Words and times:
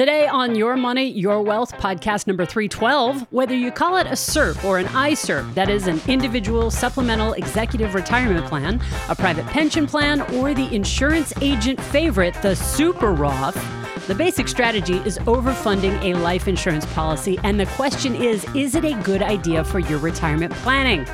Today 0.00 0.26
on 0.26 0.54
Your 0.54 0.78
Money, 0.78 1.10
Your 1.10 1.42
Wealth 1.42 1.76
podcast 1.76 2.26
number 2.26 2.46
312, 2.46 3.26
whether 3.32 3.54
you 3.54 3.70
call 3.70 3.98
it 3.98 4.06
a 4.06 4.12
SERP 4.12 4.64
or 4.64 4.78
an 4.78 4.86
ISERP, 4.86 5.52
that 5.52 5.68
is 5.68 5.88
an 5.88 6.00
individual 6.08 6.70
supplemental 6.70 7.34
executive 7.34 7.94
retirement 7.94 8.46
plan, 8.46 8.80
a 9.10 9.14
private 9.14 9.44
pension 9.48 9.86
plan, 9.86 10.22
or 10.36 10.54
the 10.54 10.74
insurance 10.74 11.34
agent 11.42 11.78
favorite, 11.78 12.34
the 12.40 12.56
Super 12.56 13.12
Roth, 13.12 13.54
the 14.06 14.14
basic 14.14 14.48
strategy 14.48 14.96
is 15.04 15.18
overfunding 15.18 16.02
a 16.02 16.18
life 16.18 16.48
insurance 16.48 16.84
policy, 16.86 17.38
and 17.44 17.60
the 17.60 17.66
question 17.66 18.14
is 18.14 18.44
is 18.56 18.74
it 18.74 18.84
a 18.84 18.94
good 19.02 19.22
idea 19.22 19.62
for 19.62 19.78
your 19.78 19.98
retirement 19.98 20.52
planning? 20.54 21.06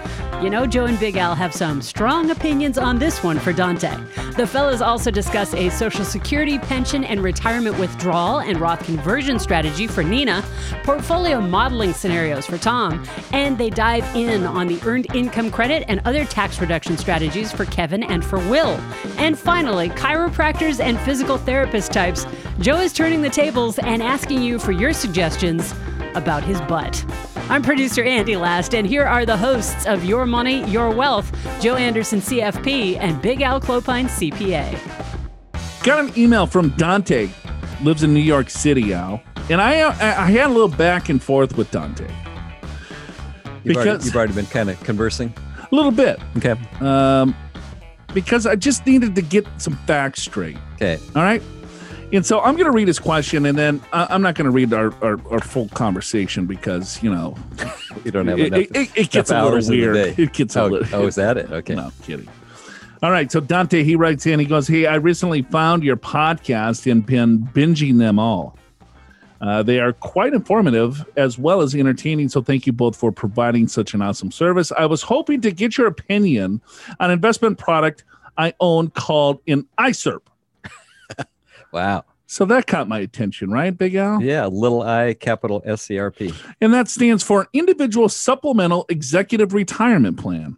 You 0.43 0.51
know, 0.51 0.67
Joe 0.67 0.85
and 0.85 1.01
Big 1.01 1.17
Al 1.17 1.35
have 1.35 1.55
some 1.55 1.81
strong 1.81 2.31
opinions 2.31 2.77
on 2.77 2.99
this 2.99 3.25
one 3.25 3.39
for 3.39 3.55
Dante. 3.55 3.97
The 4.37 4.47
fellas 4.47 4.83
also 4.83 5.11
discuss 5.11 5.55
a 5.55 5.71
Social 5.71 6.05
Security 6.05 6.59
pension 6.59 7.05
and 7.05 7.23
retirement 7.23 7.79
withdrawal 7.79 8.41
and 8.41 8.61
Roth 8.61 8.85
conversion 8.85 9.39
strategy 9.39 9.87
for 9.87 10.05
Nina, 10.05 10.45
portfolio 10.85 11.41
modeling 11.41 11.95
scenarios 11.95 12.45
for 12.45 12.59
Tom, 12.59 13.05
and 13.33 13.57
they 13.57 13.71
dive 13.71 14.05
in 14.15 14.45
on 14.45 14.67
the 14.67 14.79
earned 14.85 15.07
income 15.15 15.51
credit 15.51 15.85
and 15.89 16.03
other 16.05 16.27
tax 16.27 16.61
reduction 16.61 16.99
strategies 16.99 17.51
for 17.51 17.65
Kevin 17.65 18.03
and 18.03 18.23
for 18.23 18.39
Will. 18.51 18.79
And 19.17 19.39
finally, 19.39 19.89
chiropractors 19.89 20.81
and 20.81 21.01
physical 21.01 21.39
therapist 21.39 21.93
types. 21.93 22.27
Joe 22.59 22.81
is 22.81 22.93
turning 22.93 23.23
the 23.23 23.31
tables 23.31 23.79
and 23.79 24.03
asking 24.03 24.43
you 24.43 24.59
for 24.59 24.73
your 24.73 24.93
suggestions 24.93 25.75
about 26.15 26.43
his 26.43 26.61
butt. 26.63 27.05
I'm 27.49 27.63
producer 27.63 28.03
Andy 28.03 28.35
Last, 28.37 28.75
and 28.75 28.85
here 28.85 29.05
are 29.05 29.25
the 29.25 29.37
hosts 29.37 29.87
of 29.87 30.05
Your 30.05 30.27
Money, 30.27 30.69
Your 30.69 30.91
Wealth 30.91 31.31
Joe 31.61 31.77
Anderson, 31.77 32.21
CFP, 32.21 32.99
and 32.99 33.23
Big 33.23 33.41
Al 33.41 33.61
Clopine, 33.61 34.07
CPA. 34.07 34.77
Got 35.85 36.01
an 36.05 36.19
email 36.19 36.49
from 36.49 36.71
Dante, 36.71 37.31
lives 37.83 38.03
in 38.03 38.13
New 38.13 38.21
York 38.21 38.51
City, 38.51 38.93
Al. 38.93 39.23
And 39.49 39.61
I, 39.61 39.89
I 39.89 40.29
had 40.29 40.47
a 40.47 40.53
little 40.53 40.67
back 40.67 41.09
and 41.09 41.23
forth 41.23 41.57
with 41.57 41.71
Dante. 41.71 42.13
You've, 43.63 43.77
already, 43.77 44.05
you've 44.05 44.17
already 44.17 44.35
been 44.35 44.47
kind 44.47 44.69
of 44.69 44.83
conversing? 44.83 45.33
A 45.59 45.75
little 45.75 45.93
bit. 45.93 46.19
Okay. 46.37 46.57
Um, 46.81 47.37
because 48.13 48.47
I 48.47 48.57
just 48.57 48.85
needed 48.87 49.15
to 49.15 49.23
get 49.23 49.47
some 49.59 49.77
facts 49.87 50.23
straight. 50.23 50.57
Okay. 50.75 50.99
All 51.15 51.23
right. 51.23 51.43
And 52.13 52.25
so 52.25 52.41
I'm 52.41 52.55
going 52.55 52.67
to 52.67 52.71
read 52.71 52.89
his 52.89 52.99
question, 52.99 53.47
and 53.47 53.59
then 53.59 53.83
I- 53.93 54.07
I'm 54.11 54.23
not 54.23 54.37
going 54.37 54.45
to 54.45 54.51
read 54.51 54.73
our, 54.73 54.95
our, 55.03 55.21
our 55.31 55.41
full 55.41 55.69
conversation 55.69 56.47
because 56.47 57.03
you 57.03 57.11
know 57.13 57.37
You 58.05 58.11
don't 58.11 58.27
have 58.27 58.39
it, 58.39 58.47
enough, 58.47 58.61
it, 58.75 58.91
it, 58.95 59.11
gets 59.11 59.31
a 59.31 59.43
little 59.43 59.69
weird. 59.69 59.97
It 60.19 60.33
gets 60.33 60.57
a 60.57 60.63
oh, 60.63 60.67
little. 60.69 61.01
oh, 61.01 61.07
is 61.07 61.15
that 61.17 61.37
it? 61.37 61.51
Okay. 61.51 61.75
No, 61.75 61.91
kidding. 62.03 62.29
All 63.03 63.11
right. 63.11 63.31
So 63.31 63.41
Dante, 63.41 63.83
he 63.83 63.97
writes 63.97 64.27
in, 64.27 64.39
he 64.39 64.47
goes, 64.47 64.69
Hey, 64.69 64.87
I 64.87 64.97
recently 64.97 65.43
found 65.43 65.83
your 65.83 65.97
podcast 65.97 66.91
and 66.91 67.05
been 67.05 67.41
binging 67.41 67.99
them 67.99 68.19
all. 68.19 68.57
Uh, 69.41 69.63
they 69.63 69.81
are 69.81 69.93
quite 69.93 70.33
informative 70.33 71.05
as 71.17 71.39
well 71.39 71.61
as 71.61 71.75
entertaining. 71.75 72.29
So 72.29 72.43
thank 72.43 72.67
you 72.67 72.73
both 72.73 72.97
for 72.97 73.13
providing 73.13 73.69
such 73.69 73.93
an 73.93 74.01
awesome 74.01 74.31
service. 74.31 74.73
I 74.73 74.87
was 74.87 75.03
hoping 75.03 75.41
to 75.43 75.51
get 75.51 75.77
your 75.77 75.89
opinion 75.89 76.63
on 77.01 77.11
investment 77.11 77.59
product 77.59 78.05
I 78.39 78.55
own 78.61 78.91
called 78.91 79.41
an 79.47 79.67
ISERP. 79.79 80.21
Wow. 81.73 82.05
So 82.27 82.45
that 82.47 82.67
caught 82.67 82.89
my 82.89 82.99
attention, 82.99 83.51
right, 83.51 83.77
Big 83.77 83.95
Al? 83.95 84.21
Yeah. 84.21 84.47
Little 84.47 84.83
I, 84.83 85.15
capital 85.15 85.63
S 85.65 85.83
C 85.83 85.99
R 85.99 86.11
P. 86.11 86.33
And 86.61 86.75
that 86.75 86.89
stands 86.89 87.23
for 87.23 87.49
Individual 87.53 88.09
Supplemental 88.09 88.85
Executive 88.89 89.55
Retirement 89.55 90.19
Plan. 90.19 90.57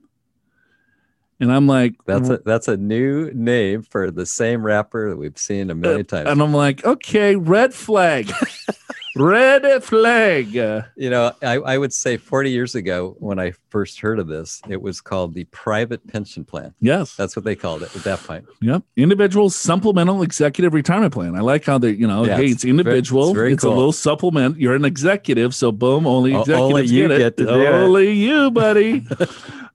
And 1.41 1.53
I'm 1.53 1.67
like, 1.67 1.95
That's 2.05 2.29
a 2.31 2.39
that's 2.39 2.67
a 2.67 2.77
new 2.77 3.31
name 3.33 3.83
for 3.83 4.11
the 4.11 4.27
same 4.27 4.65
wrapper 4.65 5.11
that 5.11 5.17
we've 5.17 5.39
seen 5.39 5.71
a 5.71 5.75
million 5.75 6.05
times. 6.05 6.27
Uh, 6.27 6.33
and 6.33 6.43
I'm 6.43 6.53
like, 6.53 6.85
okay, 6.85 7.37
red 7.37 7.73
flag, 7.73 8.33
red 9.19 9.83
flag. 9.85 10.53
You 10.53 11.11
know, 11.11 11.33
I, 11.43 11.55
I 11.59 11.79
would 11.79 11.93
say 11.93 12.17
40 12.17 12.51
years 12.51 12.75
ago 12.75 13.17
when 13.19 13.39
I 13.39 13.53
first 13.71 14.01
heard 14.01 14.19
of 14.19 14.27
this, 14.29 14.61
it 14.69 14.81
was 14.81 15.01
called 15.01 15.35
the 15.35 15.45
private 15.45 16.07
pension 16.07 16.45
plan. 16.45 16.75
yes, 16.81 17.15
That's 17.17 17.37
what 17.37 17.45
they 17.45 17.55
called 17.57 17.83
it 17.83 17.95
at 17.97 18.03
that 18.05 18.21
point. 18.21 18.47
yep. 18.61 18.83
Individual 18.97 19.51
Supplemental 19.51 20.23
Executive 20.23 20.73
Retirement 20.75 21.13
Plan. 21.13 21.35
I 21.37 21.41
like 21.41 21.65
how 21.65 21.79
they, 21.79 21.91
you 21.91 22.07
know, 22.07 22.25
Yeah, 22.25 22.37
hey, 22.37 22.45
it's 22.47 22.53
it's 22.57 22.65
individual. 22.65 23.35
very- 23.35 23.53
it's 23.53 23.63
very 23.63 23.71
a 23.71 23.73
cool. 23.73 23.77
little 23.79 23.93
supplement. 23.93 24.59
You're 24.59 24.75
an 24.75 24.85
executive, 24.85 25.55
so 25.55 25.73
boom, 25.73 26.07
only 26.07 26.31
executives 26.35 26.51
O- 26.61 26.77
executives 26.77 26.93
only 26.93 26.97
you 26.97 27.09
get, 27.09 27.19
get 27.19 27.27
it. 27.27 27.37
to 27.39 27.45
do 27.47 27.61
it. 27.63 27.67
only 27.69 28.13
you, 28.13 28.51
buddy. 28.53 29.07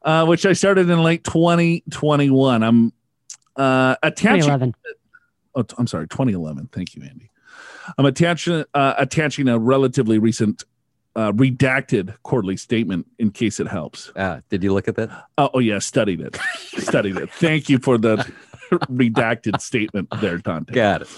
uh, 0.03 0.25
which 0.25 0.45
I 0.45 0.53
started 0.53 0.89
in 0.89 1.01
late 1.03 1.23
2021. 1.23 2.63
I'm 2.63 2.91
uh, 3.55 3.95
attaching 4.01 4.41
2011. 4.41 4.73
oh, 5.55 5.61
t- 5.63 5.75
I'm 5.77 5.87
sorry, 5.87 6.07
2011. 6.07 6.69
Thank 6.71 6.95
you, 6.95 7.03
Andy. 7.03 7.29
I'm 7.97 8.05
attaching 8.05 8.63
uh, 8.73 8.93
attaching 8.97 9.47
a 9.47 9.59
relatively 9.59 10.19
recent 10.19 10.63
uh, 11.15 11.31
redacted 11.31 12.15
quarterly 12.23 12.57
statement 12.57 13.07
in 13.19 13.31
case 13.31 13.59
it 13.59 13.67
helps. 13.67 14.11
Ah, 14.15 14.41
did 14.49 14.63
you 14.63 14.73
look 14.73 14.87
at 14.87 14.95
that? 14.95 15.09
Oh, 15.37 15.49
oh 15.55 15.59
yeah, 15.59 15.79
studied 15.79 16.21
it, 16.21 16.37
studied 16.77 17.17
it. 17.17 17.31
Thank 17.31 17.69
you 17.69 17.79
for 17.79 17.97
the 17.97 18.17
redacted 18.71 19.61
statement 19.61 20.09
there, 20.21 20.37
Dante. 20.37 20.73
Got 20.73 21.03
it. 21.03 21.09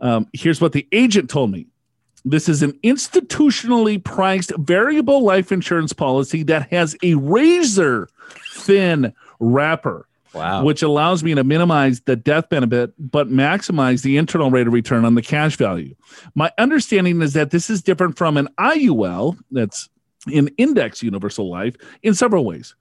Um, 0.00 0.28
here's 0.32 0.60
what 0.60 0.72
the 0.72 0.86
agent 0.92 1.30
told 1.30 1.50
me. 1.50 1.66
This 2.24 2.48
is 2.48 2.62
an 2.62 2.72
institutionally 2.84 4.02
priced 4.02 4.52
variable 4.56 5.22
life 5.22 5.50
insurance 5.50 5.92
policy 5.92 6.42
that 6.44 6.68
has 6.70 6.96
a 7.02 7.14
razor 7.14 8.08
thin 8.52 9.14
wrapper 9.40 10.07
Wow. 10.34 10.62
which 10.62 10.82
allows 10.82 11.24
me 11.24 11.34
to 11.34 11.42
minimize 11.42 12.00
the 12.02 12.14
death 12.14 12.48
benefit 12.48 12.92
but 12.98 13.28
maximize 13.28 14.02
the 14.02 14.16
internal 14.16 14.50
rate 14.50 14.66
of 14.66 14.72
return 14.72 15.04
on 15.04 15.14
the 15.14 15.22
cash 15.22 15.56
value. 15.56 15.94
My 16.34 16.52
understanding 16.58 17.22
is 17.22 17.32
that 17.32 17.50
this 17.50 17.70
is 17.70 17.82
different 17.82 18.18
from 18.18 18.36
an 18.36 18.48
IUL, 18.58 19.38
that's 19.50 19.88
an 20.26 20.48
index 20.58 21.02
universal 21.02 21.50
life, 21.50 21.76
in 22.02 22.14
several 22.14 22.44
ways, 22.44 22.74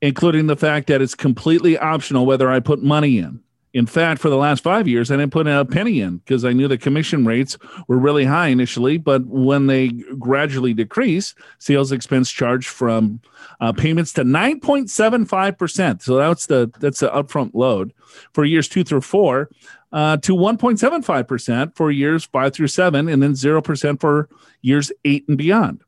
including 0.00 0.46
the 0.46 0.56
fact 0.56 0.86
that 0.86 1.02
it's 1.02 1.14
completely 1.14 1.76
optional 1.78 2.26
whether 2.26 2.50
I 2.50 2.60
put 2.60 2.82
money 2.82 3.18
in. 3.18 3.40
In 3.74 3.86
fact, 3.86 4.20
for 4.20 4.30
the 4.30 4.36
last 4.36 4.62
five 4.62 4.86
years, 4.86 5.10
I 5.10 5.16
didn't 5.16 5.32
put 5.32 5.48
a 5.48 5.64
penny 5.64 6.00
in 6.00 6.18
because 6.18 6.44
I 6.44 6.52
knew 6.52 6.68
the 6.68 6.78
commission 6.78 7.26
rates 7.26 7.58
were 7.88 7.98
really 7.98 8.24
high 8.24 8.46
initially, 8.46 8.98
but 8.98 9.26
when 9.26 9.66
they 9.66 9.88
gradually 9.88 10.72
decrease, 10.74 11.34
sales 11.58 11.90
expense 11.90 12.30
charge 12.30 12.68
from 12.68 13.20
uh, 13.60 13.72
payments 13.72 14.12
to 14.12 14.22
9.75%. 14.22 16.02
So 16.02 16.16
that's 16.16 16.46
the 16.46 16.70
that's 16.78 17.00
the 17.00 17.10
upfront 17.10 17.50
load 17.52 17.92
for 18.32 18.44
years 18.44 18.68
two 18.68 18.84
through 18.84 19.00
four, 19.00 19.50
uh, 19.92 20.18
to 20.18 20.36
1.75% 20.36 21.74
for 21.74 21.90
years 21.90 22.24
five 22.26 22.52
through 22.52 22.68
seven, 22.68 23.08
and 23.08 23.20
then 23.20 23.32
0% 23.32 24.00
for 24.00 24.28
years 24.62 24.92
eight 25.04 25.24
and 25.28 25.36
beyond. 25.36 25.82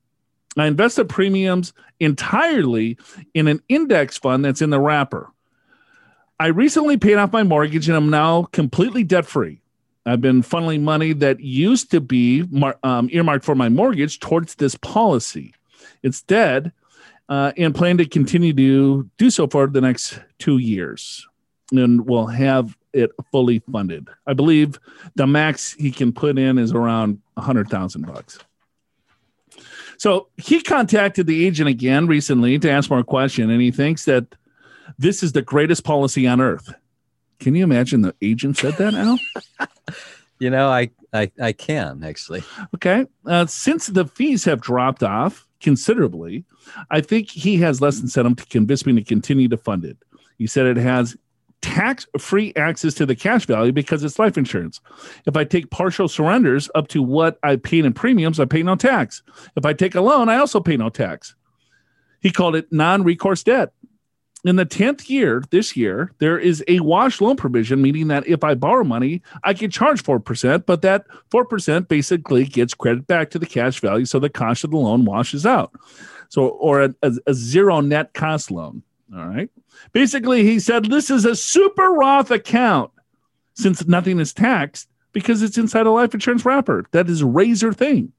I 0.57 0.67
invested 0.67 1.09
premiums 1.09 1.73
entirely 2.01 2.99
in 3.33 3.47
an 3.47 3.61
index 3.69 4.19
fund 4.19 4.45
that's 4.45 4.63
in 4.63 4.71
the 4.71 4.81
wrapper. 4.81 5.31
I 6.39 6.49
recently 6.49 6.97
paid 6.97 7.15
off 7.15 7.33
my 7.33 7.43
mortgage 7.43 7.89
and 7.89 7.97
I'm 7.97 8.11
now 8.11 8.45
completely 8.45 9.05
debt 9.05 9.27
free. 9.27 9.61
I've 10.05 10.21
been 10.21 10.43
funneling 10.43 10.83
money 10.83 11.13
that 11.15 11.41
used 11.41 11.91
to 11.91 12.01
be 12.01 12.45
mar- 12.51 12.79
um, 12.83 13.09
earmarked 13.11 13.45
for 13.45 13.55
my 13.55 13.69
mortgage 13.69 14.21
towards 14.21 14.55
this 14.55 14.77
policy. 14.77 15.55
It's 16.03 16.23
dead 16.23 16.73
uh, 17.29 17.53
and 17.57 17.75
plan 17.75 17.99
to 17.99 18.07
continue 18.07 18.53
to 18.53 19.11
do 19.19 19.31
so 19.31 19.49
for 19.49 19.67
the 19.67 19.81
next 19.81 20.21
two 20.39 20.59
years. 20.59 21.27
And 21.73 22.07
we'll 22.07 22.27
have 22.27 22.77
it 22.93 23.11
fully 23.33 23.61
funded. 23.73 24.09
I 24.27 24.35
believe 24.35 24.79
the 25.17 25.27
max 25.27 25.73
he 25.73 25.91
can 25.91 26.13
put 26.13 26.39
in 26.39 26.59
is 26.59 26.73
around 26.73 27.21
a 27.37 27.41
hundred 27.41 27.69
thousand 27.69 28.07
bucks. 28.07 28.39
So 29.99 30.29
he 30.37 30.63
contacted 30.63 31.27
the 31.27 31.47
agent 31.47 31.69
again 31.69 32.07
recently 32.07 32.59
to 32.59 32.71
ask 32.71 32.91
more 32.91 33.03
question, 33.03 33.51
and 33.51 33.61
he 33.61 33.71
thinks 33.71 34.05
that 34.05 34.27
this 34.99 35.23
is 35.23 35.33
the 35.33 35.43
greatest 35.43 35.85
policy 35.85 36.27
on 36.27 36.41
earth. 36.41 36.73
Can 37.39 37.55
you 37.55 37.65
imagine 37.65 38.01
the 38.01 38.15
agent 38.23 38.57
said 38.57 38.75
that, 38.75 38.95
Al? 38.95 39.19
You 40.39 40.51
know, 40.51 40.69
I 40.69 40.91
I, 41.13 41.31
I 41.41 41.53
can 41.53 42.05
actually. 42.05 42.43
Okay. 42.75 43.07
Uh, 43.25 43.47
since 43.47 43.87
the 43.87 44.05
fees 44.05 44.45
have 44.45 44.61
dropped 44.61 45.03
off 45.03 45.47
considerably, 45.61 46.45
I 46.91 47.01
think 47.01 47.31
he 47.31 47.57
has 47.59 47.81
less 47.81 48.01
incentive 48.01 48.37
to 48.37 48.47
convince 48.47 48.85
me 48.85 48.93
to 48.95 49.03
continue 49.03 49.49
to 49.49 49.57
fund 49.57 49.85
it. 49.85 49.97
He 50.39 50.47
said 50.47 50.67
it 50.67 50.77
has 50.77 51.17
tax 51.63 52.07
free 52.19 52.53
access 52.55 52.93
to 52.95 53.07
the 53.07 53.17
cash 53.17 53.47
value 53.47 53.73
because 53.73 54.05
it's 54.05 54.19
life 54.19 54.37
insurance. 54.37 54.81
If 55.25 55.37
I 55.37 55.45
take 55.45 55.71
partial 55.71 56.07
surrenders 56.07 56.69
up 56.75 56.89
to 56.89 57.03
what 57.03 57.39
I 57.43 57.57
paid 57.57 57.87
in 57.87 57.95
premiums, 57.95 58.39
I 58.39 58.45
pay 58.45 58.63
no 58.63 58.77
tax. 58.77 59.23
If 59.57 59.65
I 59.65 59.73
take 59.73 59.95
a 59.95 60.03
loan, 60.03 60.29
I 60.29 60.37
also 60.37 60.61
pay 60.61 60.77
no 60.77 60.91
tax. 60.91 61.35
He 62.21 62.31
called 62.31 62.57
it 62.57 62.71
non 62.71 63.05
recourse 63.05 63.43
debt. 63.43 63.73
In 64.47 64.55
the 64.55 64.65
10th 64.65 65.11
year, 65.11 65.43
this 65.51 65.77
year, 65.77 66.13
there 66.19 66.39
is 66.39 66.63
a 66.69 66.79
wash 66.79 67.21
loan 67.21 67.35
provision, 67.35 67.83
meaning 67.83 68.07
that 68.09 68.29
if 68.29 68.45
I 68.45 68.55
borrow 68.55 68.85
money, 68.85 69.21
I 69.43 69.53
can 69.55 69.73
charge 69.73 70.05
4%, 70.05 70.65
but 70.65 70.83
that 70.83 71.05
4% 71.33 71.89
basically 71.89 72.45
gets 72.45 72.73
credit 72.73 73.09
back 73.09 73.31
to 73.31 73.41
the 73.41 73.47
cash 73.47 73.81
value. 73.81 74.05
So 74.05 74.21
the 74.21 74.31
cost 74.31 74.63
of 74.63 74.71
the 74.71 74.77
loan 74.77 75.05
washes 75.05 75.45
out. 75.45 75.73
So, 76.29 76.47
or 76.47 76.81
a, 76.81 76.95
a, 77.03 77.13
a 77.27 77.35
zero 77.35 77.81
net 77.81 78.15
cost 78.15 78.53
loan. 78.53 78.85
All 79.13 79.27
right. 79.27 79.51
Basically, 79.93 80.45
he 80.45 80.61
said 80.61 80.85
this 80.85 81.11
is 81.11 81.25
a 81.25 81.35
super 81.35 81.91
Roth 81.91 82.31
account 82.31 82.93
since 83.55 83.85
nothing 83.89 84.21
is 84.21 84.33
taxed 84.33 84.89
because 85.13 85.43
it's 85.43 85.59
inside 85.59 85.87
a 85.87 85.91
life 85.91 86.15
insurance 86.15 86.45
wrapper. 86.45 86.87
That 86.93 87.09
is 87.09 87.21
a 87.21 87.27
razor 87.27 87.73
thing. 87.73 88.13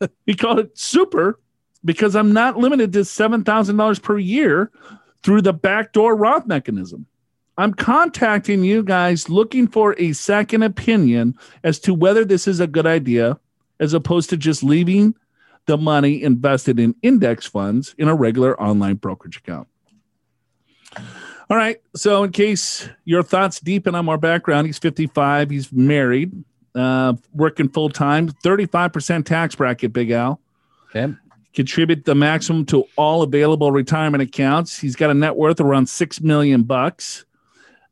he 0.26 0.34
called 0.34 0.58
it 0.58 0.76
super 0.76 1.40
because 1.84 2.14
I'm 2.14 2.32
not 2.32 2.58
limited 2.58 2.92
to 2.92 3.00
$7,000 3.00 4.02
per 4.02 4.18
year 4.18 4.70
through 5.22 5.42
the 5.42 5.52
backdoor 5.52 6.16
Roth 6.16 6.46
mechanism. 6.46 7.06
I'm 7.58 7.74
contacting 7.74 8.64
you 8.64 8.82
guys 8.82 9.28
looking 9.28 9.68
for 9.68 9.94
a 9.98 10.12
second 10.14 10.62
opinion 10.62 11.36
as 11.62 11.78
to 11.80 11.94
whether 11.94 12.24
this 12.24 12.48
is 12.48 12.60
a 12.60 12.66
good 12.66 12.86
idea, 12.86 13.38
as 13.78 13.92
opposed 13.92 14.30
to 14.30 14.36
just 14.36 14.62
leaving 14.62 15.14
the 15.66 15.76
money 15.76 16.22
invested 16.22 16.80
in 16.80 16.94
index 17.02 17.46
funds 17.46 17.94
in 17.98 18.08
a 18.08 18.14
regular 18.14 18.60
online 18.60 18.96
brokerage 18.96 19.36
account. 19.36 19.68
All 21.50 21.56
right. 21.56 21.80
So, 21.94 22.24
in 22.24 22.32
case 22.32 22.88
your 23.04 23.22
thoughts 23.22 23.60
deepen 23.60 23.94
on 23.94 24.06
more 24.06 24.16
background, 24.16 24.66
he's 24.66 24.78
55, 24.78 25.50
he's 25.50 25.70
married, 25.70 26.32
uh, 26.74 27.14
working 27.34 27.68
full 27.68 27.90
time, 27.90 28.30
35% 28.30 29.26
tax 29.26 29.54
bracket, 29.54 29.92
Big 29.92 30.10
Al. 30.10 30.40
Okay. 30.88 31.14
Contribute 31.54 32.04
the 32.04 32.14
maximum 32.14 32.64
to 32.66 32.84
all 32.96 33.22
available 33.22 33.72
retirement 33.72 34.22
accounts. 34.22 34.78
He's 34.78 34.96
got 34.96 35.10
a 35.10 35.14
net 35.14 35.36
worth 35.36 35.60
around 35.60 35.88
six 35.88 36.20
million 36.20 36.62
bucks. 36.62 37.24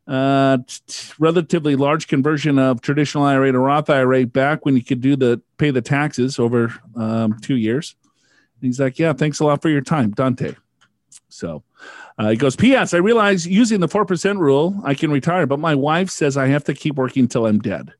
Uh, 0.06 0.58
t- 0.66 1.12
relatively 1.18 1.76
large 1.76 2.08
conversion 2.08 2.58
of 2.58 2.80
traditional 2.80 3.22
IRA 3.24 3.52
to 3.52 3.58
Roth 3.58 3.90
IRA 3.90 4.26
back 4.26 4.64
when 4.64 4.74
you 4.74 4.82
could 4.82 5.00
do 5.00 5.14
the 5.14 5.40
pay 5.56 5.70
the 5.70 5.82
taxes 5.82 6.38
over 6.38 6.74
um, 6.96 7.38
two 7.40 7.56
years. 7.56 7.94
And 8.60 8.66
he's 8.66 8.80
like, 8.80 8.98
"Yeah, 8.98 9.12
thanks 9.12 9.40
a 9.40 9.44
lot 9.44 9.62
for 9.62 9.68
your 9.68 9.82
time, 9.82 10.10
Dante." 10.10 10.54
So 11.28 11.62
uh, 12.18 12.30
he 12.30 12.36
goes, 12.36 12.56
P.S. 12.56 12.92
I 12.92 12.98
realize 12.98 13.46
using 13.46 13.80
the 13.80 13.88
4% 13.88 14.38
rule, 14.38 14.78
I 14.84 14.94
can 14.94 15.10
retire, 15.10 15.46
but 15.46 15.58
my 15.58 15.74
wife 15.74 16.10
says 16.10 16.36
I 16.36 16.48
have 16.48 16.64
to 16.64 16.74
keep 16.74 16.96
working 16.96 17.28
till 17.28 17.46
I'm 17.46 17.58
dead. 17.58 17.94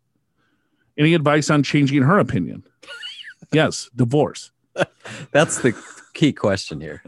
Any 0.98 1.14
advice 1.14 1.48
on 1.50 1.62
changing 1.62 2.02
her 2.02 2.18
opinion? 2.18 2.64
yes, 3.52 3.88
divorce. 3.96 4.50
That's 5.32 5.58
the 5.60 5.74
key 6.14 6.32
question 6.32 6.80
here. 6.80 7.02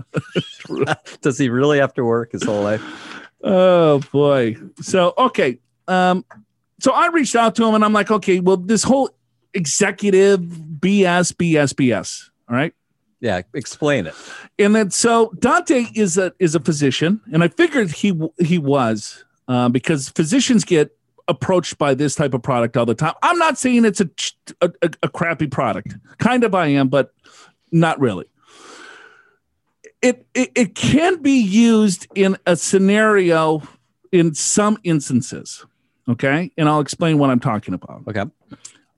Does 1.21 1.39
he 1.39 1.49
really 1.49 1.79
have 1.79 1.95
to 1.95 2.05
work 2.05 2.33
his 2.33 2.43
whole 2.43 2.63
life? 2.63 2.83
Oh, 3.43 4.01
boy. 4.13 4.57
So, 4.81 5.15
okay. 5.19 5.59
Um, 5.89 6.25
so 6.81 6.93
I 6.93 7.09
reached 7.09 7.37
out 7.37 7.55
to 7.57 7.65
him 7.65 7.75
and 7.75 7.85
I'm 7.85 7.93
like, 7.93 8.11
okay, 8.11 8.41
well, 8.41 8.57
this 8.57 8.83
whole 8.83 9.11
executive 9.55 10.41
BS, 10.41 11.33
BS, 11.33 11.75
BS. 11.75 12.31
All 12.49 12.57
right. 12.57 12.75
Yeah, 13.21 13.43
explain 13.55 14.09
it. 14.09 14.15
and 14.59 14.75
then 14.75 14.91
so 14.91 15.33
Dante 15.39 15.87
is 15.95 16.19
a 16.19 16.33
is 16.41 16.57
a 16.57 16.61
physician, 16.61 17.21
and 17.33 17.45
I 17.45 17.49
figured 17.49 17.93
he 17.93 18.21
he 18.41 18.59
was 18.59 19.25
uh, 19.47 19.69
because 19.69 20.09
physicians 20.09 20.65
get 20.65 20.91
approached 21.29 21.79
by 21.79 21.95
this 21.95 22.17
type 22.17 22.35
of 22.35 22.43
product 22.43 22.77
all 22.77 22.85
the 22.85 22.97
time. 22.97 23.15
I'm 23.23 23.39
not 23.39 23.59
saying 23.59 23.85
it's 23.85 24.01
a 24.01 24.11
a, 24.61 24.73
a, 24.83 24.91
a 25.05 25.09
crappy 25.09 25.47
product, 25.47 25.95
kind 26.19 26.43
of 26.43 26.53
I 26.53 26.67
am, 26.67 26.89
but 26.89 27.13
not 27.73 28.01
really. 28.01 28.27
It, 30.01 30.27
it 30.35 30.51
it 30.55 30.75
can 30.75 31.23
be 31.23 31.41
used 31.41 32.09
in 32.15 32.37
a 32.47 32.57
scenario 32.57 33.63
in 34.11 34.35
some 34.35 34.79
instances, 34.83 35.65
okay, 36.09 36.51
and 36.59 36.69
I'll 36.69 36.81
explain 36.81 37.19
what 37.19 37.31
I'm 37.31 37.41
talking 37.41 37.73
about. 37.75 38.03
Okay. 38.09 38.25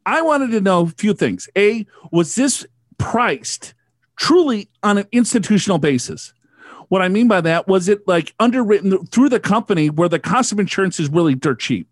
I 0.06 0.23
wanted 0.23 0.50
to 0.53 0.61
know 0.61 0.82
a 0.82 0.87
few 0.87 1.15
things. 1.15 1.49
A, 1.56 1.87
was 2.11 2.35
this 2.35 2.67
priced 2.99 3.75
truly 4.17 4.69
on 4.82 4.99
an 4.99 5.06
institutional 5.12 5.79
basis? 5.79 6.32
What 6.88 7.03
I 7.03 7.09
mean 7.09 7.29
by 7.29 7.41
that 7.41 7.67
was 7.67 7.88
it 7.88 8.06
like 8.06 8.35
underwritten 8.38 9.06
through 9.06 9.31
the 9.31 9.41
company 9.41 9.91
where 9.91 10.09
the 10.09 10.19
cost 10.19 10.53
of 10.53 10.59
insurance 10.59 11.00
is 11.00 11.09
really 11.09 11.35
dirt 11.35 11.61
cheap? 11.61 11.88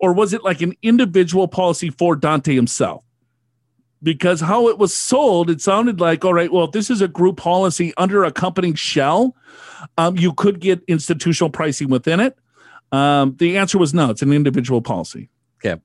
Or 0.00 0.12
was 0.12 0.32
it 0.32 0.44
like 0.44 0.60
an 0.60 0.74
individual 0.82 1.48
policy 1.48 1.90
for 1.90 2.14
Dante 2.16 2.54
himself? 2.54 3.04
Because 4.02 4.40
how 4.40 4.68
it 4.68 4.78
was 4.78 4.94
sold, 4.94 5.50
it 5.50 5.60
sounded 5.60 6.00
like, 6.00 6.24
all 6.24 6.34
right, 6.34 6.52
well, 6.52 6.66
if 6.66 6.72
this 6.72 6.88
is 6.88 7.00
a 7.00 7.08
group 7.08 7.36
policy 7.36 7.92
under 7.96 8.22
a 8.22 8.30
company 8.30 8.74
shell, 8.76 9.34
um, 9.96 10.16
you 10.16 10.32
could 10.32 10.60
get 10.60 10.82
institutional 10.86 11.50
pricing 11.50 11.88
within 11.88 12.20
it. 12.20 12.38
Um, 12.92 13.36
the 13.38 13.58
answer 13.58 13.76
was 13.76 13.92
no, 13.92 14.10
it's 14.10 14.22
an 14.22 14.32
individual 14.32 14.80
policy. 14.80 15.28
Okay. 15.64 15.80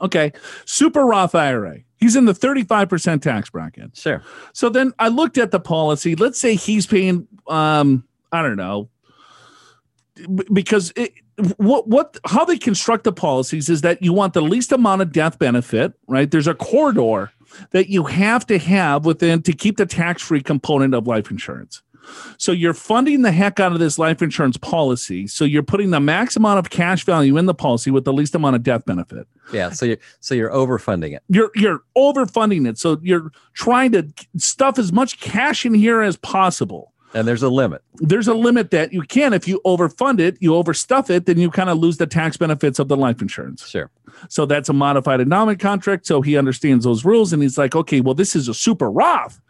Okay. 0.00 0.32
Super 0.64 1.04
Roth 1.04 1.34
IRA. 1.34 1.80
He's 1.98 2.16
in 2.16 2.24
the 2.24 2.32
35% 2.32 3.20
tax 3.20 3.50
bracket. 3.50 3.96
Sure. 3.96 4.22
So 4.54 4.70
then 4.70 4.94
I 4.98 5.08
looked 5.08 5.36
at 5.36 5.50
the 5.50 5.60
policy. 5.60 6.16
Let's 6.16 6.40
say 6.40 6.54
he's 6.54 6.86
paying, 6.86 7.28
um, 7.46 8.04
I 8.32 8.42
don't 8.42 8.56
know, 8.56 8.88
because 10.52 10.92
it, 10.96 11.12
what 11.56 11.88
what 11.88 12.18
how 12.26 12.44
they 12.44 12.58
construct 12.58 13.04
the 13.04 13.12
policies 13.12 13.68
is 13.68 13.80
that 13.80 14.02
you 14.02 14.12
want 14.12 14.34
the 14.34 14.42
least 14.42 14.72
amount 14.72 15.02
of 15.02 15.12
death 15.12 15.38
benefit, 15.38 15.94
right? 16.06 16.30
There's 16.30 16.46
a 16.46 16.54
corridor 16.54 17.32
that 17.70 17.88
you 17.88 18.04
have 18.04 18.46
to 18.46 18.58
have 18.58 19.04
within 19.04 19.42
to 19.42 19.52
keep 19.52 19.76
the 19.76 19.86
tax 19.86 20.22
free 20.22 20.42
component 20.42 20.94
of 20.94 21.06
life 21.06 21.30
insurance. 21.30 21.82
So 22.38 22.50
you're 22.50 22.74
funding 22.74 23.22
the 23.22 23.30
heck 23.30 23.60
out 23.60 23.72
of 23.72 23.78
this 23.78 23.98
life 23.98 24.22
insurance 24.22 24.56
policy. 24.56 25.26
So 25.26 25.44
you're 25.44 25.62
putting 25.62 25.90
the 25.90 26.00
max 26.00 26.36
amount 26.36 26.58
of 26.58 26.70
cash 26.70 27.04
value 27.04 27.36
in 27.36 27.46
the 27.46 27.54
policy 27.54 27.90
with 27.90 28.04
the 28.04 28.12
least 28.12 28.34
amount 28.34 28.56
of 28.56 28.62
death 28.62 28.84
benefit 28.84 29.28
Yeah. 29.52 29.70
So 29.70 29.86
you're 29.86 29.98
so 30.20 30.34
you're 30.34 30.50
overfunding 30.50 31.14
it. 31.14 31.22
you're 31.28 31.50
you're 31.54 31.82
overfunding 31.96 32.68
it 32.68 32.78
so 32.78 32.98
you're 33.02 33.30
trying 33.54 33.92
to 33.92 34.08
stuff 34.36 34.78
as 34.78 34.92
much 34.92 35.20
cash 35.20 35.64
in 35.64 35.74
here 35.74 36.00
as 36.02 36.16
possible 36.16 36.92
And 37.14 37.26
there's 37.26 37.42
a 37.42 37.48
limit. 37.48 37.82
there's 37.96 38.28
a 38.28 38.34
limit 38.34 38.70
that 38.70 38.92
you 38.92 39.02
can 39.02 39.32
if 39.32 39.48
you 39.48 39.60
overfund 39.66 40.20
it 40.20 40.36
you 40.40 40.52
overstuff 40.52 41.10
it 41.10 41.26
then 41.26 41.38
you 41.38 41.50
kind 41.50 41.68
of 41.68 41.78
lose 41.78 41.96
the 41.96 42.06
tax 42.06 42.36
benefits 42.36 42.78
of 42.78 42.86
the 42.88 42.96
life 42.96 43.20
insurance 43.20 43.66
Sure. 43.68 43.90
so 44.28 44.46
that's 44.46 44.68
a 44.68 44.72
modified 44.72 45.20
endowment 45.20 45.58
contract 45.58 46.06
so 46.06 46.22
he 46.22 46.36
understands 46.36 46.84
those 46.84 47.04
rules 47.04 47.32
and 47.32 47.42
he's 47.42 47.58
like 47.58 47.74
okay 47.74 48.00
well 48.00 48.14
this 48.14 48.36
is 48.36 48.46
a 48.48 48.54
super 48.54 48.90
roth 48.90 49.40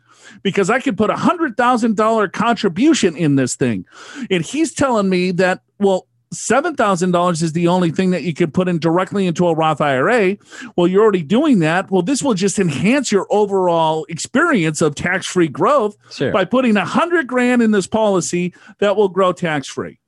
because 0.43 0.71
i 0.71 0.81
could 0.81 0.97
put 0.97 1.11
a 1.11 1.17
hundred 1.17 1.57
thousand 1.57 1.97
dollar 1.97 2.29
contribution 2.29 3.15
in 3.17 3.37
this 3.37 3.57
thing 3.57 3.85
and 4.31 4.45
he's 4.45 4.73
telling 4.73 5.09
me 5.11 5.31
that 5.31 5.61
well 5.79 6.07
$7,000 6.33 7.43
is 7.43 7.53
the 7.53 7.67
only 7.69 7.91
thing 7.91 8.11
that 8.11 8.23
you 8.23 8.33
can 8.33 8.51
put 8.51 8.69
in 8.69 8.79
directly 8.79 9.27
into 9.27 9.47
a 9.49 9.55
Roth 9.55 9.81
IRA. 9.81 10.37
Well, 10.77 10.87
you're 10.87 11.03
already 11.03 11.23
doing 11.23 11.59
that. 11.61 11.91
Well, 11.91 12.03
this 12.03 12.23
will 12.23 12.35
just 12.35 12.59
enhance 12.59 13.11
your 13.11 13.27
overall 13.31 14.07
experience 14.09 14.81
of 14.81 14.95
tax 14.95 15.27
free 15.27 15.49
growth 15.49 15.97
Sure. 16.13 16.31
by 16.33 16.45
putting 16.45 16.77
a 16.77 16.85
hundred 16.85 17.27
grand 17.27 17.63
in 17.63 17.73
this 17.73 17.87
policy 17.89 18.55
that 18.79 18.97
will 18.97 19.09
grow 19.09 19.33
tax 19.33 19.67
free. 19.67 19.99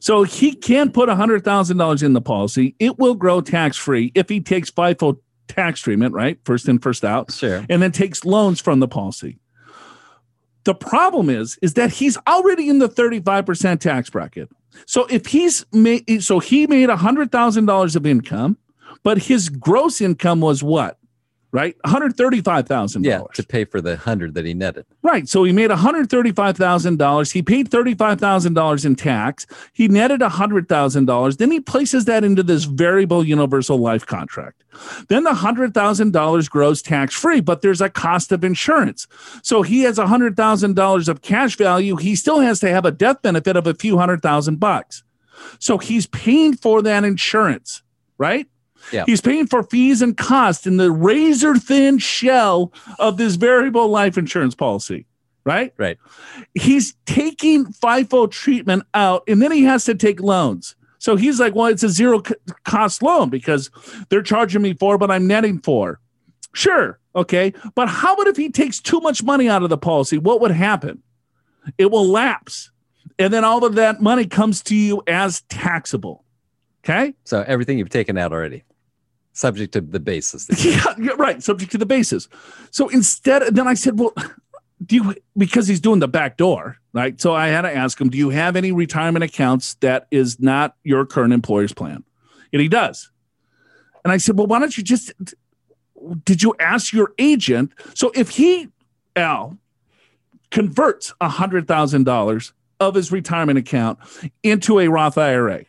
So 0.00 0.22
he 0.22 0.54
can 0.54 0.92
put 0.92 1.08
a 1.08 1.14
hundred 1.14 1.44
thousand 1.44 1.76
dollars 1.76 2.02
in 2.02 2.12
the 2.14 2.20
policy. 2.22 2.74
It 2.78 2.98
will 2.98 3.14
grow 3.14 3.40
tax 3.40 3.76
free 3.76 4.12
if 4.14 4.28
he 4.28 4.40
takes 4.40 4.70
FIFO 4.70 5.18
tax 5.48 5.80
treatment, 5.80 6.14
right? 6.14 6.38
First 6.44 6.68
in, 6.68 6.78
first 6.78 7.04
out, 7.04 7.30
Sure. 7.32 7.64
and 7.68 7.82
then 7.82 7.92
takes 7.92 8.24
loans 8.24 8.60
from 8.60 8.80
the 8.80 8.88
policy. 8.88 9.38
The 10.64 10.74
problem 10.74 11.28
is, 11.28 11.58
is 11.60 11.74
that 11.74 11.90
he's 11.90 12.16
already 12.26 12.70
in 12.70 12.78
the 12.78 12.88
35% 12.88 13.80
tax 13.80 14.08
bracket. 14.08 14.48
So 14.86 15.06
if 15.06 15.26
he's 15.26 15.64
made, 15.72 16.22
so 16.22 16.38
he 16.38 16.66
made 16.66 16.90
a 16.90 16.96
hundred 16.96 17.32
thousand 17.32 17.66
dollars 17.66 17.96
of 17.96 18.06
income, 18.06 18.56
but 19.02 19.18
his 19.18 19.48
gross 19.48 20.00
income 20.00 20.40
was 20.40 20.62
what? 20.62 20.98
Right? 21.54 21.76
$135,000. 21.86 23.04
Yeah. 23.04 23.22
To 23.32 23.42
pay 23.44 23.64
for 23.64 23.80
the 23.80 23.96
hundred 23.96 24.34
that 24.34 24.44
he 24.44 24.54
netted. 24.54 24.86
Right. 25.04 25.28
So 25.28 25.44
he 25.44 25.52
made 25.52 25.70
$135,000. 25.70 27.32
He 27.32 27.42
paid 27.42 27.70
$35,000 27.70 28.84
in 28.84 28.96
tax. 28.96 29.46
He 29.72 29.86
netted 29.86 30.20
$100,000. 30.20 31.36
Then 31.36 31.50
he 31.52 31.60
places 31.60 32.06
that 32.06 32.24
into 32.24 32.42
this 32.42 32.64
variable 32.64 33.22
universal 33.24 33.78
life 33.78 34.04
contract. 34.04 34.64
Then 35.08 35.22
the 35.22 35.30
$100,000 35.30 36.50
grows 36.50 36.82
tax 36.82 37.14
free, 37.14 37.40
but 37.40 37.62
there's 37.62 37.80
a 37.80 37.88
cost 37.88 38.32
of 38.32 38.42
insurance. 38.42 39.06
So 39.44 39.62
he 39.62 39.82
has 39.82 39.96
$100,000 39.96 41.08
of 41.08 41.22
cash 41.22 41.56
value. 41.56 41.94
He 41.94 42.16
still 42.16 42.40
has 42.40 42.58
to 42.60 42.70
have 42.70 42.84
a 42.84 42.90
death 42.90 43.22
benefit 43.22 43.54
of 43.54 43.68
a 43.68 43.74
few 43.74 43.96
hundred 43.96 44.22
thousand 44.22 44.58
bucks. 44.58 45.04
So 45.60 45.78
he's 45.78 46.08
paying 46.08 46.56
for 46.56 46.82
that 46.82 47.04
insurance, 47.04 47.84
right? 48.18 48.48
Yeah. 48.92 49.04
He's 49.06 49.20
paying 49.20 49.46
for 49.46 49.62
fees 49.62 50.02
and 50.02 50.16
costs 50.16 50.66
in 50.66 50.76
the 50.76 50.90
razor 50.90 51.56
thin 51.56 51.98
shell 51.98 52.72
of 52.98 53.16
this 53.16 53.36
variable 53.36 53.88
life 53.88 54.18
insurance 54.18 54.54
policy, 54.54 55.06
right? 55.44 55.72
Right. 55.76 55.98
He's 56.54 56.94
taking 57.06 57.66
FIFO 57.66 58.30
treatment 58.30 58.84
out 58.94 59.22
and 59.26 59.40
then 59.40 59.52
he 59.52 59.64
has 59.64 59.84
to 59.84 59.94
take 59.94 60.20
loans. 60.20 60.76
So 60.98 61.16
he's 61.16 61.38
like, 61.38 61.54
well, 61.54 61.66
it's 61.66 61.82
a 61.82 61.88
zero 61.88 62.22
cost 62.64 63.02
loan 63.02 63.28
because 63.28 63.70
they're 64.08 64.22
charging 64.22 64.62
me 64.62 64.72
for, 64.72 64.96
but 64.96 65.10
I'm 65.10 65.26
netting 65.26 65.60
for. 65.60 66.00
Sure. 66.54 66.98
Okay. 67.14 67.52
But 67.74 67.88
how 67.88 68.14
about 68.14 68.26
if 68.26 68.36
he 68.36 68.48
takes 68.48 68.80
too 68.80 69.00
much 69.00 69.22
money 69.22 69.48
out 69.48 69.62
of 69.62 69.70
the 69.70 69.76
policy? 69.76 70.18
What 70.18 70.40
would 70.40 70.50
happen? 70.50 71.02
It 71.78 71.90
will 71.90 72.06
lapse. 72.06 72.70
And 73.18 73.32
then 73.32 73.44
all 73.44 73.64
of 73.64 73.74
that 73.74 74.00
money 74.00 74.26
comes 74.26 74.62
to 74.64 74.74
you 74.74 75.02
as 75.06 75.42
taxable. 75.42 76.24
Okay. 76.84 77.14
So 77.24 77.44
everything 77.46 77.78
you've 77.78 77.90
taken 77.90 78.18
out 78.18 78.32
already, 78.32 78.64
subject 79.34 79.72
to 79.74 79.82
the 79.82 80.00
basis. 80.00 80.48
Yeah, 80.64 81.12
right. 81.18 81.42
Subject 81.42 81.70
to 81.72 81.78
the 81.78 81.86
basis. 81.86 82.28
So 82.70 82.88
instead, 82.88 83.54
then 83.54 83.68
I 83.68 83.74
said, 83.74 83.98
well, 83.98 84.14
do 84.84 84.96
you, 84.96 85.14
because 85.36 85.68
he's 85.68 85.80
doing 85.80 86.00
the 86.00 86.08
back 86.08 86.36
door, 86.36 86.78
right? 86.92 87.20
So 87.20 87.34
I 87.34 87.48
had 87.48 87.62
to 87.62 87.74
ask 87.74 88.00
him, 88.00 88.08
do 88.08 88.16
you 88.16 88.30
have 88.30 88.56
any 88.56 88.72
retirement 88.72 89.24
accounts 89.24 89.74
that 89.76 90.06
is 90.10 90.40
not 90.40 90.76
your 90.82 91.04
current 91.04 91.32
employer's 91.32 91.72
plan? 91.72 92.04
And 92.52 92.62
he 92.62 92.68
does. 92.68 93.10
And 94.04 94.12
I 94.12 94.16
said, 94.16 94.38
well, 94.38 94.46
why 94.46 94.58
don't 94.58 94.76
you 94.76 94.84
just, 94.84 95.12
did 96.24 96.42
you 96.42 96.54
ask 96.60 96.92
your 96.92 97.12
agent? 97.18 97.72
So 97.94 98.12
if 98.14 98.30
he, 98.30 98.68
Al, 99.16 99.58
converts 100.50 101.12
$100,000 101.20 102.52
of 102.80 102.94
his 102.94 103.10
retirement 103.10 103.58
account 103.58 103.98
into 104.42 104.78
a 104.78 104.88
Roth 104.88 105.18
IRA, 105.18 105.64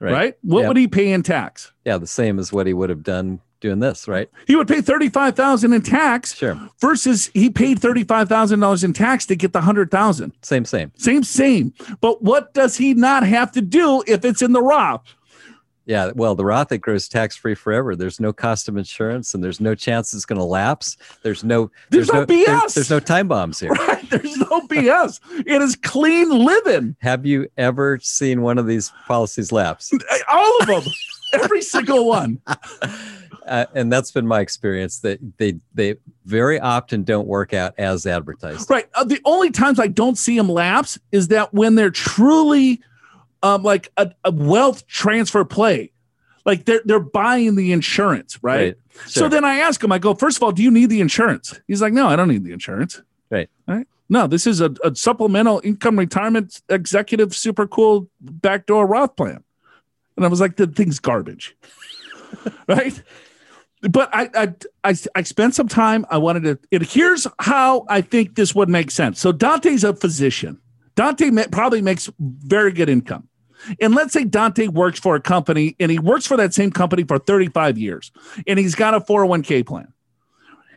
right? 0.00 0.36
What 0.42 0.60
Yep. 0.60 0.68
would 0.68 0.76
he 0.76 0.88
pay 0.88 1.12
in 1.12 1.22
tax? 1.22 1.72
Yeah, 1.84 1.98
the 1.98 2.06
same 2.06 2.38
as 2.38 2.52
what 2.52 2.66
he 2.66 2.72
would 2.74 2.90
have 2.90 3.02
done 3.02 3.40
doing 3.60 3.80
this, 3.80 4.06
right? 4.06 4.28
He 4.46 4.54
would 4.54 4.68
pay 4.68 4.80
35,000 4.82 5.72
in 5.72 5.80
tax 5.80 6.34
Sure. 6.34 6.60
versus 6.80 7.30
he 7.32 7.48
paid 7.48 7.80
$35,000 7.80 8.84
in 8.84 8.92
tax 8.92 9.24
to 9.26 9.34
get 9.36 9.52
the 9.54 9.60
100,000. 9.60 10.32
Same, 10.42 10.64
same. 10.64 10.92
Same, 10.96 11.22
same. 11.22 11.72
But 12.00 12.22
what 12.22 12.52
does 12.52 12.76
he 12.76 12.92
not 12.94 13.22
have 13.26 13.50
to 13.52 13.62
do 13.62 14.02
if 14.06 14.24
it's 14.24 14.42
in 14.42 14.52
the 14.52 14.62
Roth? 14.62 15.02
Yeah. 15.86 16.10
Well, 16.14 16.34
the 16.34 16.44
Roth 16.44 16.72
it 16.72 16.78
grows 16.78 17.08
tax 17.08 17.36
free 17.36 17.54
forever. 17.54 17.96
There's 17.96 18.20
no 18.20 18.32
cost 18.32 18.68
of 18.68 18.76
insurance, 18.76 19.32
and 19.34 19.42
there's 19.42 19.60
no 19.60 19.74
chance 19.74 20.12
it's 20.12 20.26
going 20.26 20.38
to 20.38 20.44
lapse. 20.44 20.96
There's 21.22 21.42
no. 21.44 21.70
There's 21.90 22.12
no 22.12 22.24
there- 22.24 22.44
BS. 22.46 22.74
there's 22.74 22.90
no 22.90 23.00
time 23.00 23.28
bombs 23.28 23.60
here. 23.60 23.70
Right? 23.70 24.08
There's 24.10 24.36
no 24.36 24.60
BS. 24.68 25.20
It 25.46 25.62
is 25.62 25.76
clean 25.76 26.28
living. 26.30 26.96
Have 27.00 27.24
you 27.24 27.48
ever 27.56 27.98
seen 28.00 28.42
one 28.42 28.58
of 28.58 28.66
these 28.66 28.92
policies 29.06 29.52
lapse? 29.52 29.92
All 30.28 30.58
of 30.60 30.66
them. 30.66 30.82
Every 31.32 31.62
single 31.62 32.06
one. 32.06 32.40
Uh, 33.46 33.64
and 33.76 33.92
that's 33.92 34.10
been 34.10 34.26
my 34.26 34.40
experience 34.40 34.98
that 34.98 35.20
they 35.38 35.54
they 35.72 35.94
very 36.24 36.58
often 36.58 37.04
don't 37.04 37.28
work 37.28 37.54
out 37.54 37.72
as 37.78 38.04
advertised. 38.04 38.68
Right. 38.68 38.88
Uh, 38.94 39.04
the 39.04 39.20
only 39.24 39.52
times 39.52 39.78
I 39.78 39.86
don't 39.86 40.18
see 40.18 40.36
them 40.36 40.48
lapse 40.48 40.98
is 41.12 41.28
that 41.28 41.54
when 41.54 41.76
they're 41.76 41.90
truly 41.90 42.80
um, 43.42 43.62
like 43.62 43.90
a, 43.96 44.12
a 44.24 44.30
wealth 44.30 44.86
transfer 44.86 45.44
play. 45.44 45.92
Like 46.44 46.64
they're 46.64 46.80
they're 46.84 47.00
buying 47.00 47.56
the 47.56 47.72
insurance, 47.72 48.38
right? 48.42 48.76
So 49.06 49.20
Sure. 49.22 49.28
then 49.28 49.44
I 49.44 49.58
ask 49.58 49.82
him, 49.82 49.90
I 49.92 49.98
go, 49.98 50.14
first 50.14 50.36
of 50.38 50.42
all, 50.42 50.52
do 50.52 50.62
you 50.62 50.70
need 50.70 50.90
the 50.90 51.00
insurance? 51.00 51.58
He's 51.66 51.82
like, 51.82 51.92
no, 51.92 52.06
I 52.06 52.16
don't 52.16 52.28
need 52.28 52.44
the 52.44 52.52
insurance. 52.52 53.02
Right. 53.30 53.50
Right. 53.66 53.86
No, 54.08 54.26
this 54.28 54.46
is 54.46 54.60
a, 54.60 54.72
a 54.84 54.94
supplemental 54.94 55.60
income 55.64 55.98
retirement 55.98 56.62
executive 56.68 57.34
super 57.34 57.66
cool 57.66 58.08
backdoor 58.20 58.86
Roth 58.86 59.16
plan. 59.16 59.42
And 60.16 60.24
I 60.24 60.28
was 60.28 60.40
like, 60.40 60.56
the 60.56 60.68
thing's 60.68 61.00
garbage. 61.00 61.56
right. 62.68 63.02
But 63.82 64.08
I, 64.14 64.30
I 64.34 64.54
I 64.84 64.94
I 65.16 65.22
spent 65.22 65.54
some 65.54 65.68
time. 65.68 66.06
I 66.10 66.18
wanted 66.18 66.44
to. 66.44 66.58
And 66.72 66.82
here's 66.86 67.26
how 67.40 67.84
I 67.88 68.00
think 68.00 68.34
this 68.36 68.54
would 68.54 68.68
make 68.68 68.90
sense. 68.90 69.20
So 69.20 69.32
Dante's 69.32 69.84
a 69.84 69.94
physician. 69.94 70.60
Dante 70.96 71.30
probably 71.52 71.82
makes 71.82 72.10
very 72.18 72.72
good 72.72 72.88
income. 72.88 73.28
And 73.80 73.94
let's 73.94 74.12
say 74.12 74.24
Dante 74.24 74.68
works 74.68 74.98
for 74.98 75.14
a 75.14 75.20
company 75.20 75.76
and 75.78 75.90
he 75.90 75.98
works 75.98 76.26
for 76.26 76.36
that 76.36 76.52
same 76.52 76.70
company 76.70 77.04
for 77.04 77.18
35 77.18 77.78
years 77.78 78.12
and 78.46 78.58
he's 78.58 78.74
got 78.74 78.94
a 78.94 79.00
401k 79.00 79.64
plan. 79.66 79.92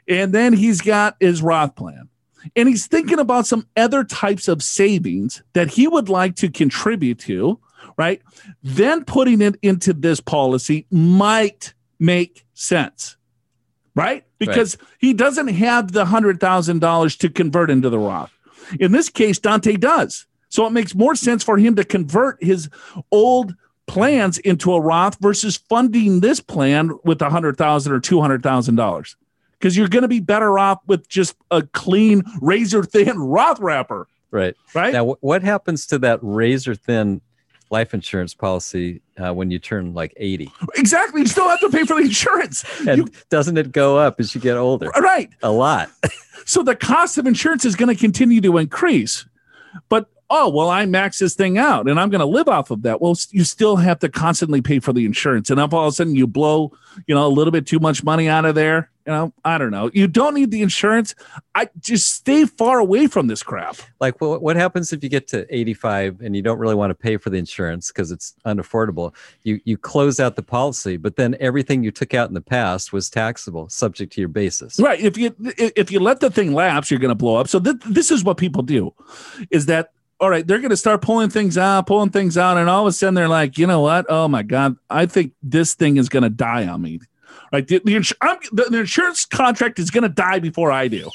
And 0.08 0.34
then 0.34 0.54
he's 0.54 0.82
got 0.82 1.16
his 1.20 1.42
Roth 1.42 1.76
plan. 1.76 2.10
And 2.56 2.70
he's 2.70 2.88
thinking 2.88 3.20
about 3.20 3.46
some 3.46 3.68
other 3.76 4.04
types 4.04 4.48
of 4.48 4.64
savings 4.64 5.44
that 5.54 5.68
he 5.70 5.88
would 5.88 6.10
like 6.10 6.36
to 6.38 6.50
contribute 6.50 7.20
to, 7.20 7.60
right? 7.98 8.22
Then 8.64 9.04
putting 9.04 9.42
it 9.42 9.58
into 9.62 9.94
this 9.94 10.22
policy 10.22 10.88
might 10.90 11.74
make 12.00 12.46
sense, 12.54 13.18
right? 13.94 14.24
Because 14.40 14.78
he 15.00 15.14
doesn't 15.14 15.50
have 15.50 15.92
the 15.92 16.06
$100,000 16.06 17.18
to 17.20 17.30
convert 17.30 17.70
into 17.70 17.90
the 17.90 18.00
Roth. 18.00 18.32
In 18.80 18.92
this 18.92 19.10
case, 19.10 19.40
Dante 19.40 19.76
does. 19.78 20.26
So 20.50 20.66
it 20.66 20.72
makes 20.72 20.96
more 20.96 21.16
sense 21.16 21.44
for 21.44 21.58
him 21.58 21.76
to 21.76 21.84
convert 21.84 22.44
his 22.44 22.70
old 23.12 23.54
plans 23.88 24.38
into 24.40 24.74
a 24.74 24.82
Roth 24.82 25.18
versus 25.20 25.58
funding 25.58 26.20
this 26.20 26.40
plan 26.40 26.92
with 27.04 27.22
a 27.22 27.30
hundred 27.30 27.58
thousand 27.58 27.92
or 27.94 28.00
two 28.00 28.22
hundred 28.22 28.44
thousand 28.44 28.76
dollars. 28.76 29.16
Because 29.60 29.76
you're 29.76 29.88
going 29.90 30.04
to 30.04 30.08
be 30.08 30.20
better 30.22 30.58
off 30.58 30.80
with 30.88 31.08
just 31.10 31.36
a 31.52 31.62
clean, 31.64 32.24
razor 32.42 32.84
thin 32.84 33.18
Roth 33.20 33.60
wrapper, 33.60 34.08
Right. 34.32 34.56
right? 34.74 34.94
Now, 34.94 35.16
what 35.22 35.44
happens 35.44 35.86
to 35.88 36.00
that 36.00 36.20
razor 36.22 36.76
thin 36.76 37.20
life 37.72 37.94
insurance 37.94 38.34
policy 38.34 39.02
uh, 39.18 39.34
when 39.34 39.52
you 39.52 39.60
turn 39.60 39.94
like 39.94 40.14
80? 40.18 40.52
exactly. 40.76 41.22
You 41.22 41.28
still 41.28 41.50
have 41.50 41.60
to 41.60 41.70
pay 41.70 41.84
for 41.84 41.96
the 41.96 42.04
insurance. 42.04 42.64
And 42.88 42.98
You- 43.00 43.08
doesn't 43.30 43.58
it 43.58 43.72
go 43.72 43.98
up 43.98 44.20
as 44.20 44.34
you 44.34 44.40
get 44.42 44.56
older? 44.58 44.88
right. 45.00 45.30
A 45.44 45.52
lot. 45.52 45.90
So 46.50 46.63
the 46.63 46.75
cost 46.75 47.20
of 47.20 47.27
insurance 47.27 47.63
is 47.63 47.75
going 47.75 47.96
to 47.96 48.01
continue 48.01 48.41
to 48.41 48.58
increase. 48.58 49.27
But 49.88 50.10
oh, 50.32 50.50
well, 50.50 50.72
I 50.72 50.84
max 50.88 51.20
this 51.20 51.36
thing 51.36 51.60
out 51.60 51.88
and 51.88 52.00
I'm 52.00 52.10
going 52.10 52.22
to 52.22 52.25
live 52.25 52.48
off 52.48 52.72
of 52.72 52.82
that. 52.82 53.00
Well, 53.00 53.15
you 53.29 53.44
still 53.44 53.75
have 53.75 54.00
to 54.00 54.10
constantly 54.10 54.60
pay 54.60 54.79
for 54.79 54.91
the 54.91 55.06
insurance. 55.06 55.51
And 55.51 55.60
if 55.60 55.72
all 55.75 55.86
of 55.86 55.94
a 55.94 55.96
sudden 55.96 56.15
you 56.15 56.25
blow, 56.25 56.72
you 57.06 57.13
know, 57.13 57.24
a 57.24 57.29
little 57.29 57.51
bit 57.51 57.68
too 57.68 57.77
much 57.77 58.03
money 58.03 58.27
out 58.27 58.46
of 58.46 58.56
there, 58.56 58.89
you 59.10 59.16
know, 59.16 59.34
I 59.44 59.58
don't 59.58 59.72
know. 59.72 59.89
You 59.92 60.08
don't 60.08 60.36
need 60.36 60.51
the 60.51 60.62
insurance. 60.62 61.16
I 61.56 61.68
just 61.80 62.13
stay 62.13 62.46
far 62.46 62.78
away 62.78 63.08
from 63.08 63.25
this 63.25 63.42
crap. 63.42 63.78
Like, 64.00 64.22
what, 64.22 64.44
what 64.44 64.56
happens 64.56 64.94
if 64.94 65.04
you 65.04 65.10
get 65.10 65.28
to 65.30 65.48
85 65.50 66.22
and 66.22 66.36
you 66.36 66.44
don't 66.44 66.60
really 66.60 66.75
want 66.75 66.92
to 66.92 66.96
pay 66.96 67.18
for 67.18 67.32
the 67.32 67.38
insurance 67.38 67.88
because 67.88 68.12
it's 68.12 68.36
unaffordable? 68.46 69.16
You 69.42 69.60
you 69.66 69.78
close 69.78 70.20
out 70.20 70.36
the 70.36 70.44
policy, 70.44 70.96
but 70.98 71.16
then 71.16 71.36
everything 71.39 71.84
you 71.84 71.89
took 71.89 72.13
out 72.13 72.28
in 72.28 72.36
the 72.36 72.42
past 72.42 72.94
was 72.94 73.10
taxable, 73.10 73.68
subject 73.70 74.13
to 74.13 74.22
your 74.22 74.28
basis. 74.28 74.80
Right. 74.80 75.00
If 75.00 75.18
you 75.18 75.36
if 75.58 75.89
you 75.89 76.00
let 76.00 76.20
the 76.20 76.30
thing 76.30 76.54
lapse, 76.54 76.92
you're 76.92 77.00
going 77.00 77.10
to 77.10 77.16
blow 77.16 77.38
up. 77.38 77.48
So 77.48 77.60
th- 77.60 77.78
this 77.88 78.12
is 78.12 78.24
what 78.24 78.38
people 78.38 78.62
do, 78.62 78.94
is 79.50 79.66
that 79.66 79.92
all 80.20 80.30
right? 80.30 80.46
They're 80.46 80.60
going 80.60 80.70
to 80.70 80.78
start 80.78 81.01
pulling 81.01 81.32
things 81.32 81.58
out, 81.58 81.88
pulling 81.88 82.12
things 82.12 82.38
out, 82.38 82.58
and 82.58 82.70
all 82.70 82.82
of 82.86 82.88
a 82.88 82.92
sudden 82.92 83.16
they're 83.16 83.28
like, 83.28 83.58
you 83.58 83.66
know 83.66 83.82
what? 83.82 84.06
Oh 84.08 84.28
my 84.28 84.44
god, 84.44 84.75
I 84.88 85.08
think 85.08 85.34
this 85.42 85.74
thing 85.74 85.98
is 85.98 86.10
going 86.10 86.22
to 86.22 86.30
die 86.30 86.68
on 86.68 86.84
me. 86.84 87.00
Right. 87.51 87.68
The, 87.68 87.82
the, 87.84 87.96
ins- 87.96 88.13
the, 88.20 88.68
the 88.70 88.79
insurance 88.79 89.25
contract 89.25 89.79
is 89.79 89.89
going 89.89 90.03
to 90.03 90.10
die 90.10 90.39
before 90.39 90.72
I 90.72 90.88
do. 90.88 91.10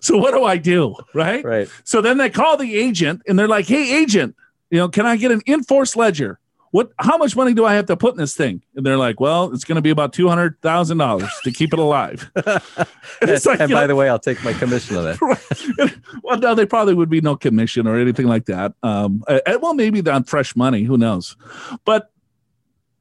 so 0.00 0.16
what 0.16 0.32
do 0.32 0.44
I 0.44 0.56
do? 0.56 0.94
Right. 1.14 1.44
Right. 1.44 1.68
So 1.84 2.00
then 2.00 2.18
they 2.18 2.30
call 2.30 2.56
the 2.56 2.76
agent 2.76 3.22
and 3.28 3.38
they're 3.38 3.48
like, 3.48 3.66
"Hey, 3.66 3.96
agent, 3.96 4.36
you 4.70 4.78
know, 4.78 4.88
can 4.88 5.06
I 5.06 5.16
get 5.16 5.30
an 5.32 5.42
in-force 5.46 5.96
ledger? 5.96 6.38
What? 6.70 6.92
How 6.98 7.16
much 7.16 7.36
money 7.36 7.54
do 7.54 7.64
I 7.64 7.74
have 7.74 7.86
to 7.86 7.96
put 7.96 8.14
in 8.14 8.18
this 8.18 8.34
thing?" 8.34 8.62
And 8.74 8.84
they're 8.84 8.96
like, 8.98 9.20
"Well, 9.20 9.52
it's 9.52 9.64
going 9.64 9.76
to 9.76 9.82
be 9.82 9.90
about 9.90 10.12
two 10.12 10.28
hundred 10.28 10.60
thousand 10.62 10.98
dollars 10.98 11.30
to 11.44 11.52
keep 11.52 11.72
it 11.72 11.78
alive." 11.78 12.30
and 12.36 13.30
it's 13.30 13.46
like, 13.46 13.60
and 13.60 13.70
by 13.70 13.82
know, 13.82 13.86
the 13.88 13.96
way, 13.96 14.08
I'll 14.08 14.18
take 14.18 14.42
my 14.44 14.52
commission 14.52 14.96
on 14.96 15.04
that. 15.04 16.00
well, 16.22 16.38
no, 16.38 16.54
they 16.54 16.66
probably 16.66 16.94
would 16.94 17.10
be 17.10 17.20
no 17.20 17.36
commission 17.36 17.86
or 17.86 17.98
anything 17.98 18.26
like 18.26 18.46
that. 18.46 18.72
Um, 18.82 19.22
well, 19.60 19.74
maybe 19.74 20.06
on 20.10 20.24
fresh 20.24 20.56
money, 20.56 20.82
who 20.82 20.98
knows? 20.98 21.36
But 21.84 22.10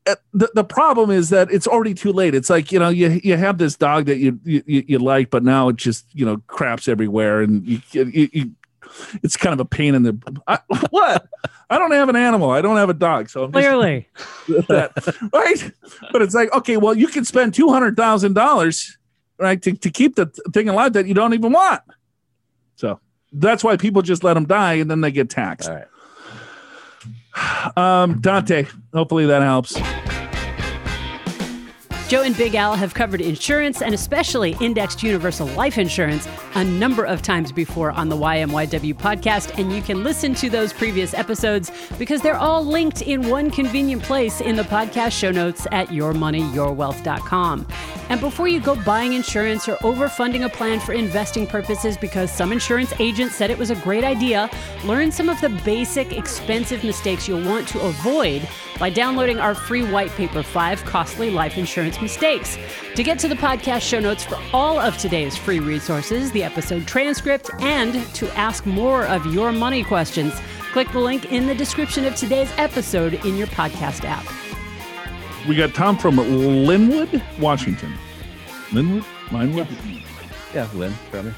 Uh, 0.08 0.16
the 0.34 0.50
the 0.54 0.64
problem 0.64 1.10
is 1.10 1.30
that 1.30 1.52
it's 1.52 1.68
already 1.68 1.94
too 1.94 2.12
late. 2.12 2.36
It's 2.36 2.50
like 2.50 2.72
you 2.72 2.80
know 2.80 2.90
you 2.90 3.20
you 3.24 3.38
have 3.38 3.58
this 3.58 3.76
dog 3.76 4.06
that 4.06 4.18
you 4.18 4.40
you, 4.44 4.64
you 4.68 5.00
like, 5.00 5.32
but 5.32 5.44
now 5.44 5.70
it 5.70 5.78
just 5.78 6.06
you 6.14 6.26
know 6.26 6.38
craps 6.48 6.88
everywhere, 6.88 7.42
and 7.42 7.66
you, 7.66 7.82
you, 7.92 8.30
you 8.32 8.52
it's 9.24 9.38
kind 9.38 9.54
of 9.54 9.60
a 9.60 9.66
pain 9.66 9.96
in 9.96 10.04
the 10.04 10.42
I, 10.48 10.60
what. 10.90 11.28
I 11.70 11.80
don't 11.80 11.92
have 11.92 12.10
an 12.10 12.16
animal. 12.16 12.52
I 12.52 12.62
don't 12.62 12.78
have 12.78 12.90
a 12.90 12.94
dog, 12.94 13.30
so 13.30 13.46
I'm 13.46 13.52
just 13.52 13.66
Clearly. 13.66 14.08
that, 14.68 14.94
right? 15.34 15.72
But 16.12 16.22
it's 16.22 16.36
like, 16.36 16.54
okay, 16.54 16.78
well, 16.78 16.96
you 16.96 17.08
can 17.08 17.26
spend 17.26 17.54
two 17.54 17.70
hundred 17.70 17.96
thousand 17.96 18.34
dollars, 18.34 18.98
right, 19.40 19.62
to, 19.64 19.74
to 19.74 19.90
keep 19.90 20.16
the 20.16 20.28
thing 20.54 20.70
alive 20.70 20.94
that 20.94 21.08
you 21.08 21.16
don't 21.16 21.34
even 21.34 21.52
want. 21.52 21.82
So 22.76 23.00
that's 23.32 23.64
why 23.64 23.78
people 23.78 24.02
just 24.02 24.24
let 24.24 24.36
them 24.36 24.46
die 24.46 24.74
and 24.74 24.92
then 24.92 25.02
they 25.02 25.12
get 25.12 25.30
taxed. 25.30 25.70
All 25.70 25.76
right. 25.76 25.88
Um, 27.76 28.22
Dante, 28.22 28.68
hopefully 28.94 29.26
that 29.26 29.42
helps. 29.42 29.76
Joe 32.08 32.22
and 32.22 32.38
Big 32.38 32.54
Al 32.54 32.76
have 32.76 32.94
covered 32.94 33.20
insurance 33.20 33.82
and 33.82 33.92
especially 33.92 34.56
indexed 34.62 35.02
universal 35.02 35.48
life 35.48 35.80
insurance 35.80 36.28
a 36.54 36.64
number 36.64 37.04
of 37.04 37.24
times 37.24 37.52
before 37.52 37.90
on 37.90 38.10
the 38.10 38.16
YMYW 38.16 38.94
podcast, 38.94 39.58
and 39.58 39.74
you 39.74 39.82
can 39.82 40.04
listen 40.04 40.36
to 40.36 40.48
those 40.48 40.72
previous 40.72 41.16
episodes 41.16 41.72
because 41.98 42.22
they're 42.22 42.38
all 42.38 42.64
linked 42.64 43.02
in 43.02 43.28
one 43.28 43.50
convenient 43.50 44.04
place 44.04 44.40
in 44.40 44.56
the 44.56 44.64
podcast 44.64 45.14
show 45.14 45.32
notes 45.32 45.66
at 45.72 45.88
yourmoneyyourwealth.com. 45.88 47.68
And 48.10 48.22
before 48.22 48.48
you 48.48 48.60
go 48.60 48.76
buying 48.76 49.14
insurance 49.14 49.68
or 49.68 49.76
overfunding 49.78 50.46
a 50.46 50.50
plan 50.50 50.80
for 50.80 50.94
investing 50.94 51.48
purposes 51.48 51.98
because 51.98 52.32
some 52.32 52.52
insurance 52.52 52.94
agent 53.00 53.32
said 53.32 53.50
it 53.50 53.58
was 53.58 53.72
a 53.72 53.76
great 53.76 54.04
idea, 54.04 54.50
learn 54.84 55.12
some 55.12 55.28
of 55.28 55.42
the 55.42 55.50
basic 55.50 56.14
expensive 56.14 56.84
mistakes 56.84 57.28
you'll 57.28 57.44
want 57.44 57.68
to 57.70 57.80
avoid 57.82 58.48
by 58.80 58.90
downloading 58.90 59.40
our 59.40 59.56
free 59.56 59.84
white 59.84 60.12
paper, 60.12 60.44
Five 60.44 60.84
Costly 60.86 61.32
Life 61.32 61.58
Insurance 61.58 62.00
Mistakes. 62.02 62.58
To 62.96 63.04
get 63.04 63.18
to 63.20 63.28
the 63.28 63.36
podcast 63.36 63.82
show 63.82 64.00
notes 64.00 64.24
for 64.24 64.38
all 64.54 64.80
of 64.80 64.98
today's 64.98 65.36
free 65.36 65.60
resources, 65.60 66.32
the 66.32 66.44
episode 66.44 66.88
transcript, 66.88 67.50
and 67.60 68.06
to 68.14 68.30
ask 68.38 68.66
more 68.66 69.06
of 69.06 69.26
your 69.34 69.52
money 69.52 69.84
questions, 69.84 70.34
click 70.72 70.92
the 70.92 71.00
link 71.00 71.32
in 71.32 71.48
the 71.48 71.56
description 71.56 72.06
of 72.06 72.16
today's 72.16 72.52
episode 72.58 73.16
in 73.26 73.36
your 73.36 73.48
podcast 73.48 74.06
app. 74.06 74.45
We 75.48 75.56
got 75.56 75.74
Tom 75.76 75.98
from 75.98 76.16
Lynnwood, 76.16 77.22
Washington. 77.40 77.94
Lynnwood, 78.70 79.04
Lynnwood? 79.28 80.04
Yeah, 80.54 80.68
Lynn, 80.74 80.94
probably. 81.12 81.34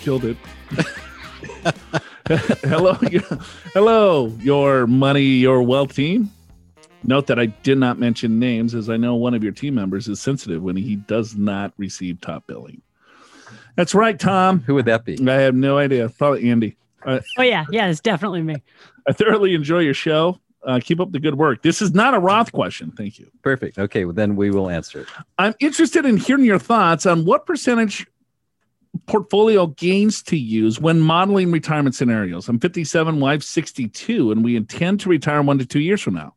killed 0.00 0.24
it. 0.24 0.36
hello, 2.62 2.94
hello, 3.74 4.26
your 4.40 4.86
money, 4.86 5.22
your 5.22 5.62
wealth 5.62 5.94
team. 5.94 6.30
Note 7.04 7.26
that 7.26 7.38
I 7.38 7.46
did 7.46 7.76
not 7.78 7.98
mention 7.98 8.38
names 8.38 8.74
as 8.74 8.88
I 8.88 8.96
know 8.96 9.14
one 9.16 9.34
of 9.34 9.42
your 9.42 9.52
team 9.52 9.74
members 9.74 10.08
is 10.08 10.20
sensitive 10.20 10.62
when 10.62 10.76
he 10.76 10.96
does 10.96 11.34
not 11.36 11.72
receive 11.76 12.20
top 12.20 12.46
billing. 12.46 12.80
That's 13.76 13.94
right, 13.94 14.18
Tom. 14.18 14.60
Who 14.60 14.74
would 14.74 14.86
that 14.86 15.04
be? 15.04 15.18
I 15.28 15.34
have 15.34 15.54
no 15.54 15.76
idea. 15.78 16.08
Probably 16.08 16.50
Andy. 16.50 16.76
Uh, 17.04 17.20
Oh 17.38 17.42
yeah, 17.42 17.64
yeah, 17.70 17.88
it's 17.88 18.00
definitely 18.00 18.42
me. 18.42 18.56
I 19.06 19.12
thoroughly 19.12 19.54
enjoy 19.54 19.80
your 19.80 19.94
show. 19.94 20.38
Uh, 20.62 20.78
keep 20.82 21.00
up 21.00 21.10
the 21.10 21.18
good 21.18 21.36
work. 21.36 21.62
This 21.62 21.80
is 21.80 21.94
not 21.94 22.12
a 22.12 22.18
Roth 22.18 22.52
question. 22.52 22.90
Thank 22.90 23.18
you. 23.18 23.30
Perfect. 23.42 23.78
Okay, 23.78 24.04
well, 24.04 24.12
then 24.12 24.36
we 24.36 24.50
will 24.50 24.68
answer 24.68 25.00
it. 25.00 25.08
I'm 25.38 25.54
interested 25.58 26.04
in 26.04 26.18
hearing 26.18 26.44
your 26.44 26.58
thoughts 26.58 27.06
on 27.06 27.24
what 27.24 27.46
percentage 27.46 28.06
portfolio 29.06 29.68
gains 29.68 30.22
to 30.24 30.36
use 30.36 30.80
when 30.80 31.00
modeling 31.00 31.50
retirement 31.50 31.94
scenarios. 31.94 32.48
I'm 32.48 32.58
57, 32.58 33.20
wife 33.20 33.42
62, 33.42 34.32
and 34.32 34.44
we 34.44 34.56
intend 34.56 35.00
to 35.00 35.08
retire 35.08 35.42
one 35.42 35.58
to 35.58 35.66
two 35.66 35.80
years 35.80 36.00
from 36.02 36.14
now. 36.14 36.34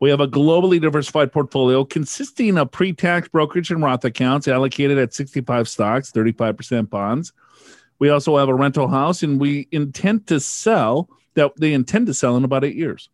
We 0.00 0.10
have 0.10 0.20
a 0.20 0.28
globally 0.28 0.80
diversified 0.80 1.32
portfolio 1.32 1.84
consisting 1.84 2.56
of 2.56 2.70
pre 2.70 2.92
tax 2.92 3.28
brokerage 3.28 3.70
and 3.70 3.82
Roth 3.82 4.04
accounts 4.04 4.48
allocated 4.48 4.98
at 4.98 5.12
65 5.12 5.68
stocks, 5.68 6.10
35% 6.12 6.88
bonds. 6.88 7.32
We 7.98 8.10
also 8.10 8.36
have 8.38 8.48
a 8.48 8.54
rental 8.54 8.88
house, 8.88 9.22
and 9.22 9.40
we 9.40 9.66
intend 9.72 10.28
to 10.28 10.38
sell 10.38 11.08
that 11.34 11.52
they 11.56 11.72
intend 11.72 12.06
to 12.06 12.14
sell 12.14 12.36
in 12.36 12.44
about 12.44 12.64
eight 12.64 12.76
years. 12.76 13.10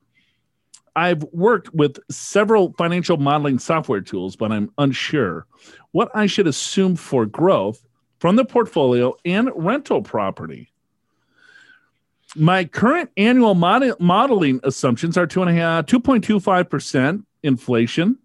I've 0.97 1.25
worked 1.33 1.75
with 1.75 1.99
several 2.11 2.73
financial 2.75 3.17
modeling 3.17 3.59
software 3.59 4.01
tools, 4.01 4.37
but 4.37 4.53
I'm 4.53 4.71
unsure 4.79 5.47
what 5.93 6.11
I 6.15 6.27
should 6.27 6.47
assume 6.47 6.97
for 6.97 7.27
growth 7.27 7.85
from 8.19 8.37
the 8.37 8.45
portfolio 8.45 9.17
and 9.25 9.51
rental 9.55 10.03
property. 10.03 10.71
My 12.37 12.65
current 12.65 13.11
annual 13.17 13.55
mod- 13.55 14.01
modeling 14.01 14.61
assumptions 14.63 15.17
are 15.17 15.27
two 15.27 15.43
and 15.43 15.51
a 15.51 15.55
half, 15.55 15.87
2.25% 15.87 17.25
inflation, 17.43 18.19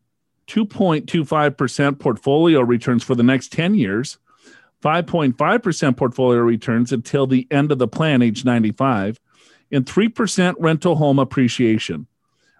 2.25% 0.47 1.99
portfolio 1.99 2.61
returns 2.61 3.03
for 3.03 3.13
the 3.15 3.23
next 3.23 3.51
10 3.51 3.75
years, 3.75 4.17
5.5% 4.81 5.97
portfolio 5.97 6.39
returns 6.39 6.91
until 6.91 7.27
the 7.27 7.47
end 7.51 7.71
of 7.71 7.77
the 7.77 7.87
plan, 7.87 8.21
age 8.21 8.45
95, 8.45 9.19
and 9.71 9.85
3% 9.85 10.55
rental 10.57 10.95
home 10.95 11.19
appreciation. 11.19 12.07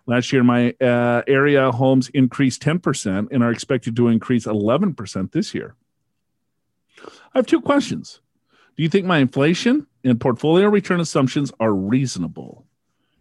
Last 0.10 0.34
year, 0.34 0.44
my 0.44 0.74
uh, 0.82 1.22
area 1.28 1.72
homes 1.72 2.10
increased 2.10 2.64
10% 2.64 3.28
and 3.30 3.44
are 3.44 3.52
expected 3.52 3.96
to 3.96 4.08
increase 4.08 4.48
11% 4.48 5.32
this 5.32 5.54
year. 5.54 5.76
I 7.06 7.38
have 7.38 7.46
two 7.46 7.62
questions. 7.62 8.20
Do 8.76 8.82
you 8.82 8.90
think 8.90 9.06
my 9.06 9.20
inflation 9.20 9.86
and 10.04 10.20
portfolio 10.20 10.68
return 10.68 11.00
assumptions 11.00 11.52
are 11.60 11.76
reasonable? 11.76 12.66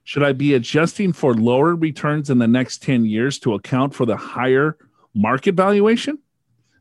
Should 0.04 0.22
I 0.22 0.32
be 0.32 0.54
adjusting 0.54 1.12
for 1.12 1.34
lower 1.34 1.74
returns 1.74 2.30
in 2.30 2.38
the 2.38 2.48
next 2.48 2.82
10 2.82 3.04
years 3.04 3.38
to 3.40 3.52
account 3.52 3.94
for 3.94 4.06
the 4.06 4.16
higher 4.16 4.78
market 5.12 5.56
valuation? 5.56 6.18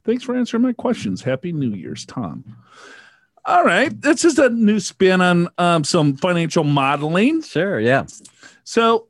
Thanks 0.06 0.24
for 0.24 0.38
answering 0.38 0.64
my 0.64 0.72
questions. 0.72 1.22
Happy 1.22 1.52
New 1.52 1.76
Year's, 1.76 2.06
Tom. 2.06 2.56
All 3.44 3.66
right. 3.66 3.92
This 4.02 4.24
is 4.24 4.40
a 4.40 4.48
new 4.48 4.80
spin 4.80 5.20
on 5.20 5.50
um, 5.58 5.84
some 5.84 6.16
financial 6.16 6.64
modeling. 6.64 7.42
Sure. 7.42 7.78
Yeah. 7.78 8.06
So 8.64 9.10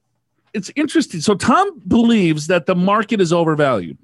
it's 0.54 0.72
interesting. 0.76 1.22
So 1.22 1.36
Tom 1.36 1.80
believes 1.88 2.48
that 2.48 2.66
the 2.66 2.76
market 2.76 3.22
is 3.22 3.32
overvalued. 3.32 3.98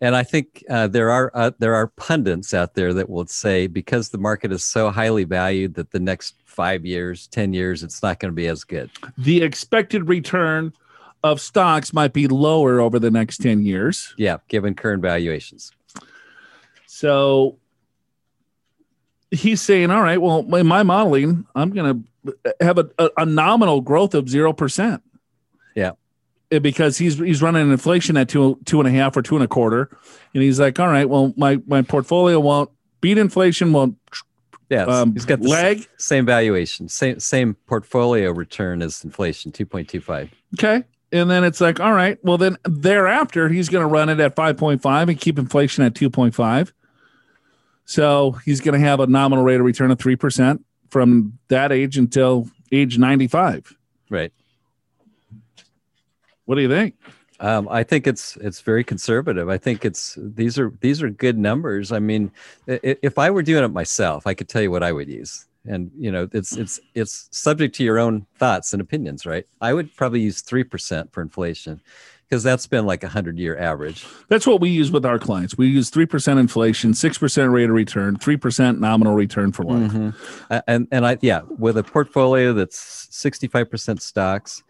And 0.00 0.14
I 0.14 0.24
think 0.24 0.62
uh, 0.68 0.88
there 0.88 1.10
are 1.10 1.30
uh, 1.32 1.52
there 1.58 1.74
are 1.74 1.86
pundits 1.86 2.52
out 2.52 2.74
there 2.74 2.92
that 2.92 3.08
will 3.08 3.26
say 3.26 3.66
because 3.66 4.10
the 4.10 4.18
market 4.18 4.52
is 4.52 4.62
so 4.62 4.90
highly 4.90 5.24
valued 5.24 5.74
that 5.74 5.90
the 5.90 6.00
next 6.00 6.34
five 6.44 6.84
years, 6.84 7.26
ten 7.28 7.54
years, 7.54 7.82
it's 7.82 8.02
not 8.02 8.20
going 8.20 8.30
to 8.30 8.34
be 8.36 8.46
as 8.46 8.62
good. 8.62 8.90
The 9.16 9.42
expected 9.42 10.06
return 10.06 10.74
of 11.22 11.40
stocks 11.40 11.92
might 11.92 12.12
be 12.12 12.28
lower 12.28 12.80
over 12.80 12.98
the 12.98 13.10
next 13.10 13.38
10 13.38 13.64
years. 13.64 14.14
Yeah, 14.16 14.38
given 14.48 14.74
current 14.74 15.02
valuations. 15.02 15.72
So 16.86 17.58
he's 19.30 19.60
saying, 19.60 19.90
all 19.90 20.02
right, 20.02 20.20
well, 20.20 20.54
in 20.54 20.66
my 20.66 20.82
modeling, 20.82 21.46
I'm 21.54 21.70
going 21.70 22.06
to 22.24 22.54
have 22.60 22.78
a, 22.78 22.88
a, 22.98 23.10
a 23.18 23.26
nominal 23.26 23.80
growth 23.80 24.14
of 24.14 24.26
0%. 24.26 25.00
Yeah. 25.76 25.92
Uh, 26.52 26.58
Because 26.58 26.98
he's 26.98 27.18
he's 27.18 27.40
running 27.42 27.70
inflation 27.70 28.16
at 28.16 28.28
two 28.28 28.58
two 28.64 28.80
and 28.80 28.88
a 28.88 28.92
half 28.92 29.16
or 29.16 29.22
two 29.22 29.36
and 29.36 29.44
a 29.44 29.48
quarter, 29.48 29.96
and 30.34 30.42
he's 30.42 30.58
like, 30.58 30.80
all 30.80 30.88
right, 30.88 31.08
well, 31.08 31.32
my 31.36 31.60
my 31.66 31.82
portfolio 31.82 32.40
won't 32.40 32.70
beat 33.00 33.18
inflation, 33.18 33.72
won't 33.72 33.96
Yeah, 34.68 34.84
um, 34.84 35.12
he's 35.12 35.24
got 35.24 35.40
the 35.42 35.48
leg. 35.48 35.86
same 35.98 36.26
valuation, 36.26 36.88
same 36.88 37.20
same 37.20 37.54
portfolio 37.66 38.32
return 38.32 38.82
as 38.82 39.04
inflation, 39.04 39.52
two 39.52 39.66
point 39.66 39.88
two 39.88 40.00
five. 40.00 40.30
Okay. 40.58 40.82
And 41.12 41.30
then 41.30 41.44
it's 41.44 41.60
like, 41.60 41.78
all 41.78 41.92
right, 41.92 42.18
well, 42.24 42.36
then 42.36 42.56
thereafter, 42.64 43.48
he's 43.48 43.68
going 43.68 43.82
to 43.82 43.86
run 43.86 44.08
it 44.08 44.18
at 44.18 44.34
5.5 44.34 45.08
and 45.08 45.20
keep 45.20 45.38
inflation 45.38 45.84
at 45.84 45.94
2.5. 45.94 46.72
So 47.84 48.32
he's 48.44 48.60
going 48.60 48.78
to 48.78 48.84
have 48.84 48.98
a 48.98 49.06
nominal 49.06 49.44
rate 49.44 49.60
of 49.60 49.64
return 49.64 49.92
of 49.92 49.98
3% 49.98 50.58
from 50.90 51.38
that 51.48 51.70
age 51.70 51.96
until 51.96 52.48
age 52.72 52.98
95. 52.98 53.72
Right. 54.10 54.32
What 56.46 56.54
do 56.56 56.62
you 56.62 56.68
think? 56.68 56.94
Um, 57.38 57.68
I 57.68 57.82
think 57.82 58.06
it's 58.06 58.36
it's 58.36 58.60
very 58.62 58.82
conservative. 58.82 59.48
I 59.50 59.58
think 59.58 59.84
it's 59.84 60.16
these 60.18 60.58
are 60.58 60.72
these 60.80 61.02
are 61.02 61.10
good 61.10 61.36
numbers. 61.36 61.92
I 61.92 61.98
mean, 61.98 62.30
if 62.66 63.18
I 63.18 63.30
were 63.30 63.42
doing 63.42 63.62
it 63.62 63.68
myself, 63.68 64.26
I 64.26 64.32
could 64.32 64.48
tell 64.48 64.62
you 64.62 64.70
what 64.70 64.82
I 64.82 64.92
would 64.92 65.08
use. 65.08 65.46
And 65.66 65.90
you 65.98 66.10
know, 66.10 66.28
it's 66.32 66.56
it's 66.56 66.80
it's 66.94 67.28
subject 67.32 67.74
to 67.76 67.84
your 67.84 67.98
own 67.98 68.26
thoughts 68.38 68.72
and 68.72 68.80
opinions, 68.80 69.26
right? 69.26 69.46
I 69.60 69.74
would 69.74 69.94
probably 69.96 70.20
use 70.20 70.40
three 70.40 70.64
percent 70.64 71.12
for 71.12 71.20
inflation 71.20 71.82
because 72.28 72.42
that's 72.42 72.66
been 72.66 72.86
like 72.86 73.04
a 73.04 73.08
hundred 73.08 73.38
year 73.38 73.58
average. 73.58 74.06
That's 74.28 74.46
what 74.46 74.60
we 74.60 74.70
use 74.70 74.90
with 74.90 75.04
our 75.04 75.18
clients. 75.18 75.56
We 75.56 75.68
use 75.68 75.92
3% 75.92 76.40
inflation, 76.40 76.90
6% 76.90 77.52
rate 77.52 77.70
of 77.70 77.70
return, 77.70 78.16
3% 78.16 78.80
nominal 78.80 79.14
return 79.14 79.52
for 79.52 79.62
life. 79.62 79.92
Mhm. 79.92 80.62
And 80.66 80.88
and 80.90 81.06
I 81.06 81.18
yeah, 81.20 81.42
with 81.58 81.76
a 81.76 81.84
portfolio 81.84 82.52
that's 82.52 83.08
sixty 83.10 83.46
five 83.46 83.70
percent 83.70 84.02
stocks, 84.02 84.62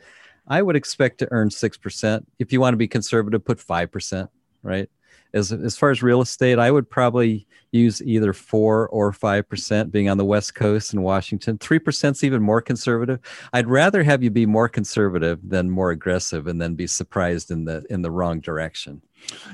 I 0.49 0.63
would 0.63 0.77
expect 0.77 1.19
to 1.19 1.29
earn 1.31 1.51
six 1.51 1.77
percent. 1.77 2.27
If 2.39 2.53
you 2.53 2.61
want 2.61 2.75
to 2.75 2.79
be 2.79 2.89
conservative, 2.89 3.45
put 3.45 3.61
five 3.61 3.91
percent. 3.91 4.31
Right. 4.63 4.89
As 5.35 5.53
as 5.53 5.77
far 5.77 5.91
as 5.91 6.03
real 6.03 6.23
estate, 6.23 6.59
I 6.59 6.71
would 6.71 6.89
probably 6.89 7.47
use 7.73 8.01
either 8.03 8.33
four 8.33 8.89
or 8.89 9.13
five 9.13 9.49
percent. 9.49 9.93
Being 9.93 10.09
on 10.09 10.19
the 10.19 10.25
West 10.25 10.55
Coast 10.55 10.95
in 10.95 11.03
Washington, 11.03 11.59
3% 11.59 12.13
is 12.13 12.25
even 12.25 12.43
more 12.43 12.63
conservative. 12.63 13.21
I'd 13.53 13.67
rather 13.67 14.03
have 14.03 14.23
you 14.23 14.31
be 14.31 14.47
more 14.47 14.69
conservative 14.69 15.41
than 15.43 15.71
more 15.71 15.91
aggressive, 15.91 16.47
and 16.47 16.61
then 16.61 16.75
be 16.75 16.87
surprised 16.87 17.51
in 17.51 17.65
the 17.65 17.85
in 17.91 18.03
the 18.03 18.11
wrong 18.11 18.41
direction. 18.41 19.03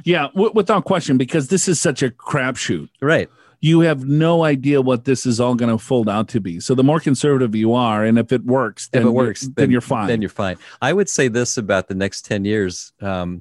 Yeah, 0.05 0.29
w- 0.35 0.53
without 0.55 0.85
question, 0.85 1.17
because 1.19 1.49
this 1.49 1.69
is 1.69 1.81
such 1.81 2.03
a 2.03 2.11
crapshoot. 2.11 2.89
Right. 3.01 3.29
You 3.63 3.81
have 3.81 4.05
no 4.05 4.45
idea 4.45 4.83
what 4.83 5.05
this 5.05 5.25
is 5.25 5.41
all 5.41 5.55
going 5.55 5.71
to 5.71 5.79
fold 5.79 6.09
out 6.09 6.29
to 6.29 6.41
be. 6.41 6.59
So 6.59 6.75
the 6.75 6.83
more 6.83 6.99
conservative 6.99 7.55
you 7.55 7.73
are, 7.75 8.05
and 8.05 8.19
if 8.19 8.33
it 8.33 8.45
works, 8.45 8.89
then 8.89 9.03
if 9.03 9.07
it 9.09 9.11
works, 9.13 9.49
then, 9.55 9.71
you're 9.71 9.81
fine. 9.81 10.09
Then 10.09 10.21
you're 10.21 10.29
fine. 10.29 10.57
I 10.83 10.93
would 10.93 11.09
say 11.09 11.29
this 11.29 11.57
about 11.57 11.87
the 11.87 11.95
next 11.95 12.27
10 12.27 12.45
years. 12.45 12.93
Um, 13.01 13.41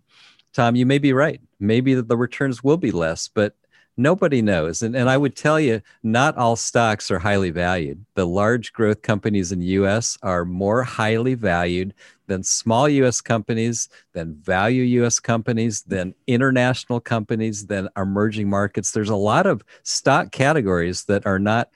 Tom, 0.54 0.76
you 0.76 0.86
may 0.86 1.00
be 1.00 1.12
right. 1.12 1.42
Maybe 1.60 1.96
the 1.96 2.16
returns 2.16 2.64
will 2.64 2.78
be 2.78 2.92
less, 2.92 3.30
but 3.30 3.56
nobody 3.98 4.44
knows. 4.44 4.84
And, 4.84 4.96
and 4.96 5.10
I 5.10 5.18
would 5.18 5.36
tell 5.36 5.60
you, 5.60 5.82
not 6.04 6.38
all 6.38 6.56
stocks 6.56 7.10
are 7.10 7.20
highly 7.20 7.50
valued. 7.50 8.06
The 8.14 8.28
large 8.28 8.74
growth 8.74 9.02
companies 9.02 9.52
in 9.52 9.60
the 9.60 9.66
US 9.66 10.20
are 10.22 10.46
more 10.46 10.84
highly 10.84 11.34
valued 11.34 11.96
than 12.32 12.44
small 12.44 12.88
US 12.88 13.22
companies, 13.22 13.90
then 14.14 14.36
value 14.42 14.84
US 15.04 15.20
companies, 15.20 15.84
then 15.84 16.14
international 16.28 17.00
companies, 17.00 17.68
then 17.68 17.90
emerging 17.98 18.50
markets. 18.50 18.92
There's 18.92 19.10
a 19.10 19.16
lot 19.16 19.46
of 19.46 19.64
stock 19.84 20.32
categories 20.32 21.04
that 21.06 21.26
are 21.26 21.40
not 21.40 21.70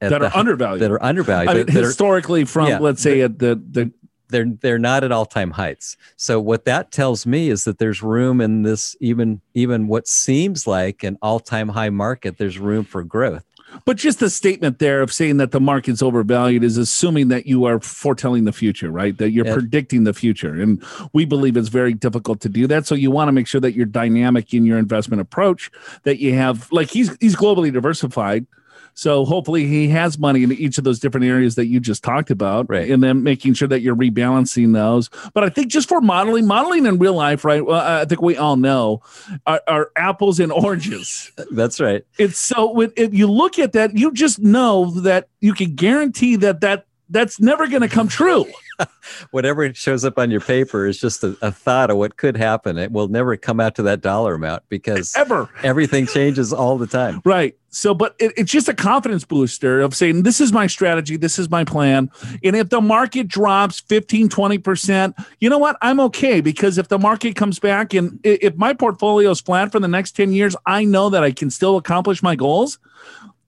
at 0.00 0.10
that 0.10 0.20
the 0.20 0.26
are 0.26 0.36
undervalued. 0.36 0.82
that 0.82 0.90
are 0.90 1.02
undervalued. 1.02 1.50
I 1.50 1.54
mean, 1.54 1.66
that 1.66 1.76
are- 1.76 1.86
historically, 1.86 2.44
from 2.44 2.68
yeah, 2.68 2.78
let's 2.78 3.02
say 3.02 3.22
at 3.22 3.38
the 3.38 3.54
the 3.70 3.92
they're 4.28 4.46
they're 4.60 4.78
not 4.78 5.04
at 5.04 5.12
all-time 5.12 5.52
heights. 5.52 5.96
So 6.16 6.40
what 6.40 6.64
that 6.64 6.90
tells 6.90 7.26
me 7.26 7.50
is 7.50 7.64
that 7.64 7.78
there's 7.78 8.02
room 8.02 8.40
in 8.40 8.62
this 8.62 8.96
even 9.00 9.40
even 9.54 9.86
what 9.86 10.08
seems 10.08 10.66
like 10.66 11.04
an 11.04 11.18
all-time 11.22 11.68
high 11.68 11.90
market, 11.90 12.38
there's 12.38 12.58
room 12.58 12.84
for 12.84 13.04
growth. 13.04 13.44
But 13.84 13.96
just 13.96 14.18
the 14.20 14.30
statement 14.30 14.78
there 14.78 15.02
of 15.02 15.12
saying 15.12 15.36
that 15.38 15.50
the 15.50 15.60
market's 15.60 16.02
overvalued 16.02 16.64
is 16.64 16.76
assuming 16.76 17.28
that 17.28 17.46
you 17.46 17.64
are 17.64 17.80
foretelling 17.80 18.44
the 18.44 18.52
future, 18.52 18.90
right? 18.90 19.16
That 19.18 19.30
you're 19.30 19.46
Yeah. 19.46 19.54
predicting 19.54 20.04
the 20.04 20.12
future, 20.12 20.54
and 20.54 20.82
we 21.12 21.24
believe 21.24 21.56
it's 21.56 21.68
very 21.68 21.94
difficult 21.94 22.40
to 22.40 22.48
do 22.48 22.66
that. 22.66 22.86
So 22.86 22.94
you 22.94 23.10
want 23.10 23.28
to 23.28 23.32
make 23.32 23.46
sure 23.46 23.60
that 23.60 23.74
you're 23.74 23.86
dynamic 23.86 24.52
in 24.54 24.64
your 24.66 24.78
investment 24.78 25.20
approach. 25.20 25.70
That 26.04 26.18
you 26.18 26.34
have 26.34 26.68
like 26.72 26.90
he's 26.90 27.16
he's 27.20 27.36
globally 27.36 27.72
diversified. 27.72 28.46
So 28.94 29.24
hopefully 29.24 29.66
he 29.66 29.88
has 29.88 30.18
money 30.18 30.42
in 30.42 30.52
each 30.52 30.78
of 30.78 30.84
those 30.84 31.00
different 31.00 31.26
areas 31.26 31.54
that 31.56 31.66
you 31.66 31.80
just 31.80 32.04
talked 32.04 32.30
about, 32.30 32.68
Right. 32.68 32.90
And 32.90 33.02
then 33.02 33.22
making 33.22 33.54
sure 33.54 33.68
that 33.68 33.80
you're 33.80 33.96
rebalancing 33.96 34.72
those. 34.72 35.10
But 35.34 35.44
I 35.44 35.48
think 35.48 35.68
just 35.68 35.88
for 35.88 36.00
modeling, 36.00 36.46
modeling 36.46 36.86
in 36.86 36.98
real 36.98 37.14
life, 37.14 37.44
right? 37.44 37.64
Well, 37.64 37.80
I 37.80 38.04
think 38.04 38.22
we 38.22 38.36
all 38.36 38.56
know 38.56 39.02
are, 39.46 39.60
are 39.66 39.90
apples 39.96 40.40
and 40.40 40.52
oranges. 40.52 41.32
That's 41.50 41.80
right. 41.80 42.04
It's 42.18 42.38
so 42.38 42.70
when 42.70 42.92
if 42.96 43.14
you 43.14 43.26
look 43.26 43.58
at 43.58 43.72
that, 43.72 43.96
you 43.96 44.12
just 44.12 44.38
know 44.38 44.90
that 45.02 45.28
you 45.40 45.54
can 45.54 45.74
guarantee 45.74 46.36
that 46.36 46.60
that 46.60 46.86
that's 47.10 47.38
never 47.40 47.68
going 47.68 47.82
to 47.82 47.88
come 47.88 48.08
true. 48.08 48.46
Whatever 49.30 49.72
shows 49.74 50.04
up 50.04 50.18
on 50.18 50.30
your 50.30 50.40
paper 50.40 50.86
is 50.86 50.98
just 50.98 51.24
a, 51.24 51.36
a 51.42 51.50
thought 51.50 51.90
of 51.90 51.96
what 51.96 52.16
could 52.16 52.36
happen. 52.36 52.78
It 52.78 52.92
will 52.92 53.08
never 53.08 53.36
come 53.36 53.60
out 53.60 53.74
to 53.76 53.82
that 53.84 54.00
dollar 54.00 54.34
amount 54.34 54.62
because 54.68 55.14
Ever. 55.16 55.48
everything 55.62 56.06
changes 56.06 56.52
all 56.52 56.78
the 56.78 56.86
time. 56.86 57.20
Right. 57.32 57.56
So, 57.70 57.94
but 57.94 58.14
it, 58.18 58.32
it's 58.36 58.52
just 58.52 58.68
a 58.68 58.74
confidence 58.74 59.24
booster 59.24 59.80
of 59.80 59.94
saying, 59.94 60.24
this 60.24 60.40
is 60.40 60.52
my 60.52 60.66
strategy, 60.66 61.16
this 61.16 61.38
is 61.38 61.48
my 61.48 61.64
plan. 61.64 62.10
And 62.44 62.54
if 62.54 62.68
the 62.68 62.82
market 62.82 63.26
drops 63.26 63.80
15, 63.80 64.28
20%, 64.28 65.26
you 65.40 65.48
know 65.48 65.56
what? 65.56 65.78
I'm 65.80 65.98
okay 66.00 66.42
because 66.42 66.76
if 66.76 66.88
the 66.88 66.98
market 66.98 67.36
comes 67.36 67.58
back 67.58 67.94
and 67.94 68.20
if 68.22 68.54
my 68.56 68.74
portfolio 68.74 69.30
is 69.30 69.40
flat 69.40 69.72
for 69.72 69.80
the 69.80 69.88
next 69.88 70.12
10 70.12 70.32
years, 70.32 70.54
I 70.66 70.84
know 70.84 71.08
that 71.08 71.24
I 71.24 71.32
can 71.32 71.48
still 71.48 71.78
accomplish 71.78 72.22
my 72.22 72.36
goals. 72.36 72.78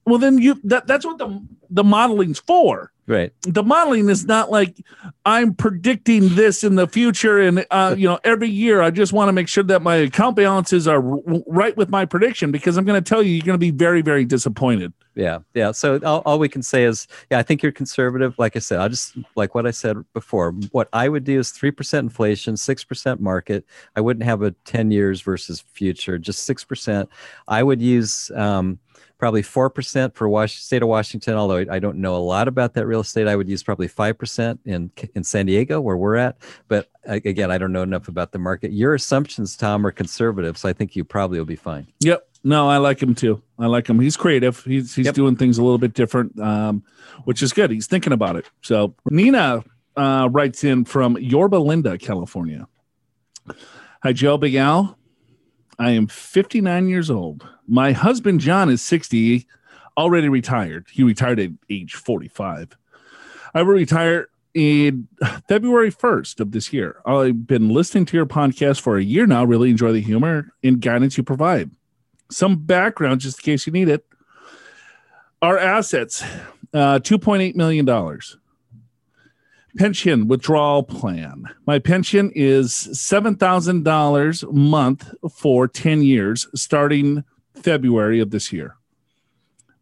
Well, 0.05 0.19
then 0.19 0.37
you 0.37 0.59
that, 0.63 0.87
that's 0.87 1.05
what 1.05 1.17
the 1.17 1.45
the 1.69 1.83
modeling's 1.83 2.39
for. 2.39 2.91
Right. 3.07 3.31
The 3.41 3.61
modeling 3.61 4.09
is 4.09 4.25
not 4.25 4.49
like 4.49 4.83
I'm 5.25 5.53
predicting 5.53 6.33
this 6.33 6.63
in 6.63 6.73
the 6.73 6.87
future, 6.87 7.39
and 7.39 7.63
uh, 7.69 7.93
you 7.95 8.07
know, 8.07 8.19
every 8.23 8.49
year 8.49 8.81
I 8.81 8.89
just 8.89 9.13
want 9.13 9.29
to 9.29 9.33
make 9.33 9.47
sure 9.47 9.63
that 9.65 9.83
my 9.83 9.97
account 9.97 10.35
balances 10.35 10.87
are 10.87 11.07
r- 11.07 11.19
right 11.45 11.77
with 11.77 11.89
my 11.89 12.05
prediction 12.05 12.51
because 12.51 12.77
I'm 12.77 12.85
going 12.85 13.01
to 13.01 13.07
tell 13.07 13.21
you, 13.21 13.33
you're 13.33 13.45
going 13.45 13.53
to 13.53 13.59
be 13.59 13.69
very, 13.69 14.01
very 14.01 14.25
disappointed. 14.25 14.91
Yeah, 15.13 15.39
yeah. 15.53 15.71
So 15.71 15.99
all, 16.03 16.23
all 16.25 16.39
we 16.39 16.49
can 16.49 16.63
say 16.63 16.83
is, 16.83 17.07
yeah, 17.29 17.37
I 17.37 17.43
think 17.43 17.61
you're 17.61 17.71
conservative. 17.71 18.39
Like 18.39 18.55
I 18.55 18.59
said, 18.59 18.79
I 18.79 18.87
just 18.87 19.15
like 19.35 19.53
what 19.53 19.67
I 19.67 19.71
said 19.71 19.97
before. 20.13 20.51
What 20.71 20.89
I 20.91 21.07
would 21.07 21.23
do 21.23 21.39
is 21.39 21.51
three 21.51 21.71
percent 21.71 22.05
inflation, 22.05 22.57
six 22.57 22.83
percent 22.83 23.21
market. 23.21 23.65
I 23.95 24.01
wouldn't 24.01 24.25
have 24.25 24.41
a 24.41 24.51
ten 24.65 24.89
years 24.89 25.21
versus 25.21 25.63
future, 25.73 26.17
just 26.17 26.43
six 26.43 26.63
percent. 26.63 27.07
I 27.47 27.61
would 27.61 27.83
use 27.83 28.31
um, 28.31 28.79
probably 29.17 29.41
four 29.41 29.69
percent 29.69 30.15
for 30.15 30.27
Was- 30.27 30.51
state 30.53 30.81
of 30.83 30.89
Washington. 30.89 31.35
Although 31.35 31.57
I 31.57 31.65
I 31.75 31.79
don't 31.79 31.97
know 31.97 32.15
a 32.15 32.17
lot 32.17 32.47
about 32.47 32.73
that 32.73 32.85
real 32.85 32.99
estate, 33.01 33.27
I 33.27 33.35
would 33.35 33.47
use 33.49 33.63
probably 33.63 33.87
five 33.87 34.17
percent 34.17 34.59
in 34.65 34.91
in 35.15 35.23
San 35.23 35.45
Diego 35.45 35.79
where 35.81 35.97
we're 35.97 36.15
at. 36.15 36.37
But 36.67 36.89
again, 37.05 37.51
I 37.51 37.57
don't 37.57 37.71
know 37.71 37.83
enough 37.83 38.07
about 38.07 38.31
the 38.31 38.39
market. 38.39 38.71
Your 38.71 38.93
assumptions, 38.93 39.55
Tom, 39.55 39.85
are 39.85 39.91
conservative, 39.91 40.57
so 40.57 40.67
I 40.69 40.73
think 40.73 40.95
you 40.95 41.03
probably 41.03 41.37
will 41.37 41.45
be 41.45 41.55
fine. 41.55 41.87
Yep. 42.01 42.27
No, 42.43 42.69
I 42.69 42.77
like 42.77 43.01
him 43.01 43.15
too. 43.15 43.41
I 43.57 43.65
like 43.65 43.87
him. 43.89 43.99
He's 43.99 44.15
creative. 44.17 44.63
He's 44.65 44.93
he's 44.93 45.07
Yep. 45.07 45.15
doing 45.15 45.35
things 45.35 45.57
a 45.57 45.63
little 45.63 45.79
bit 45.79 45.93
different, 45.93 46.39
um, 46.39 46.83
which 47.23 47.41
is 47.41 47.51
good. 47.53 47.71
He's 47.71 47.87
thinking 47.87 48.13
about 48.13 48.35
it. 48.35 48.45
So 48.61 48.93
Nina 49.09 49.63
uh, 49.95 50.29
writes 50.31 50.63
in 50.63 50.85
from 50.85 51.17
Yorba 51.17 51.55
Linda, 51.55 51.97
California. 51.97 52.67
Hi, 54.03 54.13
Joe 54.13 54.37
Big 54.37 54.55
Al. 54.55 54.97
I 55.77 55.91
am 55.91 56.07
59 56.07 56.87
years 56.87 57.09
old. 57.09 57.47
My 57.67 57.91
husband 57.91 58.39
John 58.39 58.69
is 58.69 58.81
60, 58.81 59.45
already 59.97 60.29
retired. 60.29 60.87
He 60.91 61.03
retired 61.03 61.39
at 61.39 61.51
age 61.69 61.93
45. 61.95 62.77
I 63.53 63.61
will 63.61 63.73
retire 63.73 64.29
in 64.53 65.07
February 65.47 65.91
1st 65.91 66.39
of 66.39 66.51
this 66.51 66.71
year. 66.71 67.01
I've 67.05 67.45
been 67.45 67.69
listening 67.69 68.05
to 68.05 68.17
your 68.17 68.25
podcast 68.25 68.81
for 68.81 68.97
a 68.97 69.03
year 69.03 69.27
now. 69.27 69.43
Really 69.43 69.69
enjoy 69.69 69.91
the 69.91 70.01
humor 70.01 70.53
and 70.63 70.81
guidance 70.81 71.17
you 71.17 71.23
provide 71.23 71.71
some 72.31 72.55
background 72.57 73.21
just 73.21 73.39
in 73.39 73.43
case 73.43 73.67
you 73.67 73.73
need 73.73 73.89
it. 73.89 74.05
Our 75.41 75.57
assets, 75.57 76.23
uh, 76.73 76.99
$2.8 76.99 77.55
million. 77.55 77.85
Pension 79.77 80.29
withdrawal 80.29 80.83
plan. 80.83 81.49
My 81.67 81.79
pension 81.79 82.31
is 82.33 82.71
$7,000 82.71 84.43
a 84.43 84.53
month 84.53 85.13
for 85.29 85.67
10 85.67 86.01
years, 86.01 86.47
starting 86.55 87.25
February 87.55 88.21
of 88.21 88.31
this 88.31 88.53
year. 88.53 88.77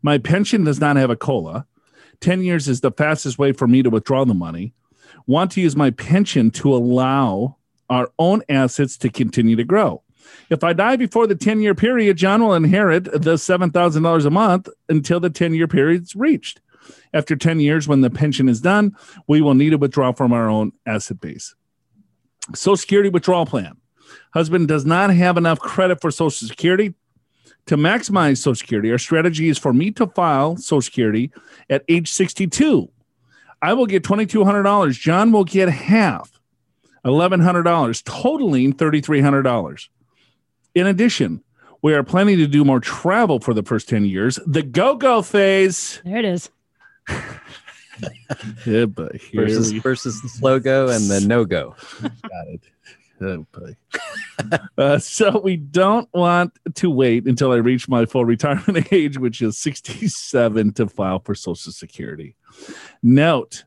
My 0.02 0.18
pension 0.18 0.64
does 0.64 0.80
not 0.80 0.96
have 0.96 1.12
a 1.12 1.16
COLA. 1.16 1.68
10 2.22 2.42
years 2.42 2.68
is 2.68 2.82
the 2.82 2.92
fastest 2.92 3.38
way 3.38 3.52
for 3.52 3.68
me 3.68 3.84
to 3.84 3.92
withdraw 3.92 4.26
the 4.26 4.34
money. 4.34 4.74
Want 5.28 5.52
to 5.52 5.62
use 5.62 5.76
my 5.76 5.92
pension 5.92 6.50
to 6.52 6.74
allow 6.74 7.58
our 7.88 8.10
own 8.18 8.42
assets 8.50 8.98
to 8.98 9.10
continue 9.10 9.56
to 9.56 9.64
grow. 9.64 10.02
If 10.50 10.64
I 10.64 10.74
die 10.74 10.96
before 10.96 11.28
the 11.28 11.36
10 11.36 11.62
year 11.62 11.76
period, 11.76 12.18
John 12.18 12.42
will 12.42 12.56
inherit 12.56 13.04
the 13.04 13.36
$7,000 13.36 14.26
a 14.26 14.30
month 14.32 14.70
until 14.90 15.20
the 15.20 15.30
10 15.30 15.54
year 15.54 15.68
period 15.68 16.02
is 16.02 16.16
reached. 16.16 16.62
After 17.14 17.36
10 17.36 17.60
years, 17.60 17.88
when 17.88 18.02
the 18.02 18.10
pension 18.10 18.50
is 18.50 18.62
done, 18.62 18.96
we 19.28 19.42
will 19.42 19.54
need 19.54 19.72
to 19.72 19.78
withdraw 19.78 20.12
from 20.12 20.34
our 20.34 20.50
own 20.50 20.72
asset 20.86 21.20
base. 21.22 21.56
Social 22.54 22.78
Security 22.78 23.10
withdrawal 23.10 23.46
plan. 23.46 23.78
Husband 24.34 24.68
does 24.68 24.86
not 24.86 25.12
have 25.12 25.38
enough 25.38 25.60
credit 25.60 26.02
for 26.02 26.12
Social 26.12 26.48
Security. 26.48 26.94
To 27.68 27.78
maximize 27.78 28.38
Social 28.38 28.56
Security, 28.56 28.92
our 28.92 28.98
strategy 28.98 29.48
is 29.48 29.58
for 29.58 29.74
me 29.74 29.92
to 29.92 30.08
file 30.08 30.58
Social 30.58 30.82
Security 30.82 31.32
at 31.70 31.84
age 31.88 32.12
62. 32.12 32.90
I 33.62 33.74
will 33.74 33.86
get 33.86 34.04
$2,200. 34.04 35.00
John 35.00 35.32
will 35.32 35.46
get 35.46 35.70
half, 35.70 36.42
$1,100, 37.06 38.04
totaling 38.04 38.74
$3,300. 38.74 39.88
In 40.76 40.88
addition, 40.88 41.42
we 41.82 41.94
are 41.94 42.04
planning 42.04 42.38
to 42.38 42.48
do 42.48 42.66
more 42.66 42.82
travel 42.82 43.40
for 43.40 43.54
the 43.54 43.64
first 43.64 43.88
10 43.88 44.06
years. 44.06 44.40
The 44.46 44.64
go 44.64 44.96
go 44.96 45.22
phase. 45.22 46.02
There 46.04 46.18
it 46.18 46.26
is. 46.26 46.50
Yeah, 48.66 48.86
but 48.86 49.16
here 49.16 49.44
Versus 49.44 49.72
we 49.72 49.80
versus 49.80 50.22
the 50.22 50.28
slow 50.28 50.60
go 50.60 50.90
and 50.90 51.10
the 51.10 51.22
no 51.22 51.46
go. 51.46 51.76
got 52.02 52.48
it. 52.48 52.62
Oh, 53.22 53.46
uh, 54.78 54.98
so 54.98 55.40
we 55.40 55.56
don't 55.56 56.10
want 56.14 56.58
to 56.74 56.90
wait 56.90 57.26
until 57.26 57.52
I 57.52 57.58
reach 57.58 57.88
my 57.88 58.06
full 58.06 58.26
retirement 58.26 58.92
age, 58.92 59.18
which 59.18 59.42
is 59.42 59.58
67, 59.58 60.74
to 60.74 60.88
file 60.88 61.20
for 61.20 61.34
Social 61.34 61.72
Security. 61.72 62.36
Note 63.02 63.64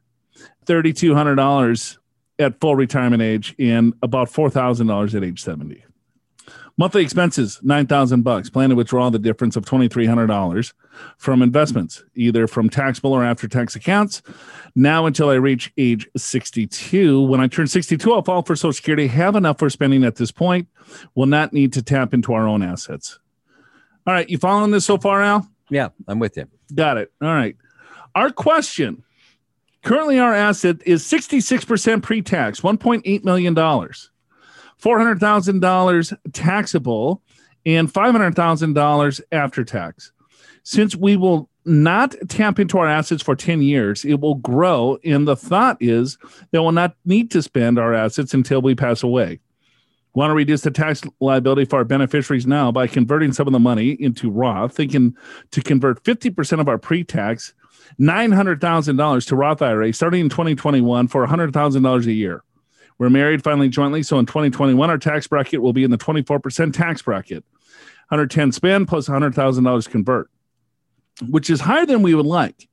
$3,200 0.67 1.99
at 2.39 2.61
full 2.61 2.77
retirement 2.77 3.23
age 3.23 3.55
and 3.59 3.95
about 4.03 4.29
$4,000 4.29 5.15
at 5.15 5.25
age 5.25 5.43
70. 5.43 5.86
Monthly 6.79 7.03
expenses, 7.03 7.59
9,000 7.63 8.23
bucks. 8.23 8.51
Plan 8.51 8.69
to 8.69 8.77
withdraw 8.77 9.09
the 9.09 9.19
difference 9.19 9.57
of 9.57 9.65
$2,300 9.65 10.75
from 11.17 11.41
investments, 11.41 12.05
either 12.15 12.47
from 12.47 12.69
taxable 12.69 13.15
or 13.15 13.25
after 13.25 13.49
tax 13.49 13.75
accounts. 13.75 14.21
Now 14.75 15.07
until 15.07 15.31
I 15.31 15.35
reach 15.35 15.73
age 15.79 16.07
62. 16.17 17.23
When 17.23 17.41
I 17.41 17.47
turn 17.47 17.67
62, 17.67 18.13
I'll 18.13 18.23
file 18.23 18.43
for 18.43 18.57
Social 18.57 18.75
Security, 18.75 19.07
have 19.07 19.37
enough 19.37 19.59
for 19.59 19.71
spending 19.71 20.05
at 20.05 20.17
this 20.17 20.31
point, 20.31 20.69
will 21.15 21.27
not 21.27 21.55
need 21.55 21.73
to 21.73 21.83
tap 21.83 22.13
into 22.13 22.35
our 22.35 22.47
own 22.47 22.63
assets. 22.63 23.19
All 24.07 24.13
right, 24.13 24.29
you 24.29 24.37
following 24.37 24.71
this 24.71 24.85
so 24.85 24.99
far, 24.99 25.23
Al? 25.23 25.49
Yeah, 25.71 25.89
I'm 26.07 26.19
with 26.19 26.37
you. 26.37 26.47
Got 26.75 26.99
it. 26.99 27.11
All 27.23 27.29
right. 27.29 27.57
Our 28.15 28.31
question 28.31 29.03
currently, 29.83 30.19
our 30.19 30.35
asset 30.35 30.77
is 30.85 31.05
66% 31.05 32.03
pre 32.03 32.21
tax, 32.21 32.61
$1.8 32.61 33.25
million, 33.25 33.55
$400,000 34.83 36.17
taxable, 36.33 37.23
and 37.65 37.93
$500,000 37.93 39.21
after 39.33 39.65
tax. 39.65 40.13
Since 40.63 40.97
we 40.97 41.17
will 41.17 41.51
not 41.65 42.15
tap 42.29 42.59
into 42.59 42.79
our 42.79 42.87
assets 42.87 43.23
for 43.23 43.35
10 43.35 43.61
years, 43.61 44.05
it 44.05 44.21
will 44.21 44.37
grow. 44.37 44.99
And 45.05 45.27
the 45.27 45.37
thought 45.37 45.77
is 45.81 46.17
that 46.53 46.63
we'll 46.63 46.73
not 46.73 46.97
need 47.05 47.31
to 47.33 47.43
spend 47.43 47.79
our 47.79 47.93
assets 47.93 48.35
until 48.35 48.63
we 48.63 48.75
pass 48.75 49.03
away. 49.03 49.41
Want 50.15 50.31
to 50.31 50.35
reduce 50.35 50.63
the 50.63 50.71
tax 50.71 51.03
liability 51.21 51.67
for 51.67 51.77
our 51.77 51.85
beneficiaries 51.85 52.47
now 52.47 52.73
by 52.73 52.87
converting 52.87 53.33
some 53.33 53.47
of 53.47 53.53
the 53.53 53.59
money 53.59 53.91
into 53.91 54.31
Roth, 54.31 54.75
thinking 54.75 55.15
to 55.51 55.61
convert 55.61 56.03
50% 56.05 56.59
of 56.59 56.69
our 56.69 56.79
pre 56.79 57.05
tax, 57.05 57.53
$900,000 58.01 59.27
to 59.27 59.37
Roth 59.37 59.61
IRA 59.61 59.93
starting 59.93 60.23
in 60.23 60.29
2021 60.31 61.09
for 61.09 61.27
$100,000 61.27 62.07
a 62.07 62.13
year. 62.13 62.43
We're 62.99 63.11
married 63.11 63.45
finally 63.45 63.69
jointly, 63.69 64.03
so 64.03 64.19
in 64.19 64.27
2021, 64.27 64.89
our 64.89 64.99
tax 64.99 65.27
bracket 65.27 65.61
will 65.61 65.73
be 65.73 65.85
in 65.85 65.91
the 65.91 65.99
24% 65.99 66.73
tax 66.73 67.03
bracket. 67.03 67.45
110 68.09 68.53
spend 68.53 68.89
plus 68.89 69.09
$100,000 69.09 69.91
convert, 69.91 70.31
which 71.29 71.51
is 71.51 71.61
higher 71.61 71.85
than 71.85 72.03
we 72.03 72.15
would 72.15 72.27
like. 72.27 72.69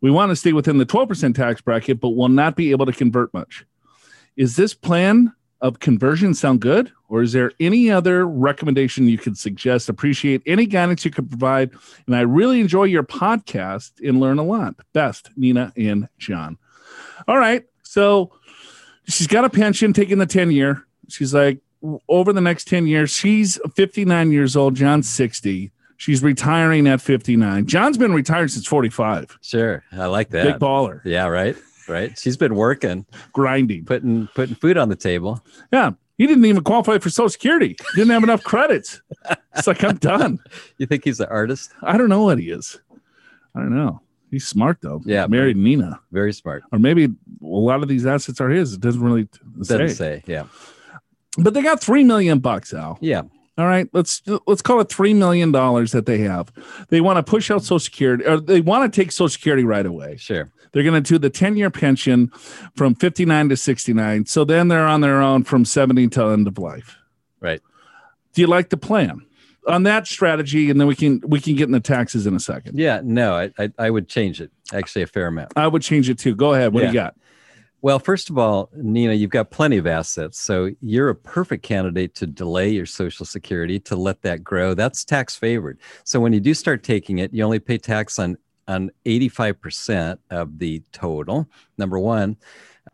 We 0.00 0.10
want 0.10 0.30
to 0.30 0.36
stay 0.36 0.52
within 0.52 0.78
the 0.78 0.86
12% 0.86 1.34
tax 1.34 1.60
bracket, 1.60 2.00
but 2.00 2.10
will 2.10 2.28
not 2.28 2.54
be 2.54 2.70
able 2.70 2.86
to 2.86 2.92
convert 2.92 3.32
much. 3.32 3.64
Is 4.36 4.56
this 4.56 4.74
plan 4.74 5.32
of 5.60 5.80
conversion 5.80 6.34
sound 6.34 6.60
good? 6.60 6.92
Or 7.08 7.22
is 7.22 7.32
there 7.32 7.52
any 7.60 7.90
other 7.90 8.26
recommendation 8.26 9.08
you 9.08 9.18
could 9.18 9.38
suggest? 9.38 9.88
Appreciate 9.88 10.42
any 10.44 10.66
guidance 10.66 11.04
you 11.04 11.10
could 11.10 11.28
provide. 11.28 11.70
And 12.06 12.14
I 12.14 12.20
really 12.20 12.60
enjoy 12.60 12.84
your 12.84 13.04
podcast 13.04 13.92
and 14.06 14.20
learn 14.20 14.38
a 14.38 14.44
lot. 14.44 14.74
Best, 14.92 15.30
Nina 15.36 15.72
and 15.76 16.08
John. 16.18 16.58
All 17.26 17.38
right. 17.38 17.64
So 17.82 18.32
she's 19.08 19.26
got 19.26 19.44
a 19.44 19.50
pension 19.50 19.92
taking 19.92 20.18
the 20.18 20.26
10 20.26 20.50
year. 20.50 20.84
She's 21.08 21.32
like, 21.34 21.58
over 22.08 22.32
the 22.32 22.40
next 22.40 22.66
10 22.68 22.86
years, 22.86 23.10
she's 23.10 23.58
59 23.76 24.32
years 24.32 24.56
old. 24.56 24.74
John's 24.74 25.08
60. 25.08 25.70
She's 25.98 26.22
retiring 26.22 26.86
at 26.86 27.00
59. 27.00 27.66
John's 27.66 27.96
been 27.96 28.12
retired 28.12 28.50
since 28.50 28.66
45. 28.66 29.38
Sure, 29.40 29.82
I 29.92 30.06
like 30.06 30.30
that. 30.30 30.44
Big 30.44 30.54
baller, 30.56 31.00
Yeah, 31.04 31.26
right, 31.26 31.56
right. 31.88 32.18
She's 32.18 32.36
been 32.36 32.54
working, 32.54 33.06
grinding. 33.32 33.84
putting 33.86 34.26
putting 34.34 34.56
food 34.56 34.76
on 34.76 34.88
the 34.90 34.96
table. 34.96 35.42
Yeah. 35.72 35.92
He 36.18 36.26
didn't 36.26 36.46
even 36.46 36.62
qualify 36.64 36.96
for 36.98 37.10
Social 37.10 37.28
Security. 37.28 37.76
Didn't 37.94 38.08
have 38.10 38.22
enough 38.22 38.42
credits. 38.42 39.02
It's 39.54 39.66
like, 39.66 39.84
I'm 39.84 39.96
done. 39.96 40.38
You 40.78 40.86
think 40.86 41.04
he's 41.04 41.20
an 41.20 41.28
artist? 41.30 41.72
I 41.82 41.98
don't 41.98 42.08
know 42.08 42.22
what 42.22 42.38
he 42.38 42.50
is. 42.50 42.80
I 43.54 43.60
don't 43.60 43.74
know. 43.76 44.00
He's 44.36 44.46
smart 44.46 44.78
though. 44.82 45.00
Yeah, 45.06 45.26
married 45.28 45.56
Nina, 45.56 45.98
Very 46.12 46.34
smart. 46.34 46.62
or 46.72 46.78
maybe 46.78 47.04
a 47.04 47.10
lot 47.40 47.82
of 47.82 47.88
these 47.88 48.04
assets 48.04 48.38
are 48.38 48.50
his. 48.50 48.74
It 48.74 48.80
doesn't 48.80 49.02
really 49.02 49.28
Doesn't 49.58 49.88
say. 49.88 49.94
say. 49.94 50.22
Yeah. 50.26 50.44
But 51.38 51.54
they 51.54 51.62
got 51.62 51.80
three 51.80 52.04
million 52.04 52.38
bucks, 52.40 52.74
Al. 52.74 52.98
Yeah. 53.00 53.22
All 53.58 53.66
right, 53.66 53.88
let's 53.94 54.20
let's 54.46 54.60
call 54.60 54.80
it 54.80 54.90
three 54.90 55.14
million 55.14 55.50
dollars 55.52 55.92
that 55.92 56.04
they 56.04 56.18
have. 56.18 56.52
They 56.90 57.00
want 57.00 57.16
to 57.16 57.22
push 57.22 57.50
out 57.50 57.62
Social 57.62 57.78
Security, 57.78 58.24
or 58.26 58.38
they 58.38 58.60
want 58.60 58.92
to 58.92 59.00
take 59.00 59.10
Social 59.10 59.30
Security 59.30 59.64
right 59.64 59.86
away. 59.86 60.16
Sure. 60.18 60.50
They're 60.72 60.82
going 60.82 61.02
to 61.02 61.08
do 61.08 61.16
the 61.18 61.30
ten 61.30 61.56
year 61.56 61.70
pension 61.70 62.28
from 62.76 62.94
fifty 62.94 63.24
nine 63.24 63.48
to 63.48 63.56
sixty 63.56 63.94
nine. 63.94 64.26
So 64.26 64.44
then 64.44 64.68
they're 64.68 64.86
on 64.86 65.00
their 65.00 65.22
own 65.22 65.44
from 65.44 65.64
seventy 65.64 66.06
till 66.08 66.30
end 66.30 66.46
of 66.46 66.58
life. 66.58 66.96
Right. 67.40 67.62
Do 68.34 68.42
you 68.42 68.46
like 68.46 68.68
the 68.68 68.76
plan 68.76 69.25
on 69.66 69.82
that 69.84 70.06
strategy? 70.06 70.70
And 70.70 70.80
then 70.80 70.86
we 70.86 70.94
can 70.94 71.20
we 71.26 71.40
can 71.40 71.54
get 71.56 71.64
in 71.64 71.72
the 71.72 71.80
taxes 71.80 72.26
in 72.26 72.34
a 72.34 72.40
second. 72.40 72.78
Yeah. 72.78 73.00
No, 73.04 73.34
I, 73.34 73.50
I, 73.58 73.72
I 73.78 73.90
would 73.90 74.08
change 74.08 74.40
it 74.40 74.50
actually 74.72 75.02
a 75.02 75.06
fair 75.06 75.26
amount. 75.26 75.52
I 75.56 75.66
would 75.66 75.82
change 75.82 76.08
it 76.08 76.18
too. 76.18 76.34
Go 76.34 76.54
ahead. 76.54 76.72
What 76.72 76.80
do 76.80 76.86
you 76.86 76.92
got? 76.92 77.14
Well, 77.82 77.98
first 77.98 78.30
of 78.30 78.38
all, 78.38 78.70
Nina, 78.74 79.12
you've 79.12 79.30
got 79.30 79.50
plenty 79.50 79.76
of 79.76 79.86
assets. 79.86 80.40
So 80.40 80.70
you're 80.80 81.10
a 81.10 81.14
perfect 81.14 81.62
candidate 81.62 82.14
to 82.16 82.26
delay 82.26 82.70
your 82.70 82.86
Social 82.86 83.24
Security 83.26 83.78
to 83.80 83.94
let 83.94 84.22
that 84.22 84.42
grow. 84.42 84.74
That's 84.74 85.04
tax 85.04 85.36
favored. 85.36 85.78
So 86.02 86.18
when 86.18 86.32
you 86.32 86.40
do 86.40 86.54
start 86.54 86.82
taking 86.82 87.18
it, 87.18 87.32
you 87.32 87.44
only 87.44 87.60
pay 87.60 87.78
tax 87.78 88.18
on, 88.18 88.38
on 88.66 88.90
85% 89.04 90.18
of 90.30 90.58
the 90.58 90.82
total, 90.90 91.48
number 91.78 91.98
one. 91.98 92.36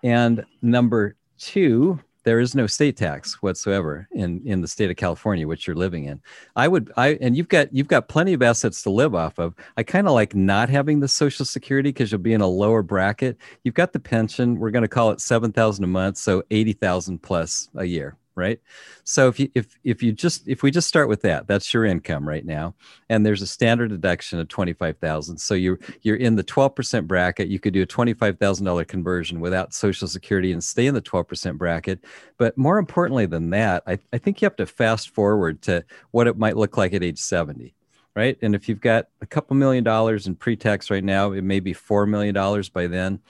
And 0.02 0.44
number 0.60 1.16
two, 1.38 2.00
there 2.24 2.40
is 2.40 2.54
no 2.54 2.66
state 2.66 2.96
tax 2.96 3.42
whatsoever 3.42 4.08
in, 4.12 4.40
in 4.44 4.60
the 4.60 4.68
state 4.68 4.90
of 4.90 4.96
California, 4.96 5.46
which 5.46 5.66
you're 5.66 5.76
living 5.76 6.04
in. 6.04 6.20
I 6.56 6.68
would 6.68 6.92
I 6.96 7.18
and 7.20 7.36
you've 7.36 7.48
got 7.48 7.72
you've 7.72 7.88
got 7.88 8.08
plenty 8.08 8.32
of 8.32 8.42
assets 8.42 8.82
to 8.82 8.90
live 8.90 9.14
off 9.14 9.38
of. 9.38 9.54
I 9.76 9.82
kind 9.82 10.06
of 10.06 10.14
like 10.14 10.34
not 10.34 10.68
having 10.68 11.00
the 11.00 11.08
social 11.08 11.44
security 11.44 11.90
because 11.90 12.12
you'll 12.12 12.20
be 12.20 12.32
in 12.32 12.40
a 12.40 12.46
lower 12.46 12.82
bracket. 12.82 13.38
You've 13.64 13.74
got 13.74 13.92
the 13.92 14.00
pension. 14.00 14.58
We're 14.58 14.70
going 14.70 14.82
to 14.82 14.88
call 14.88 15.10
it 15.10 15.20
seven 15.20 15.52
thousand 15.52 15.84
a 15.84 15.88
month, 15.88 16.16
so 16.18 16.42
eighty 16.50 16.72
thousand 16.72 17.22
plus 17.22 17.68
a 17.74 17.84
year, 17.84 18.16
right? 18.34 18.60
So 19.04 19.28
if 19.28 19.38
you 19.38 19.50
if 19.54 19.78
if 19.84 20.02
you 20.02 20.12
just 20.12 20.46
if 20.48 20.62
we 20.62 20.70
just 20.70 20.88
start 20.88 21.08
with 21.08 21.22
that, 21.22 21.46
that's 21.46 21.72
your 21.72 21.84
income 21.84 22.28
right 22.28 22.44
now, 22.44 22.74
and 23.08 23.24
there's 23.24 23.42
a 23.42 23.46
standard 23.46 23.90
deduction 23.90 24.38
of 24.38 24.48
twenty 24.48 24.72
five 24.72 24.98
thousand. 24.98 25.38
So 25.38 25.54
you're 25.54 25.78
you're 26.02 26.16
in 26.16 26.36
the 26.36 26.42
twelve 26.42 26.74
percent 26.74 27.06
bracket. 27.06 27.48
You 27.48 27.58
could 27.58 27.74
do 27.74 27.82
a 27.82 27.86
twenty 27.86 28.14
five 28.14 28.38
thousand 28.38 28.66
dollar 28.66 28.84
conversion 28.84 29.40
without 29.40 29.74
Social 29.74 30.08
Security 30.08 30.52
and 30.52 30.62
stay 30.62 30.86
in 30.86 30.94
the 30.94 31.00
twelve 31.00 31.28
percent 31.28 31.58
bracket. 31.58 32.04
But 32.38 32.56
more 32.56 32.78
importantly 32.78 33.26
than 33.26 33.50
that, 33.50 33.82
I, 33.86 33.98
I 34.12 34.18
think 34.18 34.40
you 34.40 34.46
have 34.46 34.56
to 34.56 34.66
fast 34.66 35.10
forward 35.10 35.62
to 35.62 35.84
what 36.10 36.26
it 36.26 36.38
might 36.38 36.56
look 36.56 36.76
like 36.76 36.92
at 36.94 37.02
age 37.02 37.18
seventy 37.18 37.74
right? 38.14 38.36
And 38.42 38.54
if 38.54 38.68
you've 38.68 38.80
got 38.80 39.08
a 39.20 39.26
couple 39.26 39.56
million 39.56 39.84
dollars 39.84 40.26
in 40.26 40.36
pre-tax 40.36 40.90
right 40.90 41.02
now, 41.02 41.32
it 41.32 41.42
may 41.42 41.60
be 41.60 41.72
four 41.72 42.06
million 42.06 42.34
dollars 42.34 42.68
by 42.68 42.86
then. 42.86 43.20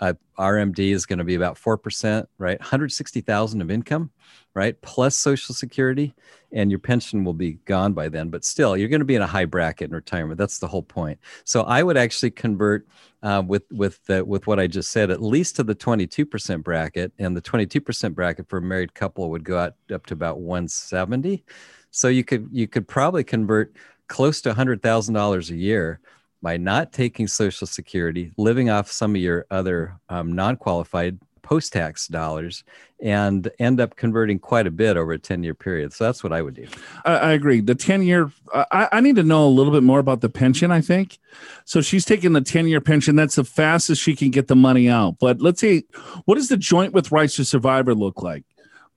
Uh, 0.00 0.14
RMD 0.38 0.92
is 0.92 1.04
going 1.04 1.18
to 1.18 1.24
be 1.24 1.34
about 1.34 1.58
four 1.58 1.76
percent, 1.76 2.28
right? 2.38 2.58
One 2.58 2.68
hundred 2.68 2.92
sixty 2.92 3.20
thousand 3.20 3.60
of 3.60 3.70
income, 3.70 4.10
right? 4.54 4.80
Plus 4.80 5.16
Social 5.16 5.54
Security, 5.54 6.14
and 6.52 6.70
your 6.70 6.80
pension 6.80 7.22
will 7.22 7.34
be 7.34 7.54
gone 7.66 7.92
by 7.92 8.08
then. 8.08 8.30
But 8.30 8.44
still, 8.44 8.76
you're 8.76 8.88
going 8.88 9.00
to 9.00 9.06
be 9.06 9.14
in 9.14 9.22
a 9.22 9.26
high 9.26 9.44
bracket 9.44 9.90
in 9.90 9.94
retirement. 9.94 10.38
That's 10.38 10.58
the 10.58 10.68
whole 10.68 10.82
point. 10.82 11.18
So 11.44 11.62
I 11.62 11.82
would 11.82 11.98
actually 11.98 12.30
convert 12.30 12.86
uh, 13.22 13.42
with 13.46 13.64
with 13.70 14.04
the, 14.06 14.24
with 14.24 14.46
what 14.46 14.58
I 14.58 14.66
just 14.66 14.90
said, 14.90 15.10
at 15.10 15.22
least 15.22 15.56
to 15.56 15.62
the 15.62 15.74
22% 15.74 16.62
bracket, 16.62 17.12
and 17.18 17.36
the 17.36 17.42
22% 17.42 18.14
bracket 18.14 18.48
for 18.48 18.58
a 18.58 18.62
married 18.62 18.94
couple 18.94 19.28
would 19.30 19.44
go 19.44 19.58
out 19.58 19.74
up 19.92 20.06
to 20.06 20.14
about 20.14 20.40
170. 20.40 21.44
So 21.90 22.08
you 22.08 22.24
could 22.24 22.48
you 22.50 22.66
could 22.66 22.88
probably 22.88 23.24
convert 23.24 23.74
close 24.08 24.40
to 24.40 24.52
$100,000 24.52 25.50
a 25.50 25.56
year 25.56 26.00
by 26.42 26.56
not 26.56 26.92
taking 26.92 27.26
Social 27.26 27.66
Security, 27.66 28.32
living 28.36 28.70
off 28.70 28.90
some 28.90 29.14
of 29.14 29.20
your 29.20 29.46
other 29.50 29.98
um, 30.08 30.32
non-qualified 30.32 31.18
post-tax 31.42 32.06
dollars, 32.06 32.62
and 33.02 33.50
end 33.58 33.80
up 33.80 33.96
converting 33.96 34.38
quite 34.38 34.66
a 34.66 34.70
bit 34.70 34.96
over 34.96 35.12
a 35.12 35.18
10-year 35.18 35.54
period. 35.54 35.92
So 35.92 36.04
that's 36.04 36.22
what 36.22 36.32
I 36.32 36.42
would 36.42 36.54
do. 36.54 36.66
I, 37.04 37.16
I 37.16 37.32
agree. 37.32 37.60
The 37.60 37.74
10 37.74 38.02
year, 38.02 38.30
I, 38.54 38.88
I 38.92 39.00
need 39.00 39.16
to 39.16 39.22
know 39.22 39.46
a 39.46 39.48
little 39.48 39.72
bit 39.72 39.82
more 39.82 39.98
about 39.98 40.20
the 40.20 40.28
pension, 40.28 40.70
I 40.70 40.80
think. 40.80 41.18
So 41.64 41.80
she's 41.80 42.04
taking 42.04 42.34
the 42.34 42.40
10 42.40 42.68
year 42.68 42.80
pension. 42.80 43.16
That's 43.16 43.36
the 43.36 43.44
fastest 43.44 44.00
she 44.00 44.14
can 44.14 44.30
get 44.30 44.48
the 44.48 44.56
money 44.56 44.88
out. 44.88 45.16
But 45.18 45.40
let's 45.40 45.60
see, 45.60 45.84
what 46.24 46.36
does 46.36 46.48
the 46.48 46.56
joint 46.56 46.92
with 46.92 47.10
rights 47.10 47.36
to 47.36 47.44
survivor 47.44 47.94
look 47.94 48.22
like? 48.22 48.44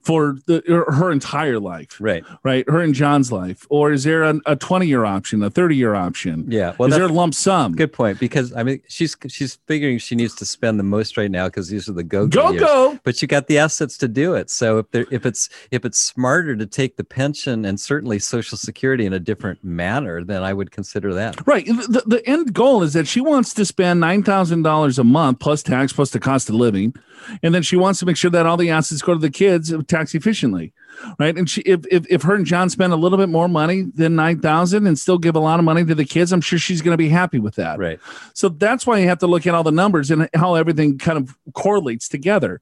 For 0.04 0.36
the, 0.46 0.62
her- 0.66 1.10
entire 1.10 1.58
life, 1.58 1.96
Right. 2.00 2.24
right? 2.42 2.68
Her 2.68 2.80
and 2.80 2.94
John's 2.94 3.30
life, 3.32 3.66
or 3.70 3.92
is 3.92 4.04
there 4.04 4.22
a, 4.24 4.38
a 4.46 4.54
twenty 4.56 4.86
year 4.86 5.04
option, 5.04 5.42
a 5.42 5.50
thirty 5.50 5.76
year 5.76 5.94
option? 5.94 6.44
Yeah. 6.50 6.74
Well, 6.78 6.88
is 6.90 6.94
there 6.94 7.04
a 7.04 7.08
lump 7.08 7.34
sum? 7.34 7.72
good 7.74 7.92
point 7.92 8.18
because 8.20 8.52
I 8.54 8.62
mean 8.64 8.80
she's 8.88 9.16
she's 9.28 9.56
figuring 9.66 9.98
she 9.98 10.14
needs 10.14 10.34
to 10.36 10.44
spend 10.44 10.78
the 10.78 10.84
most 10.84 11.16
right 11.16 11.30
now 11.30 11.46
because 11.46 11.68
these 11.68 11.88
are 11.88 11.92
the 11.92 12.02
go 12.04 12.26
Go 12.26 12.50
years. 12.50 12.62
go! 12.62 12.98
but 13.04 13.22
you 13.22 13.28
got 13.28 13.46
the 13.46 13.58
assets 13.58 13.96
to 13.98 14.08
do 14.08 14.34
it. 14.34 14.50
So 14.50 14.78
if 14.78 14.90
there, 14.90 15.06
if 15.10 15.24
it's 15.24 15.48
if 15.70 15.84
it's 15.84 15.98
smarter 15.98 16.54
to 16.56 16.66
take 16.66 16.96
the 16.96 17.04
pension 17.04 17.64
and 17.64 17.78
certainly 17.80 18.18
Social 18.18 18.58
Security 18.58 19.06
in 19.06 19.12
a 19.12 19.20
different 19.20 19.62
manner, 19.64 20.22
then 20.24 20.42
I 20.42 20.52
would 20.52 20.70
consider 20.70 21.14
that. 21.14 21.46
Right. 21.46 21.64
The, 21.66 22.02
the 22.06 22.28
end 22.28 22.52
goal 22.52 22.82
is 22.82 22.92
that 22.94 23.06
she 23.06 23.20
wants 23.20 23.54
to 23.54 23.64
spend 23.64 24.00
nine 24.00 24.22
thousand 24.22 24.62
dollars 24.62 24.98
a 24.98 25.04
month 25.04 25.38
plus 25.38 25.62
tax 25.62 25.92
plus 25.92 26.10
the 26.10 26.20
cost 26.20 26.48
of 26.48 26.56
living, 26.56 26.94
and 27.42 27.54
then 27.54 27.62
she 27.62 27.76
wants 27.76 28.00
to 28.00 28.06
make 28.06 28.16
sure 28.16 28.30
that 28.30 28.44
all 28.46 28.56
the 28.56 28.70
assets 28.70 29.00
go 29.02 29.14
to 29.14 29.20
the 29.20 29.30
kids 29.30 29.72
tax 29.94 30.14
efficiently. 30.14 30.72
Right. 31.18 31.36
And 31.36 31.48
she 31.48 31.60
if 31.62 31.80
if, 31.90 32.06
if 32.08 32.22
her 32.22 32.34
and 32.34 32.46
John 32.46 32.70
spend 32.70 32.92
a 32.92 32.96
little 32.96 33.18
bit 33.18 33.28
more 33.28 33.48
money 33.48 33.82
than 33.94 34.14
nine 34.16 34.40
thousand 34.40 34.86
and 34.86 34.98
still 34.98 35.18
give 35.18 35.36
a 35.36 35.40
lot 35.40 35.58
of 35.58 35.64
money 35.64 35.84
to 35.84 35.94
the 35.94 36.04
kids, 36.04 36.32
I'm 36.32 36.40
sure 36.40 36.58
she's 36.58 36.82
going 36.82 36.94
to 36.94 36.98
be 36.98 37.08
happy 37.08 37.38
with 37.38 37.56
that. 37.56 37.78
Right. 37.78 37.98
So 38.32 38.48
that's 38.48 38.86
why 38.86 38.98
you 38.98 39.08
have 39.08 39.18
to 39.18 39.26
look 39.26 39.46
at 39.46 39.54
all 39.54 39.64
the 39.64 39.72
numbers 39.72 40.10
and 40.10 40.28
how 40.34 40.54
everything 40.54 40.98
kind 40.98 41.18
of 41.18 41.36
correlates 41.52 42.08
together. 42.08 42.60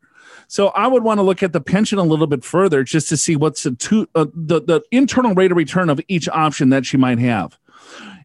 So 0.49 0.69
I 0.69 0.87
would 0.87 1.03
want 1.03 1.19
to 1.19 1.23
look 1.23 1.43
at 1.43 1.53
the 1.53 1.61
pension 1.61 1.99
a 1.99 2.03
little 2.03 2.27
bit 2.27 2.45
further 2.45 2.85
just 2.85 3.09
to 3.09 3.17
see 3.17 3.37
what's 3.37 3.63
the 3.63 3.73
two, 3.73 4.09
uh, 4.15 4.27
the 4.35 4.61
the 4.61 4.83
internal 4.91 5.35
rate 5.35 5.51
of 5.51 5.57
return 5.57 5.89
of 5.91 6.01
each 6.09 6.29
option 6.29 6.71
that 6.71 6.85
she 6.85 6.97
might 6.97 7.19
have. 7.19 7.59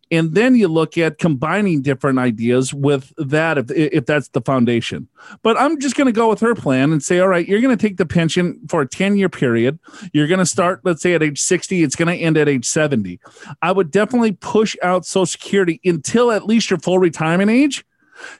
And 0.10 0.34
then 0.34 0.56
you 0.56 0.68
look 0.68 0.98
at 0.98 1.18
combining 1.18 1.82
different 1.82 2.20
ideas 2.20 2.74
with 2.74 3.12
that 3.18 3.58
if 3.58 3.72
if 3.72 4.06
that's 4.06 4.30
the 4.30 4.42
foundation. 4.42 5.08
But 5.42 5.58
I'm 5.58 5.80
just 5.80 5.96
going 5.96 6.06
to 6.06 6.12
go 6.12 6.30
with 6.30 6.40
her 6.40 6.56
plan 6.56 6.92
and 6.92 7.04
say, 7.04 7.20
all 7.20 7.28
right, 7.28 7.48
you're 7.48 7.62
going 7.62 7.78
to 7.78 7.82
take 7.82 7.98
the 7.98 8.06
pension 8.06 8.60
for 8.70 8.82
a 8.82 8.88
10 8.88 9.18
year 9.18 9.30
period. 9.30 9.80
You're 10.14 10.28
going 10.28 10.40
to 10.40 10.46
start, 10.46 10.82
let's 10.84 11.02
say, 11.02 11.14
at 11.14 11.24
age 11.24 11.42
60. 11.42 11.84
It's 11.84 11.96
going 11.96 12.16
to 12.16 12.24
end 12.24 12.38
at 12.38 12.48
age 12.48 12.66
70. 12.66 13.20
I 13.62 13.72
would 13.72 13.92
definitely 13.92 14.34
push 14.34 14.76
out 14.82 15.06
Social 15.06 15.26
Security 15.26 15.82
until 15.84 16.32
at 16.32 16.46
least 16.46 16.70
your 16.70 16.80
full 16.80 17.00
retirement 17.00 17.52
age. 17.52 17.86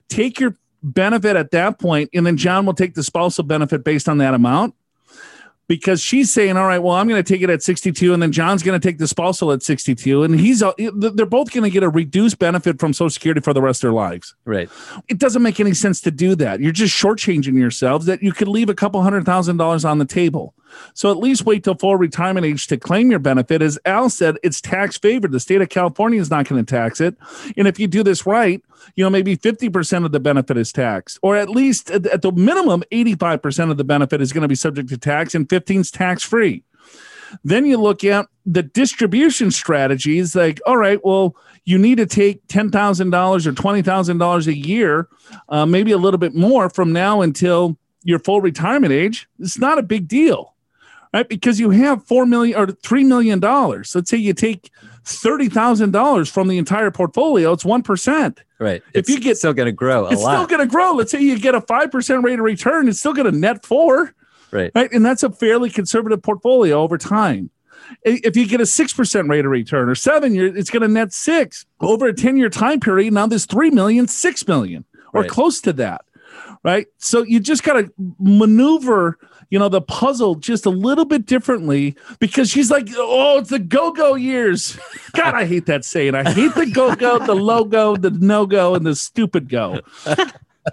Take 0.10 0.40
your 0.40 0.56
benefit 0.84 1.36
at 1.36 1.52
that 1.52 1.80
point, 1.80 2.10
and 2.14 2.26
then 2.26 2.38
John 2.38 2.66
will 2.66 2.74
take 2.74 2.94
the 2.94 3.04
spousal 3.04 3.44
benefit 3.44 3.84
based 3.84 4.08
on 4.08 4.18
that 4.20 4.34
amount. 4.34 4.74
Because 5.68 6.02
she's 6.02 6.32
saying, 6.34 6.56
all 6.56 6.66
right, 6.66 6.80
well, 6.80 6.96
I'm 6.96 7.10
going 7.10 7.22
to 7.22 7.34
take 7.34 7.42
it 7.42 7.50
at 7.50 7.62
62, 7.62 8.14
and 8.14 8.24
then 8.24 8.32
John's 8.32 8.64
going 8.64 8.80
to 8.80 8.88
take 8.88 9.00
the 9.00 9.08
spousal 9.08 9.52
at 9.52 9.62
62, 9.62 10.24
and 10.24 10.40
he's 10.40 10.64
uh, 10.64 10.72
they're 10.96 11.26
both 11.26 11.52
going 11.52 11.66
to 11.66 11.70
get 11.70 11.84
a 11.84 11.90
reduced 11.90 12.40
benefit 12.40 12.80
from 12.80 12.94
Social 12.94 13.10
Security 13.10 13.42
for 13.42 13.54
the 13.54 13.62
rest 13.62 13.80
of 13.84 13.90
their 13.90 13.94
lives 13.94 14.34
Right. 14.46 14.70
it 15.10 15.18
doesn't 15.18 15.42
make 15.42 15.60
any 15.60 15.74
sense 15.74 16.00
to 16.02 16.12
do 16.12 16.36
that. 16.36 16.62
You're 16.62 16.72
just 16.72 16.96
shortchanging 16.96 17.60
yourselves 17.60 18.06
that 18.06 18.24
you 18.24 18.32
could 18.32 18.48
leave 18.48 18.70
a 18.70 18.76
couple 18.76 19.02
hundred 19.02 19.26
thousand 19.26 19.58
dollars 19.58 19.84
on 19.84 19.98
the 19.98 20.06
table. 20.06 20.54
So 20.94 21.12
at 21.12 21.18
least 21.18 21.46
wait 21.46 21.64
till 21.64 21.76
full 21.76 21.96
retirement 21.96 22.46
age 22.46 22.68
to 22.68 22.78
claim 22.78 23.10
your 23.10 23.20
benefit. 23.20 23.62
As 23.62 23.80
Al 23.86 24.10
said, 24.10 24.38
it's 24.44 24.62
tax 24.62 24.98
favored. 24.98 25.32
The 25.32 25.40
state 25.40 25.62
of 25.62 25.70
California 25.70 26.20
is 26.20 26.30
not 26.30 26.48
going 26.48 26.64
to 26.64 26.70
tax 26.70 27.02
it. 27.02 27.16
And 27.56 27.68
if 27.68 27.80
you 27.80 27.88
do 27.88 28.04
this 28.04 28.26
right, 28.26 28.62
you 28.96 29.04
know, 29.04 29.10
maybe 29.10 29.38
50% 29.38 30.06
of 30.06 30.12
the 30.12 30.20
benefit 30.20 30.58
is 30.58 30.72
taxed, 30.72 31.20
or 31.22 31.36
at 31.36 31.50
least 31.50 31.92
at 31.92 32.22
the 32.22 32.32
minimum, 32.32 32.84
85% 32.92 33.72
of 33.72 33.78
the 33.78 33.84
benefit 33.84 34.22
is 34.22 34.34
going 34.34 34.44
to 34.44 34.48
be 34.48 34.56
subject 34.56 34.90
to 34.90 34.98
tax 34.98 35.36
and 35.36 35.50
15 35.50 35.82
is 35.82 35.92
tax 35.92 36.24
free. 36.24 36.64
Then 37.44 37.66
you 37.66 37.78
look 37.78 38.04
at 38.04 38.28
the 38.46 38.64
distribution 38.64 39.52
strategies 39.52 40.36
like, 40.36 40.62
all 40.66 40.78
right, 40.78 41.04
well, 41.04 41.36
you 41.66 41.78
need 41.78 41.98
to 41.98 42.06
take 42.06 42.48
$10,000 42.48 43.46
or 43.46 43.52
$20,000 43.52 44.48
a 44.48 44.56
year, 44.56 45.10
uh, 45.50 45.66
maybe 45.66 45.92
a 45.92 45.98
little 45.98 46.18
bit 46.18 46.34
more 46.34 46.70
from 46.70 46.94
now 46.94 47.22
until 47.22 47.78
your 48.04 48.20
full 48.20 48.42
retirement 48.42 48.94
age. 48.94 49.28
It's 49.40 49.60
not 49.60 49.78
a 49.78 49.84
big 49.84 50.08
deal, 50.08 50.54
right? 51.14 51.28
Because 51.28 51.60
you 51.60 51.70
have 51.72 52.04
4 52.06 52.26
million 52.26 52.58
or 52.58 52.68
$3 52.68 53.06
million. 53.06 53.40
Let's 53.40 54.10
say 54.10 54.18
you 54.18 54.34
take 54.34 54.72
$30,000 55.06 56.30
from 56.30 56.48
the 56.48 56.58
entire 56.58 56.92
portfolio, 56.92 57.52
it's 57.54 57.64
1%. 57.64 58.38
Right. 58.60 58.82
If 58.94 59.02
It's 59.02 59.10
you 59.10 59.20
get- 59.20 59.38
still 59.38 59.54
going 59.54 59.68
to 59.68 59.72
grow 59.72 60.06
a 60.06 60.12
It's 60.12 60.22
still 60.22 60.48
going 60.48 60.62
to 60.62 60.68
grow. 60.68 60.94
Let's 60.94 61.12
say 61.12 61.22
you 61.22 61.38
get 61.40 61.56
a 61.56 61.62
5% 61.62 62.24
rate 62.24 62.40
of 62.40 62.46
return, 62.46 62.88
it's 62.88 63.00
still 63.00 63.14
going 63.14 63.32
to 63.32 63.38
net 63.38 63.66
four 63.66 64.14
right. 64.52 64.72
right? 64.74 64.92
And 64.92 65.06
that's 65.06 65.24
a 65.24 65.30
fairly 65.30 65.70
conservative 65.70 66.22
portfolio 66.24 66.82
over 66.82 66.98
time. 66.98 67.50
If 68.04 68.36
you 68.36 68.48
get 68.48 68.60
a 68.60 68.66
6% 68.66 69.30
rate 69.30 69.46
of 69.46 69.52
return 69.52 69.88
or 69.88 69.96
seven 69.96 70.36
years, 70.36 70.58
it's 70.58 70.70
going 70.70 70.82
to 70.82 70.88
net 70.90 71.14
six 71.14 71.66
over 71.80 72.08
a 72.08 72.14
10 72.14 72.36
year 72.36 72.50
time 72.50 72.80
period. 72.80 73.14
Now 73.14 73.28
there's 73.28 73.46
3 73.46 73.70
million, 73.70 74.08
6 74.08 74.48
million 74.48 74.84
or 75.14 75.22
Right. 75.22 75.30
close 75.30 75.62
to 75.62 75.74
that, 75.74 76.02
right? 76.64 76.88
So 76.98 77.24
you 77.24 77.40
just 77.40 77.64
got 77.64 77.74
to 77.74 77.92
maneuver 78.20 79.18
you 79.50 79.58
know, 79.58 79.70
the 79.70 79.82
puzzle 79.82 80.36
just 80.36 80.66
a 80.66 80.70
little 80.70 81.06
bit 81.06 81.26
differently 81.26 81.96
because 82.20 82.50
she's 82.50 82.70
like, 82.70 82.88
oh, 82.96 83.40
it's 83.40 83.50
the 83.50 83.60
go 83.60 83.92
go 83.92 84.16
years. 84.16 84.78
God, 85.14 85.36
I 85.36 85.46
hate 85.46 85.68
that 85.68 85.86
saying. 85.86 86.16
I 86.16 86.30
hate 86.30 86.54
the 86.56 86.66
go 86.66 86.96
go, 86.96 87.20
the 87.20 87.36
logo, 87.36 87.96
the 87.96 88.12
no 88.12 88.46
go, 88.46 88.76
and 88.76 88.86
the 88.86 88.96
stupid 88.96 89.50
go. 89.50 89.82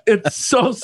It's 0.08 0.34
so 0.34 0.74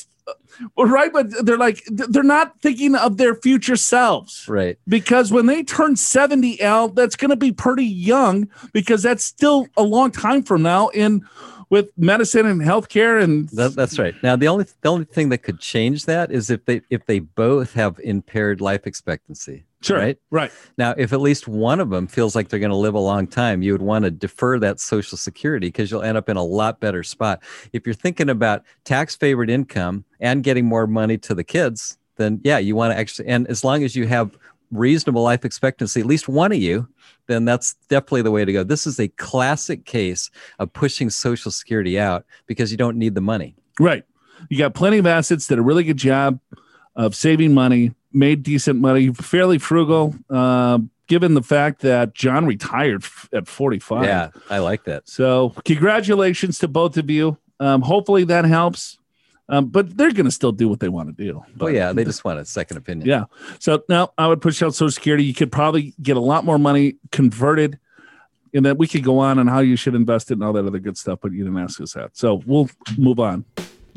right, 0.77 1.13
but 1.13 1.27
they're 1.45 1.59
like 1.59 1.83
they're 1.89 2.23
not 2.23 2.61
thinking 2.61 2.95
of 2.95 3.17
their 3.17 3.35
future 3.35 3.75
selves, 3.75 4.47
right? 4.49 4.79
Because 4.87 5.33
when 5.33 5.47
they 5.47 5.65
turn 5.65 5.97
seventy, 5.97 6.61
Al, 6.61 6.91
that's 6.91 7.17
going 7.17 7.31
to 7.31 7.37
be 7.37 7.51
pretty 7.51 7.85
young 7.85 8.49
because 8.73 9.03
that's 9.03 9.25
still 9.25 9.67
a 9.77 9.83
long 9.83 10.13
time 10.13 10.45
from 10.45 10.63
now. 10.63 10.91
And 10.91 11.25
with 11.71 11.91
medicine 11.97 12.47
and 12.47 12.61
healthcare 12.61 13.23
and 13.23 13.49
that, 13.51 13.75
that's 13.75 13.99
right. 13.99 14.15
Now 14.23 14.37
the 14.37 14.49
only 14.49 14.67
the 14.83 14.89
only 14.89 15.07
thing 15.07 15.31
that 15.31 15.39
could 15.39 15.61
change 15.61 16.05
that 16.05 16.31
is 16.31 16.51
if 16.51 16.65
they 16.67 16.83
if 16.91 17.07
they 17.07 17.21
both 17.21 17.73
have 17.75 17.99
impaired 18.01 18.61
life 18.61 18.87
expectancy. 18.87 19.65
Sure. 19.83 19.99
Right. 19.99 20.19
Right. 20.31 20.53
Now, 20.77 20.95
if 20.99 21.15
at 21.15 21.23
least 21.23 21.49
one 21.49 21.81
of 21.81 21.89
them 21.89 22.07
feels 22.07 22.37
like 22.37 22.49
they're 22.49 22.61
going 22.61 22.69
to 22.69 22.77
live 22.77 22.93
a 22.93 23.01
long 23.01 23.27
time, 23.27 23.63
you 23.63 23.73
would 23.73 23.81
want 23.81 24.05
to 24.05 24.11
defer 24.11 24.59
that 24.59 24.79
Social 24.79 25.17
Security 25.17 25.69
because 25.69 25.91
you'll 25.91 26.03
end 26.03 26.19
up 26.19 26.29
in 26.29 26.37
a 26.37 26.45
lot 26.45 26.81
better 26.81 27.03
spot. 27.03 27.43
If 27.73 27.87
you're 27.87 27.95
thinking 27.95 28.29
about 28.29 28.63
tax 28.85 29.17
favored 29.17 29.49
income 29.49 30.05
and 30.21 30.43
getting 30.43 30.67
more 30.67 30.87
money 30.87 31.17
to 31.19 31.35
the 31.35 31.45
kids, 31.45 31.97
then 32.17 32.43
yeah, 32.45 32.59
you 32.59 32.77
want 32.77 32.93
to 32.93 32.99
actually. 32.99 33.29
And 33.29 33.47
as 33.47 33.65
long 33.65 33.83
as 33.83 33.97
you 33.97 34.07
have 34.07 34.37
reasonable 34.71 35.23
life 35.23 35.45
expectancy, 35.45 36.01
at 36.01 36.07
least 36.07 36.29
one 36.29 36.53
of 36.53 36.59
you, 36.59 36.89
then 37.27 37.45
that's 37.45 37.75
definitely 37.89 38.23
the 38.23 38.31
way 38.31 38.45
to 38.45 38.53
go. 38.53 38.65
This 38.65 38.87
is 38.87 38.99
a 38.99 39.09
classic 39.09 39.85
case 39.85 40.31
of 40.59 40.73
pushing 40.73 41.11
Social 41.11 41.51
Security 41.51 41.99
out 41.99 42.25
because 42.47 42.71
you 42.71 42.77
don't 42.77 42.97
need 42.97 43.15
the 43.15 43.21
money. 43.21 43.55
Right. 43.79 44.05
You 44.49 44.59
got 44.59 44.75
plenty 44.75 44.99
of 44.99 45.07
assets, 45.07 45.47
did 45.47 45.59
a 45.59 45.63
really 45.63 45.85
good 45.85 45.97
job 45.97 46.41
of 46.97 47.15
saving 47.15 47.55
money, 47.55 47.95
made 48.13 48.43
decent 48.43 48.81
money, 48.81 49.13
fairly 49.13 49.59
frugal. 49.59 50.15
Uh, 50.29 50.79
given 51.11 51.35
the 51.35 51.43
fact 51.43 51.81
that 51.81 52.15
John 52.15 52.47
retired 52.47 53.05
at 53.33 53.49
45. 53.49 54.05
Yeah, 54.05 54.31
I 54.49 54.59
like 54.59 54.85
that. 54.85 55.09
So, 55.09 55.51
congratulations 55.65 56.61
to 56.61 56.69
both 56.69 56.97
of 56.97 57.11
you. 57.11 57.37
Um, 57.59 57.83
hopefully 57.83 58.23
that 58.25 58.45
helps. 58.45 59.00
Um, 59.51 59.67
but 59.67 59.97
they're 59.97 60.13
going 60.13 60.27
to 60.27 60.31
still 60.31 60.53
do 60.53 60.69
what 60.69 60.81
they 60.81 60.89
want 60.89 61.17
to 61.17 61.25
do. 61.25 61.45
But, 61.57 61.67
oh 61.67 61.69
yeah, 61.69 61.93
they 61.93 62.05
just 62.13 62.25
want 62.25 62.39
a 62.39 62.45
second 62.45 62.77
opinion. 62.77 63.09
Yeah. 63.09 63.25
So 63.59 63.83
now 63.89 64.13
I 64.17 64.27
would 64.29 64.41
push 64.41 64.63
out 64.63 64.75
Social 64.75 64.91
Security. 64.91 65.25
You 65.25 65.35
could 65.35 65.53
probably 65.53 65.95
get 66.01 66.17
a 66.17 66.21
lot 66.21 66.45
more 66.45 66.59
money 66.59 66.97
converted, 67.11 67.79
and 68.55 68.65
then 68.65 68.79
we 68.79 68.87
could 68.87 69.05
go 69.05 69.19
on 69.19 69.39
on 69.39 69.49
how 69.49 69.59
you 69.61 69.77
should 69.77 69.95
invest 69.95 70.31
it 70.31 70.35
and 70.35 70.45
all 70.45 70.53
that 70.53 70.65
other 70.65 70.79
good 70.79 70.97
stuff. 70.97 71.19
But 71.21 71.33
you 71.33 71.45
didn't 71.45 71.59
ask 71.59 71.81
us 71.81 71.95
that, 71.95 72.17
so 72.17 72.43
we'll 72.47 72.71
move 72.97 73.19
on. 73.19 73.45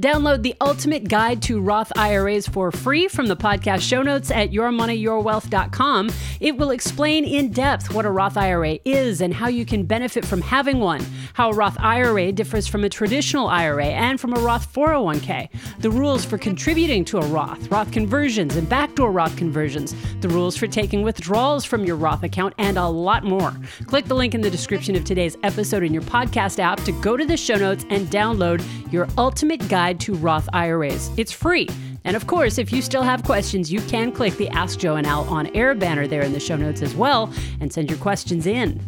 Download 0.02 0.42
the 0.42 0.56
ultimate 0.60 1.08
guide 1.08 1.42
to 1.44 1.62
Roth 1.62 1.92
IRAs 1.96 2.48
for 2.48 2.72
free 2.72 3.08
from 3.08 3.28
the 3.28 3.36
podcast 3.36 3.82
show 3.82 4.02
notes 4.02 4.32
at 4.32 4.52
yourmoneyyourwealth.com. 4.52 6.10
It 6.40 6.58
will 6.58 6.72
explain 6.72 7.26
in 7.26 7.52
depth 7.52 7.94
what 7.94 8.06
a 8.06 8.10
Roth 8.10 8.36
IRA 8.36 8.80
is 8.86 9.22
and 9.22 9.34
how 9.34 9.50
you 9.50 9.66
can 9.66 9.84
benefit 9.84 10.26
from 10.26 10.42
having 10.42 10.80
one, 10.80 11.06
how 11.34 11.52
a 11.52 11.54
Roth 11.54 11.78
IRA 11.80 12.32
differs 12.32 12.66
from 12.68 12.84
a 12.84 12.90
traditional 12.90 13.48
IRA 13.48 13.86
and 13.86 14.20
from 14.20 14.34
a 14.34 14.40
Roth 14.40 14.74
401k, 14.74 15.50
the 15.80 15.92
rules 15.92 16.26
for 16.26 16.40
contributing 16.40 17.06
to 17.06 17.20
a 17.20 17.26
Roth, 17.28 17.70
Roth 17.70 17.92
conversions 17.92 18.56
and 18.56 18.68
backdoor 18.68 19.12
Roth 19.12 19.38
conversions, 19.38 19.96
the 20.22 20.30
rules 20.30 20.58
for 20.58 20.66
taking 20.66 21.04
withdrawals 21.04 21.66
from 21.66 21.86
your 21.86 21.98
Roth 21.98 22.24
account, 22.24 22.56
and 22.58 22.78
a 22.78 22.88
lot 22.88 23.24
more. 23.24 23.54
Click 23.86 24.06
the 24.06 24.16
link 24.16 24.34
in 24.34 24.42
the 24.42 24.50
description 24.50 24.96
of 24.96 25.04
today's 25.04 25.38
episode 25.44 25.84
in 25.84 25.94
your 25.94 26.04
podcast 26.04 26.58
app 26.58 26.80
to 26.84 26.92
go 26.94 27.16
to 27.16 27.26
the 27.26 27.38
show 27.38 27.56
notes 27.56 27.86
and 27.92 28.08
download 28.08 28.64
your 28.92 29.08
ultimate 29.18 29.68
guide 29.68 29.83
Guide 29.84 30.00
to 30.00 30.14
Roth 30.14 30.48
IRAs. 30.54 31.12
It's 31.18 31.34
free. 31.34 31.68
And 32.06 32.16
of 32.16 32.26
course, 32.26 32.58
if 32.58 32.72
you 32.72 32.82
still 32.82 33.02
have 33.02 33.22
questions, 33.24 33.70
you 33.70 33.82
can 33.82 34.14
click 34.14 34.34
the 34.38 34.48
Ask 34.48 34.80
Joe 34.80 34.96
and 34.96 35.06
Al 35.06 35.28
on 35.28 35.48
air 35.48 35.76
banner 35.76 36.08
there 36.08 36.22
in 36.22 36.32
the 36.32 36.40
show 36.40 36.56
notes 36.56 36.82
as 36.82 36.96
well 36.96 37.30
and 37.60 37.74
send 37.74 37.90
your 37.90 38.00
questions 38.00 38.48
in. 38.48 38.80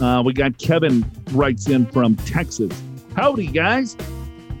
Uh, 0.00 0.24
we 0.26 0.32
got 0.32 0.58
Kevin 0.58 1.08
writes 1.30 1.68
in 1.68 1.86
from 1.86 2.16
Texas. 2.16 2.72
Howdy, 3.14 3.46
guys. 3.46 3.96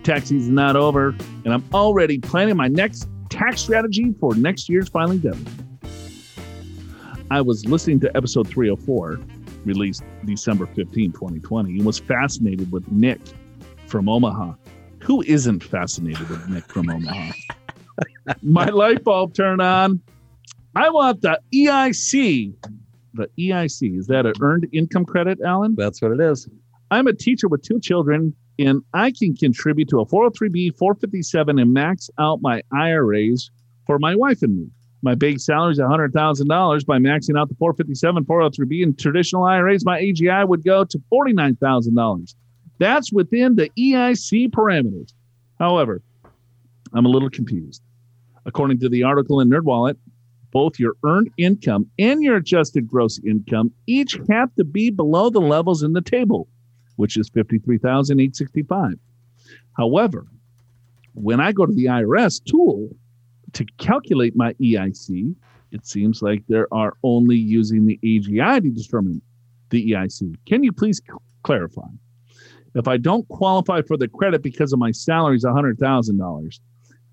Tax 0.04 0.30
not 0.30 0.76
over, 0.76 1.08
and 1.44 1.52
I'm 1.52 1.64
already 1.74 2.18
planning 2.18 2.56
my 2.56 2.68
next 2.68 3.08
tax 3.28 3.60
strategy 3.60 4.14
for 4.20 4.36
next 4.36 4.68
year's 4.68 4.88
filing 4.88 5.18
deadline. 5.18 5.68
I 7.32 7.40
was 7.40 7.66
listening 7.66 7.98
to 8.00 8.16
episode 8.16 8.46
304, 8.46 9.18
released 9.64 10.04
December 10.24 10.66
15, 10.66 11.10
2020, 11.10 11.78
and 11.78 11.84
was 11.84 11.98
fascinated 11.98 12.70
with 12.70 12.86
Nick 12.92 13.18
from 13.88 14.08
Omaha 14.08 14.54
who 15.00 15.22
isn't 15.22 15.62
fascinated 15.62 16.28
with 16.28 16.48
Nick 16.48 16.64
from 16.64 16.90
Omaha? 16.90 17.32
My 18.42 18.66
light 18.66 19.02
bulb 19.04 19.34
turned 19.34 19.60
on. 19.60 20.00
I 20.74 20.88
want 20.90 21.22
the 21.22 21.40
EIC. 21.54 22.54
The 23.14 23.28
EIC 23.38 23.98
is 23.98 24.06
that 24.06 24.26
an 24.26 24.34
earned 24.40 24.68
income 24.72 25.04
credit, 25.04 25.40
Alan? 25.44 25.74
That's 25.76 26.00
what 26.00 26.12
it 26.12 26.20
is. 26.20 26.48
I'm 26.90 27.06
a 27.06 27.12
teacher 27.12 27.48
with 27.48 27.62
two 27.62 27.80
children, 27.80 28.34
and 28.58 28.82
I 28.94 29.12
can 29.12 29.34
contribute 29.34 29.88
to 29.88 30.00
a 30.00 30.06
403b, 30.06 30.76
457, 30.76 31.58
and 31.58 31.72
max 31.72 32.08
out 32.18 32.40
my 32.42 32.62
IRAs 32.72 33.50
for 33.86 33.98
my 33.98 34.14
wife 34.14 34.42
and 34.42 34.56
me. 34.56 34.66
My 35.02 35.14
base 35.14 35.46
salary 35.46 35.72
is 35.72 35.80
$100,000. 35.80 36.86
By 36.86 36.98
maxing 36.98 37.38
out 37.38 37.48
the 37.48 37.54
457, 37.56 38.24
403b, 38.24 38.82
and 38.82 38.98
traditional 38.98 39.44
IRAs, 39.44 39.84
my 39.84 40.00
AGI 40.00 40.46
would 40.46 40.62
go 40.62 40.84
to 40.84 40.98
$49,000. 41.12 42.34
That's 42.80 43.12
within 43.12 43.56
the 43.56 43.70
EIC 43.78 44.48
parameters. 44.52 45.12
However, 45.58 46.00
I'm 46.94 47.04
a 47.04 47.10
little 47.10 47.28
confused. 47.28 47.82
According 48.46 48.80
to 48.80 48.88
the 48.88 49.02
article 49.02 49.38
in 49.40 49.50
NerdWallet, 49.50 49.96
both 50.50 50.78
your 50.78 50.94
earned 51.04 51.30
income 51.36 51.90
and 51.98 52.22
your 52.22 52.36
adjusted 52.36 52.88
gross 52.88 53.20
income 53.22 53.70
each 53.86 54.18
have 54.30 54.54
to 54.54 54.64
be 54.64 54.88
below 54.88 55.28
the 55.28 55.42
levels 55.42 55.82
in 55.82 55.92
the 55.92 56.00
table, 56.00 56.48
which 56.96 57.18
is 57.18 57.28
53,865. 57.28 58.94
However, 59.76 60.26
when 61.12 61.38
I 61.38 61.52
go 61.52 61.66
to 61.66 61.74
the 61.74 61.84
IRS 61.84 62.42
tool 62.42 62.88
to 63.52 63.66
calculate 63.76 64.34
my 64.34 64.54
EIC, 64.54 65.34
it 65.70 65.86
seems 65.86 66.22
like 66.22 66.46
they 66.48 66.62
are 66.72 66.94
only 67.02 67.36
using 67.36 67.84
the 67.84 68.00
AGI 68.02 68.62
to 68.62 68.70
determine 68.70 69.20
the 69.68 69.92
EIC. 69.92 70.34
Can 70.46 70.64
you 70.64 70.72
please 70.72 71.02
clarify? 71.42 71.86
If 72.74 72.86
I 72.86 72.96
don't 72.96 73.26
qualify 73.28 73.82
for 73.82 73.96
the 73.96 74.08
credit 74.08 74.42
because 74.42 74.72
of 74.72 74.78
my 74.78 74.92
salary 74.92 75.36
is 75.36 75.44
$100,000, 75.44 76.60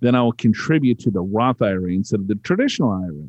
then 0.01 0.15
I 0.15 0.21
will 0.21 0.33
contribute 0.33 0.99
to 0.99 1.11
the 1.11 1.21
Roth 1.21 1.61
IRA 1.61 1.91
instead 1.91 2.19
of 2.19 2.27
the 2.27 2.35
traditional 2.35 2.91
IRA. 2.91 3.27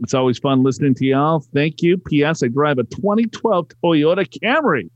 It's 0.00 0.14
always 0.14 0.38
fun 0.38 0.62
listening 0.62 0.94
to 0.96 1.06
y'all. 1.06 1.40
Thank 1.54 1.80
you. 1.80 1.96
P.S. 1.96 2.42
I 2.42 2.48
drive 2.48 2.78
a 2.78 2.84
2012 2.84 3.68
Toyota 3.82 4.26
Camry 4.26 4.90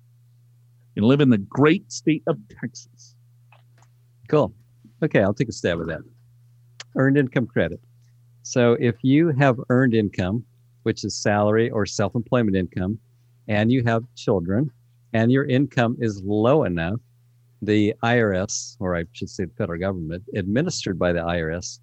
and 0.97 1.07
live 1.07 1.21
in 1.21 1.31
the 1.31 1.39
great 1.39 1.91
state 1.93 2.25
of 2.27 2.37
Texas. 2.61 3.15
Cool. 4.29 4.53
Okay, 5.03 5.23
I'll 5.23 5.33
take 5.33 5.49
a 5.49 5.53
stab 5.53 5.81
at 5.81 5.87
that. 5.87 6.01
Earned 6.97 7.17
income 7.17 7.47
credit. 7.47 7.81
So 8.43 8.77
if 8.81 8.97
you 9.03 9.29
have 9.39 9.59
earned 9.71 9.95
income, 9.95 10.45
which 10.83 11.05
is 11.05 11.17
salary 11.17 11.71
or 11.71 11.87
self 11.87 12.15
employment 12.15 12.57
income, 12.57 12.99
and 13.47 13.71
you 13.71 13.85
have 13.85 14.03
children, 14.17 14.71
and 15.13 15.33
your 15.33 15.45
income 15.47 15.97
is 16.01 16.23
low 16.23 16.65
enough, 16.65 17.01
the 17.63 17.95
IRS, 18.03 18.77
or 18.79 18.97
I 18.97 19.05
should 19.13 19.31
say 19.31 19.45
the 19.45 19.55
federal 19.55 19.81
government, 19.81 20.25
administered 20.35 20.99
by 20.99 21.13
the 21.13 21.21
IRS, 21.21 21.81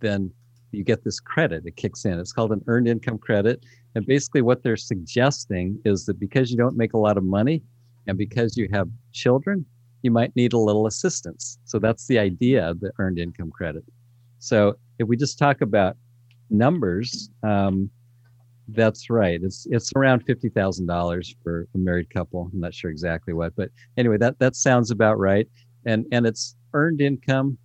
then 0.00 0.30
you 0.72 0.84
get 0.84 1.04
this 1.04 1.20
credit. 1.20 1.64
It 1.66 1.76
kicks 1.76 2.04
in. 2.04 2.18
It's 2.18 2.32
called 2.32 2.52
an 2.52 2.62
earned 2.66 2.88
income 2.88 3.18
credit. 3.18 3.64
And 3.94 4.06
basically, 4.06 4.42
what 4.42 4.62
they're 4.62 4.76
suggesting 4.76 5.78
is 5.84 6.06
that 6.06 6.20
because 6.20 6.50
you 6.50 6.56
don't 6.56 6.76
make 6.76 6.92
a 6.92 6.98
lot 6.98 7.16
of 7.16 7.24
money 7.24 7.62
and 8.06 8.16
because 8.16 8.56
you 8.56 8.68
have 8.72 8.88
children, 9.12 9.64
you 10.02 10.10
might 10.10 10.34
need 10.36 10.52
a 10.52 10.58
little 10.58 10.86
assistance. 10.86 11.58
So 11.64 11.78
that's 11.78 12.06
the 12.06 12.18
idea 12.18 12.68
of 12.68 12.80
the 12.80 12.92
earned 12.98 13.18
income 13.18 13.50
credit. 13.50 13.84
So 14.38 14.76
if 14.98 15.08
we 15.08 15.16
just 15.16 15.38
talk 15.38 15.60
about 15.60 15.96
numbers, 16.50 17.30
um, 17.42 17.90
that's 18.68 19.08
right. 19.08 19.40
It's 19.42 19.66
it's 19.70 19.92
around 19.96 20.20
fifty 20.20 20.48
thousand 20.48 20.86
dollars 20.86 21.34
for 21.42 21.66
a 21.74 21.78
married 21.78 22.10
couple. 22.10 22.50
I'm 22.52 22.60
not 22.60 22.74
sure 22.74 22.90
exactly 22.90 23.32
what, 23.32 23.54
but 23.56 23.70
anyway, 23.96 24.18
that 24.18 24.38
that 24.38 24.56
sounds 24.56 24.90
about 24.90 25.18
right. 25.18 25.48
And 25.86 26.04
and 26.12 26.26
it's 26.26 26.54
earned 26.74 27.00
income 27.00 27.56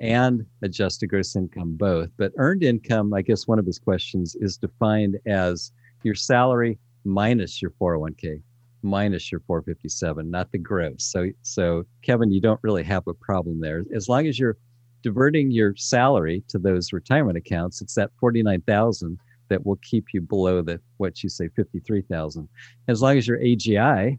and 0.00 0.44
adjusted 0.62 1.08
gross 1.08 1.36
income 1.36 1.76
both. 1.76 2.10
But 2.18 2.32
earned 2.36 2.62
income, 2.62 3.14
I 3.14 3.22
guess 3.22 3.46
one 3.46 3.58
of 3.58 3.66
his 3.66 3.78
questions 3.78 4.36
is 4.40 4.58
defined 4.58 5.18
as 5.26 5.72
your 6.02 6.14
salary 6.14 6.78
minus 7.04 7.62
your 7.62 7.70
401k, 7.72 8.42
minus 8.82 9.32
your 9.32 9.40
457, 9.46 10.30
not 10.30 10.52
the 10.52 10.58
gross. 10.58 11.04
So 11.04 11.30
so 11.42 11.84
Kevin, 12.02 12.30
you 12.30 12.40
don't 12.40 12.60
really 12.62 12.84
have 12.84 13.06
a 13.06 13.14
problem 13.14 13.60
there. 13.60 13.84
As 13.94 14.08
long 14.08 14.26
as 14.26 14.38
you're 14.38 14.58
diverting 15.02 15.50
your 15.50 15.74
salary 15.76 16.44
to 16.48 16.58
those 16.58 16.92
retirement 16.92 17.38
accounts, 17.38 17.80
it's 17.80 17.94
that 17.94 18.10
49,000 18.20 19.18
that 19.52 19.66
will 19.66 19.78
keep 19.82 20.06
you 20.14 20.20
below 20.22 20.62
the 20.62 20.80
what 20.96 21.22
you 21.22 21.28
say 21.28 21.48
53,000. 21.54 22.48
As 22.88 23.02
long 23.02 23.18
as 23.18 23.28
your 23.28 23.38
AGI 23.38 24.18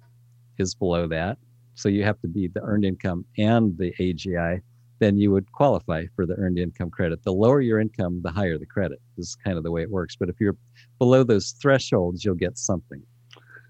is 0.60 0.76
below 0.76 1.08
that, 1.08 1.40
so 1.74 1.90
you 1.90 2.04
have 2.04 2.20
to 2.22 2.28
be 2.28 2.48
the 2.48 2.62
earned 2.62 2.86
income 2.86 3.26
and 3.40 3.76
the 3.80 3.92
AGI, 4.00 4.62
then 5.00 5.18
you 5.18 5.32
would 5.32 5.52
qualify 5.52 6.06
for 6.16 6.28
the 6.28 6.36
earned 6.36 6.60
income 6.60 6.92
credit. 6.92 7.24
The 7.24 7.34
lower 7.34 7.62
your 7.62 7.80
income, 7.80 8.22
the 8.24 8.32
higher 8.32 8.60
the 8.60 8.68
credit. 8.68 9.00
This 9.18 9.30
is 9.30 9.36
kind 9.36 9.58
of 9.58 9.64
the 9.64 9.72
way 9.72 9.82
it 9.82 9.90
works. 9.90 10.16
But 10.16 10.30
if 10.30 10.36
you're 10.40 10.56
below 11.00 11.24
those 11.24 11.56
thresholds, 11.60 12.24
you'll 12.24 12.36
get 12.36 12.60
something. 12.60 13.02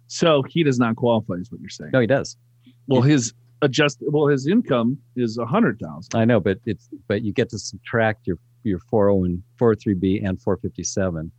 So 0.08 0.44
he 0.50 0.64
does 0.64 0.80
not 0.80 0.98
qualify, 0.98 1.36
is 1.36 1.50
what 1.50 1.62
you're 1.62 1.70
saying. 1.70 1.92
No, 1.94 2.02
he 2.02 2.08
does. 2.08 2.36
Well, 2.88 3.02
his 3.02 3.34
adjust 3.62 4.00
well, 4.02 4.28
his 4.28 4.48
income 4.48 4.98
is 5.16 5.38
a 5.38 5.46
hundred 5.46 5.80
thousand. 5.80 6.14
I 6.14 6.26
know, 6.26 6.42
but 6.42 6.60
it's 6.66 6.90
but 7.08 7.22
you 7.22 7.32
get 7.32 7.50
to 7.52 7.58
subtract 7.58 8.28
your 8.28 8.38
your 8.64 8.80
401, 8.90 9.44
403b, 9.60 10.26
and 10.28 10.42
457 10.42 11.32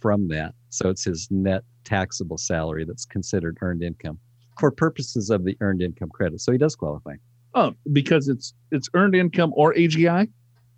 from 0.00 0.28
that. 0.28 0.54
So 0.70 0.88
it's 0.90 1.04
his 1.04 1.28
net 1.30 1.62
taxable 1.84 2.38
salary 2.38 2.84
that's 2.84 3.04
considered 3.04 3.58
earned 3.62 3.82
income 3.82 4.18
for 4.58 4.70
purposes 4.70 5.30
of 5.30 5.44
the 5.44 5.56
earned 5.60 5.82
income 5.82 6.10
credit. 6.10 6.40
So 6.40 6.52
he 6.52 6.58
does 6.58 6.76
qualify. 6.76 7.14
Oh, 7.54 7.74
because 7.92 8.28
it's 8.28 8.54
it's 8.70 8.88
earned 8.94 9.14
income 9.14 9.52
or 9.56 9.74
AGI. 9.74 10.28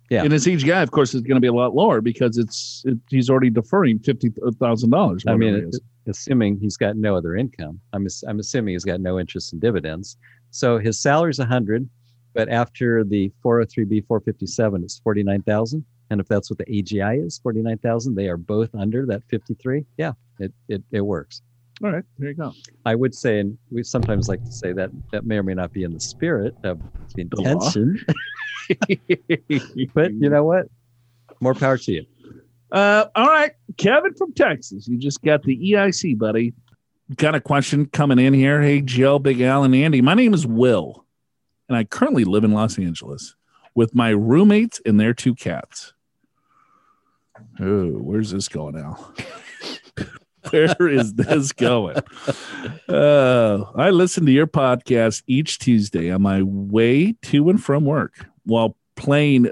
Yeah. 0.09 0.23
And 0.23 0.33
his 0.33 0.45
AGI, 0.45 0.83
of 0.83 0.91
course, 0.91 1.13
is 1.13 1.21
going 1.21 1.35
to 1.35 1.41
be 1.41 1.47
a 1.47 1.53
lot 1.53 1.73
lower 1.73 2.01
because 2.01 2.37
it's 2.37 2.83
it, 2.85 2.97
he's 3.09 3.29
already 3.29 3.49
deferring 3.49 3.99
fifty 3.99 4.31
uh, 4.45 4.51
thousand 4.59 4.89
dollars. 4.89 5.23
I 5.27 5.35
mean, 5.35 5.55
it, 5.55 5.75
assuming 6.07 6.59
he's 6.59 6.77
got 6.77 6.97
no 6.97 7.15
other 7.15 7.35
income, 7.35 7.79
I'm 7.93 8.07
I'm 8.27 8.39
assuming 8.39 8.73
he's 8.73 8.85
got 8.85 8.99
no 8.99 9.19
interest 9.19 9.53
in 9.53 9.59
dividends. 9.59 10.17
So 10.49 10.79
his 10.79 10.99
salary's 11.01 11.39
a 11.39 11.45
hundred, 11.45 11.89
but 12.33 12.49
after 12.49 13.05
the 13.05 13.31
403b 13.43 14.05
457, 14.07 14.83
it's 14.83 14.99
forty 14.99 15.23
nine 15.23 15.43
thousand. 15.43 15.85
And 16.11 16.19
if 16.19 16.27
that's 16.27 16.49
what 16.49 16.57
the 16.57 16.65
AGI 16.65 17.25
is, 17.25 17.39
forty 17.39 17.61
nine 17.61 17.77
thousand, 17.77 18.15
they 18.15 18.27
are 18.27 18.35
both 18.35 18.75
under 18.75 19.05
that 19.05 19.23
fifty 19.29 19.53
three. 19.53 19.85
Yeah, 19.97 20.11
it, 20.39 20.51
it 20.67 20.83
it 20.91 21.01
works. 21.01 21.41
All 21.81 21.89
right, 21.89 22.03
there 22.19 22.29
you 22.29 22.35
go. 22.35 22.53
I 22.85 22.95
would 22.95 23.15
say, 23.15 23.39
and 23.39 23.57
we 23.71 23.81
sometimes 23.81 24.27
like 24.27 24.43
to 24.43 24.51
say 24.51 24.73
that 24.73 24.91
that 25.13 25.25
may 25.25 25.37
or 25.37 25.43
may 25.43 25.53
not 25.53 25.71
be 25.71 25.83
in 25.83 25.93
the 25.93 26.01
spirit 26.01 26.53
of 26.65 26.81
the 27.15 27.23
The 27.23 27.31
intention. 27.31 28.05
but 29.93 30.13
you 30.13 30.29
know 30.29 30.43
what? 30.43 30.67
More 31.39 31.55
power 31.55 31.77
to 31.77 31.91
you. 31.93 32.05
Uh, 32.73 33.05
all 33.15 33.27
right, 33.27 33.53
Kevin 33.77 34.13
from 34.13 34.33
Texas. 34.33 34.89
You 34.89 34.97
just 34.97 35.21
got 35.21 35.43
the 35.43 35.57
EIC, 35.57 36.17
buddy. 36.17 36.53
Got 37.15 37.35
a 37.35 37.41
question 37.41 37.85
coming 37.85 38.19
in 38.19 38.33
here. 38.33 38.61
Hey, 38.61 38.81
Joe, 38.81 39.17
Big 39.17 39.39
Al, 39.39 39.63
and 39.63 39.73
Andy. 39.73 40.01
My 40.01 40.13
name 40.13 40.33
is 40.33 40.45
Will, 40.45 41.05
and 41.69 41.77
I 41.77 41.85
currently 41.85 42.25
live 42.25 42.43
in 42.43 42.51
Los 42.51 42.77
Angeles 42.77 43.35
with 43.73 43.95
my 43.95 44.09
roommates 44.09 44.81
and 44.85 44.99
their 44.99 45.13
two 45.13 45.33
cats. 45.33 45.93
Where's 47.59 48.31
this 48.31 48.47
going, 48.47 48.77
Al? 48.77 49.13
Where 50.49 50.89
is 50.89 51.13
this 51.13 51.51
going? 51.51 51.97
Uh, 52.89 53.63
I 53.75 53.89
listen 53.91 54.25
to 54.25 54.31
your 54.31 54.47
podcast 54.47 55.23
each 55.27 55.59
Tuesday 55.59 56.11
on 56.11 56.23
my 56.23 56.41
way 56.41 57.13
to 57.23 57.49
and 57.49 57.63
from 57.63 57.85
work 57.85 58.25
while 58.43 58.75
playing 58.95 59.49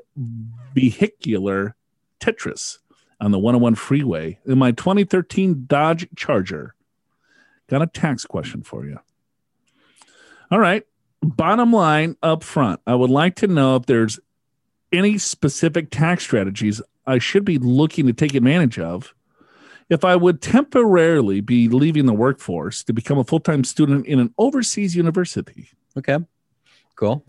vehicular 0.74 1.76
Tetris 2.20 2.80
on 3.22 3.32
the 3.32 3.40
101 3.40 3.76
freeway 3.76 4.40
in 4.46 4.58
my 4.58 4.72
2013 4.72 5.66
Dodge 5.68 6.08
Charger. 6.16 6.76
Got 7.68 7.82
a 7.82 7.88
tax 7.88 8.26
question 8.26 8.64
for 8.64 8.86
you. 8.86 9.00
All 10.52 10.60
right. 10.60 10.86
Bottom 11.22 11.74
line 11.74 12.16
up 12.24 12.44
front, 12.44 12.80
I 12.88 12.96
would 12.96 13.10
like 13.10 13.36
to 13.38 13.48
know 13.48 13.76
if 13.76 13.86
there's 13.86 14.20
any 14.92 15.18
specific 15.18 15.92
tax 15.92 16.24
strategies 16.24 16.82
I 17.06 17.20
should 17.20 17.46
be 17.46 17.58
looking 17.58 18.08
to 18.08 18.14
take 18.14 18.36
advantage 18.36 18.80
of 18.80 19.14
if 19.90 20.06
I 20.06 20.16
would 20.16 20.42
temporarily 20.42 21.42
be 21.42 21.68
leaving 21.68 22.06
the 22.06 22.14
workforce 22.14 22.84
to 22.84 22.94
become 22.94 23.18
a 23.18 23.24
full 23.24 23.40
time 23.40 23.64
student 23.64 24.06
in 24.06 24.20
an 24.20 24.34
overseas 24.38 24.96
university. 24.96 25.70
Okay. 25.98 26.20
Cool. 26.96 27.24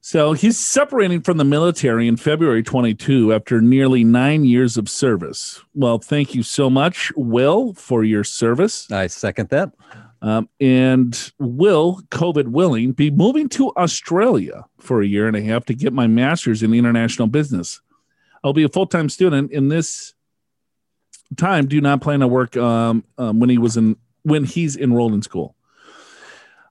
So 0.00 0.34
he's 0.34 0.58
separating 0.58 1.22
from 1.22 1.38
the 1.38 1.44
military 1.44 2.08
in 2.08 2.18
February 2.18 2.62
22 2.62 3.32
after 3.32 3.62
nearly 3.62 4.04
nine 4.04 4.44
years 4.44 4.76
of 4.76 4.90
service. 4.90 5.62
Well, 5.74 5.98
thank 5.98 6.34
you 6.34 6.42
so 6.42 6.68
much, 6.68 7.10
Will, 7.16 7.72
for 7.72 8.04
your 8.04 8.22
service. 8.22 8.90
I 8.90 9.06
second 9.06 9.48
that. 9.48 9.72
Um, 10.20 10.50
and 10.60 11.32
will, 11.38 12.02
COVID 12.10 12.48
willing, 12.48 12.92
be 12.92 13.10
moving 13.10 13.48
to 13.50 13.72
Australia 13.76 14.66
for 14.78 15.00
a 15.00 15.06
year 15.06 15.26
and 15.26 15.36
a 15.36 15.42
half 15.42 15.64
to 15.66 15.74
get 15.74 15.94
my 15.94 16.06
master's 16.06 16.62
in 16.62 16.74
international 16.74 17.28
business. 17.28 17.80
I'll 18.44 18.52
be 18.52 18.62
a 18.62 18.68
full 18.68 18.86
time 18.86 19.08
student 19.08 19.50
in 19.50 19.68
this 19.68 20.12
time. 21.36 21.66
Do 21.66 21.80
not 21.80 22.02
plan 22.02 22.20
to 22.20 22.28
work 22.28 22.56
um, 22.56 23.02
um, 23.16 23.40
when 23.40 23.48
he 23.48 23.58
was 23.58 23.76
in 23.76 23.96
when 24.22 24.44
he's 24.44 24.76
enrolled 24.76 25.14
in 25.14 25.22
school. 25.22 25.56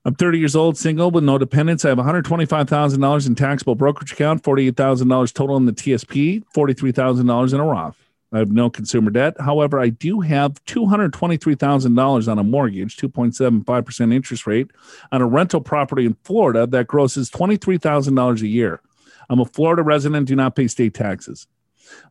I'm 0.05 0.15
30 0.15 0.37
years 0.37 0.55
old, 0.55 0.77
single 0.77 1.11
with 1.11 1.23
no 1.23 1.37
dependents. 1.37 1.85
I 1.85 1.89
have 1.89 1.97
$125,000 1.97 3.27
in 3.27 3.35
taxable 3.35 3.75
brokerage 3.75 4.11
account, 4.11 4.43
$48,000 4.43 5.33
total 5.33 5.55
in 5.55 5.65
the 5.65 5.71
TSP, 5.71 6.43
$43,000 6.53 7.53
in 7.53 7.59
a 7.59 7.65
Roth. 7.65 7.95
I 8.33 8.39
have 8.39 8.51
no 8.51 8.69
consumer 8.69 9.11
debt. 9.11 9.39
However, 9.39 9.79
I 9.79 9.89
do 9.89 10.19
have 10.19 10.61
$223,000 10.65 12.27
on 12.27 12.39
a 12.39 12.43
mortgage, 12.43 12.97
2.75% 12.97 14.13
interest 14.13 14.45
rate 14.45 14.71
on 15.11 15.21
a 15.21 15.27
rental 15.27 15.61
property 15.61 16.05
in 16.05 16.17
Florida 16.25 16.67
that 16.67 16.87
grosses 16.87 17.29
$23,000 17.29 18.41
a 18.41 18.47
year. 18.47 18.81
I'm 19.29 19.39
a 19.39 19.45
Florida 19.45 19.83
resident, 19.83 20.27
do 20.27 20.35
not 20.35 20.55
pay 20.55 20.67
state 20.67 20.95
taxes. 20.95 21.47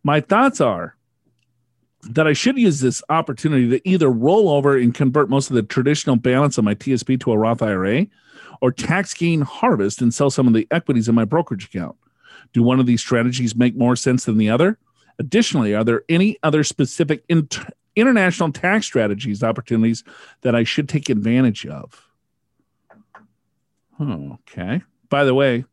My 0.02 0.20
thoughts 0.20 0.60
are 0.60 0.96
that 2.02 2.26
I 2.26 2.32
should 2.32 2.58
use 2.58 2.80
this 2.80 3.02
opportunity 3.08 3.68
to 3.70 3.88
either 3.88 4.10
roll 4.10 4.48
over 4.48 4.76
and 4.76 4.94
convert 4.94 5.30
most 5.30 5.50
of 5.50 5.56
the 5.56 5.62
traditional 5.62 6.16
balance 6.16 6.58
of 6.58 6.64
my 6.64 6.74
TSP 6.74 7.20
to 7.20 7.32
a 7.32 7.38
Roth 7.38 7.62
IRA 7.62 8.06
or 8.60 8.72
tax 8.72 9.14
gain 9.14 9.42
harvest 9.42 10.02
and 10.02 10.12
sell 10.12 10.30
some 10.30 10.48
of 10.48 10.54
the 10.54 10.66
equities 10.70 11.08
in 11.08 11.14
my 11.14 11.24
brokerage 11.24 11.66
account. 11.66 11.96
Do 12.52 12.62
one 12.62 12.80
of 12.80 12.86
these 12.86 13.00
strategies 13.00 13.54
make 13.54 13.76
more 13.76 13.96
sense 13.96 14.24
than 14.24 14.36
the 14.36 14.50
other? 14.50 14.78
Additionally, 15.18 15.74
are 15.74 15.84
there 15.84 16.02
any 16.08 16.38
other 16.42 16.64
specific 16.64 17.24
inter- 17.28 17.68
international 17.94 18.52
tax 18.52 18.86
strategies 18.86 19.42
opportunities 19.42 20.02
that 20.40 20.54
I 20.54 20.64
should 20.64 20.88
take 20.88 21.08
advantage 21.08 21.66
of? 21.66 22.08
Oh, 24.00 24.38
okay. 24.50 24.82
By 25.08 25.24
the 25.24 25.34
way, 25.34 25.64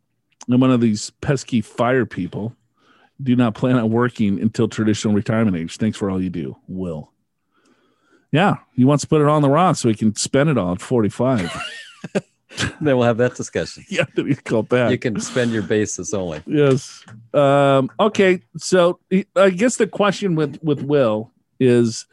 I'm 0.50 0.60
one 0.60 0.72
of 0.72 0.82
these 0.82 1.10
pesky 1.22 1.62
fire 1.62 2.06
people. 2.06 2.56
Do 3.22 3.36
not 3.36 3.54
plan 3.54 3.76
on 3.78 3.90
working 3.90 4.40
until 4.40 4.68
traditional 4.68 5.14
retirement 5.14 5.58
age. 5.58 5.78
Thanks 5.78 5.98
for 5.98 6.10
all 6.10 6.22
you 6.22 6.30
do, 6.30 6.56
Will. 6.68 7.12
Yeah, 8.32 8.58
he 8.74 8.86
wants 8.86 9.02
to 9.04 9.08
put 9.08 9.22
it 9.22 9.28
on 9.28 9.42
the 9.42 9.50
Roth 9.50 9.78
so 9.78 9.90
he 9.90 9.96
can 9.96 10.16
spend 10.16 10.50
it 10.50 10.58
all 10.58 10.74
at 10.74 10.82
45. 10.82 11.52
Then 12.82 12.98
we'll 12.98 13.04
have 13.04 13.18
that 13.18 13.36
discussion. 13.36 13.86
yeah, 13.90 14.06
then 14.16 14.26
he's 14.26 14.40
called 14.42 14.70
back. 14.70 14.90
You 14.90 14.98
can 14.98 15.20
spend 15.20 15.52
your 15.52 15.62
basis 15.62 16.14
only. 16.16 16.42
Yes. 16.48 17.06
Um, 17.34 17.92
okay. 18.00 18.42
So 18.58 19.00
I 19.36 19.52
guess 19.52 19.76
the 19.78 19.86
question 19.86 20.34
with 20.36 20.58
with 20.64 20.82
Will 20.82 21.32
is 21.60 22.08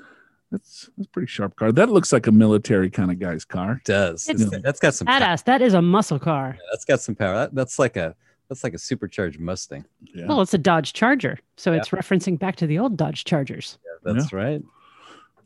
that's 0.53 0.91
that's 0.97 1.09
a 1.09 1.11
pretty 1.11 1.27
sharp 1.29 1.57
car. 1.57 1.73
That 1.73 1.89
looks 1.89 2.13
like 2.13 2.27
a 2.27 2.33
military 2.33 2.91
kind 2.91 3.11
of 3.11 3.19
guy's 3.19 3.45
car. 3.47 3.81
does. 3.87 4.29
It's 4.29 4.43
It's- 4.43 4.61
that's 4.63 4.79
got 4.79 4.95
some 4.95 5.07
power. 5.07 5.21
Badass. 5.21 5.45
That 5.45 5.63
is 5.63 5.73
a 5.73 5.83
muscle 5.83 6.19
car. 6.19 6.59
That's 6.71 6.85
got 6.85 7.01
some 7.01 7.15
power. 7.15 7.35
That, 7.35 7.55
that's 7.55 7.79
like 7.79 7.97
a 7.97 8.15
that's 8.49 8.62
like 8.64 8.74
a 8.74 8.78
supercharged 8.78 9.40
Mustang. 9.40 9.84
Yeah. 10.14 10.26
Well, 10.26 10.40
it's 10.40 10.55
a 10.55 10.59
Dodge 10.59 10.92
Charger. 10.92 11.38
So 11.57 11.72
Yeah. 11.72 11.78
it's 11.78 11.88
referencing 11.90 12.38
back 12.38 12.57
to 12.57 12.66
the 12.66 12.78
old 12.78 12.97
Dodge 12.97 13.24
Chargers. 13.24 13.78
Yeah, 13.84 14.12
That's 14.12 14.32
right. 14.32 14.62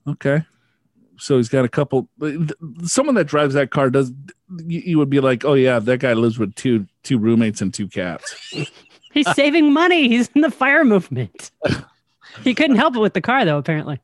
Okay. 0.06 0.42
So 1.18 1.36
he's 1.36 1.48
got 1.50 1.64
a 1.64 1.68
couple. 1.68 2.08
Someone 2.84 3.14
that 3.16 3.26
drives 3.26 3.52
that 3.54 3.70
car 3.70 3.90
does. 3.90 4.10
You, 4.66 4.80
you 4.80 4.98
would 4.98 5.10
be 5.10 5.20
like, 5.20 5.44
oh 5.44 5.52
yeah, 5.54 5.78
that 5.78 5.98
guy 6.00 6.14
lives 6.14 6.38
with 6.38 6.54
two 6.54 6.86
two 7.02 7.18
roommates 7.18 7.60
and 7.60 7.72
two 7.74 7.88
cats. 7.88 8.34
He's 9.12 9.28
saving 9.34 9.72
money. 9.72 10.08
He's 10.08 10.28
in 10.36 10.40
the 10.40 10.52
fire 10.52 10.84
movement. 10.84 11.50
he 12.44 12.54
couldn't 12.54 12.76
help 12.76 12.94
it 12.94 13.00
with 13.00 13.12
the 13.12 13.20
car, 13.20 13.44
though, 13.44 13.58
apparently. 13.58 14.00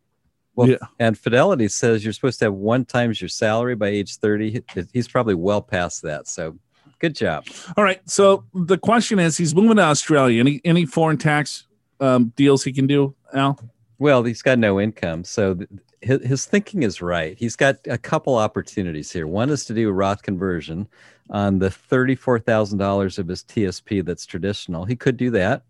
Well, 0.56 0.68
Yeah. 0.68 0.76
and 0.98 1.16
Fidelity 1.16 1.68
says 1.68 2.02
you're 2.02 2.12
supposed 2.12 2.40
to 2.40 2.46
have 2.46 2.54
one 2.54 2.84
times 2.84 3.20
your 3.20 3.28
salary 3.28 3.76
by 3.76 3.86
age 3.86 4.16
30. 4.16 4.64
He's 4.92 5.06
probably 5.06 5.34
well 5.36 5.62
past 5.62 6.02
that. 6.02 6.26
So 6.26 6.58
good 6.98 7.14
job. 7.14 7.46
All 7.76 7.84
right. 7.84 8.00
So 8.08 8.44
the 8.54 8.78
question 8.78 9.18
is, 9.18 9.36
he's 9.36 9.54
moving 9.54 9.76
to 9.76 9.82
Australia. 9.82 10.40
Any 10.40 10.60
any 10.64 10.86
foreign 10.86 11.18
tax 11.18 11.66
um, 12.00 12.32
deals 12.36 12.64
he 12.64 12.72
can 12.72 12.86
do, 12.86 13.14
Al? 13.34 13.58
Well, 13.98 14.22
he's 14.24 14.42
got 14.42 14.58
no 14.58 14.80
income. 14.80 15.24
So 15.24 15.54
th- 15.54 15.70
his, 16.02 16.26
his 16.26 16.44
thinking 16.44 16.82
is 16.82 17.00
right. 17.00 17.36
He's 17.38 17.56
got 17.56 17.76
a 17.86 17.98
couple 17.98 18.36
opportunities 18.36 19.10
here. 19.10 19.26
One 19.26 19.50
is 19.50 19.64
to 19.66 19.74
do 19.74 19.88
a 19.88 19.92
Roth 19.92 20.22
conversion 20.22 20.86
on 21.30 21.58
the 21.58 21.68
$34,000 21.68 23.18
of 23.18 23.28
his 23.28 23.42
TSP 23.42 24.04
that's 24.04 24.26
traditional. 24.26 24.84
He 24.84 24.96
could 24.96 25.16
do 25.16 25.30
that. 25.30 25.62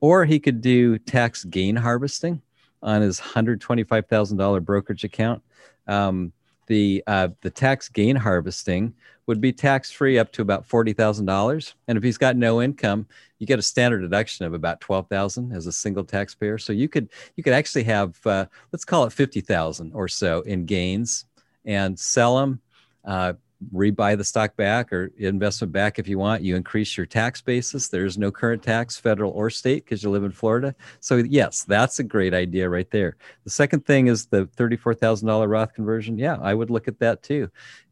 Or 0.00 0.26
he 0.26 0.38
could 0.38 0.60
do 0.60 0.98
tax 0.98 1.44
gain 1.44 1.76
harvesting 1.76 2.42
on 2.82 3.00
his 3.00 3.18
$125,000 3.18 4.62
brokerage 4.62 5.04
account. 5.04 5.42
Um, 5.86 6.32
the 6.66 7.02
uh, 7.06 7.28
the 7.40 7.50
tax 7.50 7.88
gain 7.88 8.16
harvesting 8.16 8.94
would 9.26 9.40
be 9.40 9.52
tax 9.52 9.90
free 9.90 10.18
up 10.18 10.32
to 10.32 10.42
about 10.42 10.66
forty 10.66 10.92
thousand 10.92 11.26
dollars, 11.26 11.74
and 11.88 11.96
if 11.96 12.04
he's 12.04 12.18
got 12.18 12.36
no 12.36 12.60
income, 12.60 13.06
you 13.38 13.46
get 13.46 13.58
a 13.58 13.62
standard 13.62 14.00
deduction 14.00 14.44
of 14.46 14.54
about 14.54 14.80
twelve 14.80 15.08
thousand 15.08 15.52
as 15.52 15.66
a 15.66 15.72
single 15.72 16.04
taxpayer. 16.04 16.58
So 16.58 16.72
you 16.72 16.88
could 16.88 17.10
you 17.36 17.42
could 17.42 17.52
actually 17.52 17.84
have 17.84 18.18
uh, 18.26 18.46
let's 18.72 18.84
call 18.84 19.04
it 19.04 19.12
fifty 19.12 19.40
thousand 19.40 19.92
or 19.92 20.08
so 20.08 20.40
in 20.42 20.66
gains 20.66 21.26
and 21.64 21.98
sell 21.98 22.38
them. 22.38 22.60
Uh, 23.04 23.34
rebuy 23.72 24.16
the 24.16 24.24
stock 24.24 24.56
back 24.56 24.92
or 24.92 25.10
investment 25.18 25.72
back 25.72 25.98
if 25.98 26.08
you 26.08 26.18
want. 26.18 26.42
You 26.42 26.56
increase 26.56 26.96
your 26.96 27.06
tax 27.06 27.40
basis. 27.40 27.88
There's 27.88 28.18
no 28.18 28.30
current 28.30 28.62
tax, 28.62 28.96
federal 28.96 29.32
or 29.32 29.50
state, 29.50 29.84
because 29.84 30.02
you 30.02 30.10
live 30.10 30.24
in 30.24 30.32
Florida. 30.32 30.74
So 31.00 31.16
yes, 31.16 31.64
that's 31.64 31.98
a 31.98 32.04
great 32.04 32.34
idea 32.34 32.68
right 32.68 32.90
there. 32.90 33.16
The 33.44 33.50
second 33.50 33.86
thing 33.86 34.08
is 34.08 34.26
the 34.26 34.46
thirty-four 34.46 34.94
thousand 34.94 35.28
dollar 35.28 35.48
Roth 35.48 35.74
conversion. 35.74 36.18
Yeah, 36.18 36.38
I 36.40 36.54
would 36.54 36.70
look 36.70 36.88
at 36.88 36.98
that 37.00 37.22
too. 37.22 37.50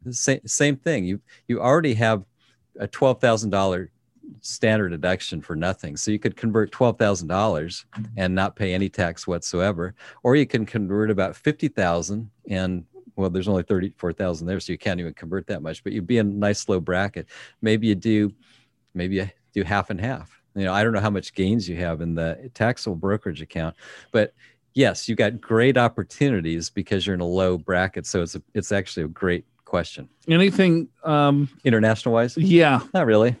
Same 0.09 0.41
same 0.45 0.75
thing. 0.75 1.05
You 1.05 1.21
you 1.47 1.61
already 1.61 1.93
have 1.95 2.23
a 2.79 2.87
twelve 2.87 3.21
thousand 3.21 3.49
dollar 3.49 3.91
standard 4.41 4.89
deduction 4.89 5.41
for 5.41 5.55
nothing. 5.55 5.97
So 5.97 6.11
you 6.11 6.19
could 6.19 6.35
convert 6.35 6.71
$12,000 6.71 7.85
and 8.17 8.33
not 8.33 8.55
pay 8.55 8.73
any 8.73 8.89
tax 8.89 9.27
whatsoever, 9.27 9.95
or 10.23 10.35
you 10.35 10.45
can 10.45 10.65
convert 10.65 11.11
about 11.11 11.35
50,000 11.35 12.29
and 12.49 12.85
well, 13.15 13.29
there's 13.29 13.47
only 13.47 13.63
34,000 13.63 14.47
there, 14.47 14.59
so 14.59 14.71
you 14.71 14.77
can't 14.77 14.99
even 14.99 15.13
convert 15.13 15.47
that 15.47 15.61
much, 15.61 15.83
but 15.83 15.93
you'd 15.93 16.07
be 16.07 16.17
in 16.17 16.27
a 16.27 16.33
nice 16.33 16.67
low 16.67 16.79
bracket. 16.79 17.27
Maybe 17.61 17.87
you 17.87 17.95
do, 17.95 18.33
maybe 18.93 19.15
you 19.15 19.29
do 19.53 19.63
half 19.63 19.89
and 19.89 19.99
half. 19.99 20.41
You 20.55 20.65
know, 20.65 20.73
I 20.73 20.83
don't 20.83 20.93
know 20.93 20.99
how 20.99 21.09
much 21.09 21.33
gains 21.33 21.67
you 21.67 21.75
have 21.77 22.01
in 22.01 22.15
the 22.15 22.51
taxable 22.53 22.95
brokerage 22.95 23.41
account, 23.41 23.75
but 24.11 24.33
yes, 24.73 25.07
you've 25.07 25.17
got 25.17 25.41
great 25.41 25.77
opportunities 25.77 26.69
because 26.69 27.05
you're 27.05 27.15
in 27.15 27.21
a 27.21 27.25
low 27.25 27.57
bracket. 27.57 28.05
So 28.05 28.21
it's 28.21 28.35
a, 28.35 28.41
it's 28.53 28.71
actually 28.71 29.03
a 29.03 29.07
great 29.09 29.45
question. 29.65 30.07
Anything 30.27 30.89
um 31.03 31.49
International 31.63 32.13
wise? 32.13 32.37
yeah. 32.37 32.81
Not 32.93 33.07
really. 33.07 33.35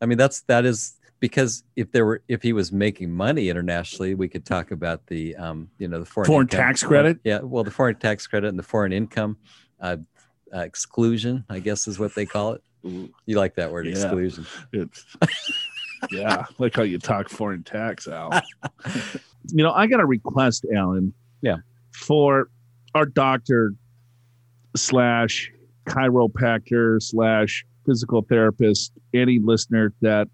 I 0.00 0.06
mean, 0.06 0.18
that's 0.18 0.40
that 0.42 0.64
is 0.64 0.96
because 1.24 1.64
if 1.74 1.90
there 1.90 2.04
were 2.04 2.22
if 2.28 2.42
he 2.42 2.52
was 2.52 2.70
making 2.70 3.10
money 3.10 3.48
internationally, 3.48 4.14
we 4.14 4.28
could 4.28 4.44
talk 4.44 4.72
about 4.72 5.06
the 5.06 5.34
um, 5.36 5.70
you 5.78 5.88
know 5.88 5.98
the 5.98 6.04
foreign 6.04 6.26
Foreign 6.26 6.44
income- 6.44 6.58
tax 6.60 6.82
credit? 6.82 7.18
Yeah, 7.24 7.38
well, 7.40 7.64
the 7.64 7.70
foreign 7.70 7.94
tax 7.94 8.26
credit 8.26 8.48
and 8.48 8.58
the 8.58 8.62
foreign 8.62 8.92
income 8.92 9.38
uh, 9.80 9.96
uh, 10.54 10.58
exclusion, 10.58 11.42
I 11.48 11.60
guess, 11.60 11.88
is 11.88 11.98
what 11.98 12.14
they 12.14 12.26
call 12.26 12.52
it. 12.52 12.62
You 12.82 13.38
like 13.38 13.54
that 13.54 13.72
word, 13.72 13.86
Yeah. 13.86 13.92
exclusion? 13.92 14.44
It's 14.74 15.16
yeah, 16.10 16.44
like 16.58 16.76
how 16.76 16.82
you 16.82 16.98
talk 16.98 17.30
foreign 17.30 17.62
tax, 17.64 18.06
Al. 18.06 18.42
you 19.48 19.64
know, 19.64 19.72
I 19.72 19.86
got 19.86 20.00
a 20.00 20.04
request, 20.06 20.66
Alan. 20.76 21.14
Yeah. 21.40 21.56
For 21.94 22.50
our 22.94 23.06
doctor 23.06 23.72
slash 24.76 25.50
chiropractor 25.86 27.02
slash 27.02 27.64
physical 27.86 28.20
therapist, 28.28 28.92
any 29.14 29.38
listener 29.38 29.94
that 30.02 30.28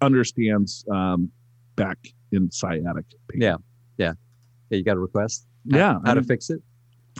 understands 0.00 0.84
um, 0.90 1.30
back 1.76 1.98
in 2.32 2.50
sciatic 2.50 3.04
pain. 3.30 3.40
Yeah. 3.42 3.56
Yeah, 3.98 4.78
you 4.78 4.84
got 4.84 4.96
a 4.96 5.00
request? 5.00 5.46
How- 5.70 5.78
Yeah. 5.78 5.98
How 6.04 6.12
I, 6.12 6.14
to 6.14 6.22
fix 6.22 6.50
it? 6.50 6.60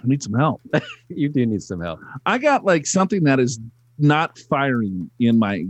I 0.02 0.06
need 0.06 0.22
some 0.22 0.34
help. 0.34 0.60
You 1.08 1.28
do 1.28 1.46
need 1.46 1.62
some 1.62 1.80
help. 1.80 2.00
I 2.26 2.38
got 2.38 2.64
like 2.64 2.84
something 2.86 3.22
that 3.24 3.38
is 3.38 3.60
not 3.98 4.38
firing 4.50 5.08
in 5.20 5.38
my 5.38 5.64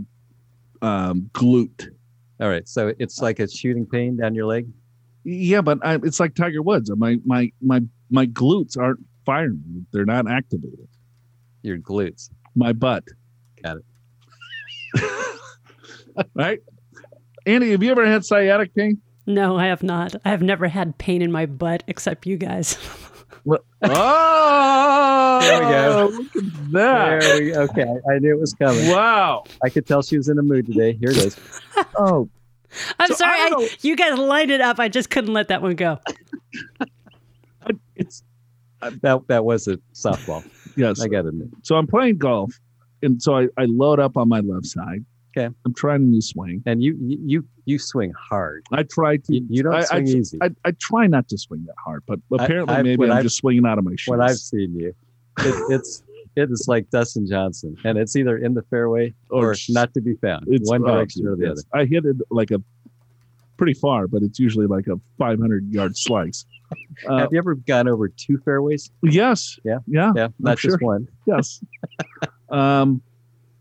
um, 0.81 1.29
glute. 1.33 1.87
All 2.41 2.49
right. 2.49 2.67
So 2.67 2.93
it's 2.99 3.21
like 3.21 3.39
a 3.39 3.47
shooting 3.47 3.85
pain 3.85 4.17
down 4.17 4.33
your 4.35 4.45
leg. 4.47 4.67
Yeah, 5.23 5.61
but 5.61 5.77
I, 5.85 5.95
it's 5.95 6.19
like 6.19 6.33
Tiger 6.35 6.61
Woods. 6.61 6.91
My 6.95 7.17
my 7.25 7.51
my 7.61 7.81
my 8.09 8.25
glutes 8.25 8.77
aren't 8.77 8.99
firing. 9.25 9.85
They're 9.91 10.05
not 10.05 10.29
activated. 10.29 10.87
Your 11.61 11.77
glutes. 11.77 12.29
My 12.55 12.73
butt. 12.73 13.03
Got 13.63 13.77
it. 14.95 15.03
right? 16.35 16.59
Andy, 17.47 17.71
have 17.71 17.81
you 17.81 17.89
ever 17.91 18.05
had 18.05 18.25
sciatic 18.25 18.75
pain? 18.75 19.01
No, 19.25 19.57
I 19.57 19.65
have 19.67 19.81
not. 19.81 20.15
I 20.25 20.29
have 20.29 20.41
never 20.41 20.67
had 20.67 20.97
pain 20.97 21.21
in 21.21 21.31
my 21.31 21.45
butt 21.45 21.83
except 21.87 22.25
you 22.27 22.37
guys. 22.37 22.77
Oh, 23.81 25.39
There 25.41 25.59
we 25.59 25.65
go. 25.71 26.11
Look 26.17 26.35
at 26.35 26.71
that. 26.73 27.21
There 27.21 27.39
we 27.39 27.51
go. 27.51 27.61
Okay, 27.61 27.83
I, 27.83 28.15
I 28.15 28.19
knew 28.19 28.31
it 28.35 28.39
was 28.39 28.53
coming. 28.53 28.89
Wow. 28.89 29.45
I 29.63 29.69
could 29.69 29.85
tell 29.87 30.01
she 30.01 30.17
was 30.17 30.27
in 30.27 30.37
a 30.37 30.41
mood 30.41 30.65
today. 30.65 30.93
Here 30.99 31.11
it 31.11 31.17
is. 31.17 31.37
Oh, 31.95 32.27
I'm 32.99 33.07
So 33.09 33.15
sorry. 33.15 33.37
I 33.39 33.49
I, 33.55 33.69
you 33.81 33.95
guys 33.95 34.17
lined 34.17 34.51
it 34.51 34.59
up. 34.59 34.79
I 34.81 34.89
just 34.89 35.09
couldn't 35.09 35.33
let 35.33 35.47
that 35.47 35.61
one 35.61 35.75
go. 35.75 35.99
it's 37.95 38.21
uh, 38.81 38.91
That 39.01 39.25
that 39.27 39.45
was 39.45 39.67
a 39.69 39.77
softball. 39.93 40.43
yes. 40.75 40.99
I 40.99 41.07
got 41.07 41.21
to 41.21 41.29
admit. 41.29 41.47
So 41.61 41.75
I'm 41.77 41.87
playing 41.87 42.17
golf, 42.17 42.53
and 43.01 43.21
so 43.21 43.37
I, 43.37 43.47
I 43.57 43.65
load 43.65 43.99
up 44.01 44.17
on 44.17 44.27
my 44.27 44.39
left 44.41 44.65
side. 44.65 45.05
Okay. 45.37 45.53
I'm 45.65 45.73
trying 45.73 46.01
a 46.01 46.05
new 46.05 46.21
swing. 46.21 46.63
And 46.65 46.81
you 46.81 46.97
you 46.99 47.45
you, 47.65 47.79
swing 47.79 48.13
hard. 48.29 48.65
I 48.71 48.83
try 48.83 49.17
to. 49.17 49.33
You, 49.33 49.45
you 49.49 49.63
don't 49.63 49.75
I, 49.75 49.83
swing 49.83 50.07
I, 50.07 50.11
easy. 50.11 50.37
I, 50.41 50.49
I 50.65 50.71
try 50.71 51.07
not 51.07 51.27
to 51.29 51.37
swing 51.37 51.65
that 51.65 51.75
hard, 51.83 52.03
but 52.07 52.19
apparently 52.31 52.75
I've- 52.75 52.87
maybe 52.87 53.05
I'm 53.05 53.11
I've- 53.11 53.23
just 53.23 53.37
swinging 53.37 53.65
out 53.65 53.77
of 53.77 53.83
my 53.83 53.91
shoes. 53.91 54.07
when 54.07 54.21
I've 54.21 54.37
seen 54.37 54.75
you, 54.75 54.93
it, 55.39 55.65
it's 55.71 56.03
it 56.35 56.49
is 56.51 56.65
like 56.67 56.89
Dustin 56.89 57.27
Johnson, 57.27 57.75
and 57.83 57.97
it's 57.97 58.15
either 58.15 58.37
in 58.37 58.53
the 58.53 58.61
fairway 58.63 59.13
or, 59.29 59.53
just- 59.53 59.69
not 59.71 59.93
to 59.95 60.01
be 60.01 60.15
found. 60.15 60.45
it's 60.47 60.69
one 60.69 60.83
uh, 60.87 60.93
direction 60.93 61.27
or 61.27 61.35
the 61.35 61.47
yes. 61.47 61.63
I 61.73 61.85
hit 61.85 62.05
it 62.05 62.17
like 62.29 62.51
a 62.51 62.61
pretty 63.57 63.73
far, 63.73 64.07
but 64.07 64.21
it's 64.21 64.39
usually 64.39 64.67
like 64.67 64.87
a 64.87 64.99
500 65.17 65.71
yard 65.73 65.97
slice. 65.97 66.45
Uh, 67.07 67.19
Have 67.19 67.29
you 67.31 67.37
ever 67.37 67.55
gone 67.55 67.87
over 67.87 68.09
two 68.09 68.37
fairways? 68.39 68.91
yes. 69.01 69.57
Yeah. 69.63 69.77
Yeah. 69.87 70.11
Yeah, 70.13 70.27
not 70.37 70.59
sure. 70.59 70.71
just 70.71 70.81
one. 70.81 71.07
Yes. 71.25 71.63
um, 72.49 73.01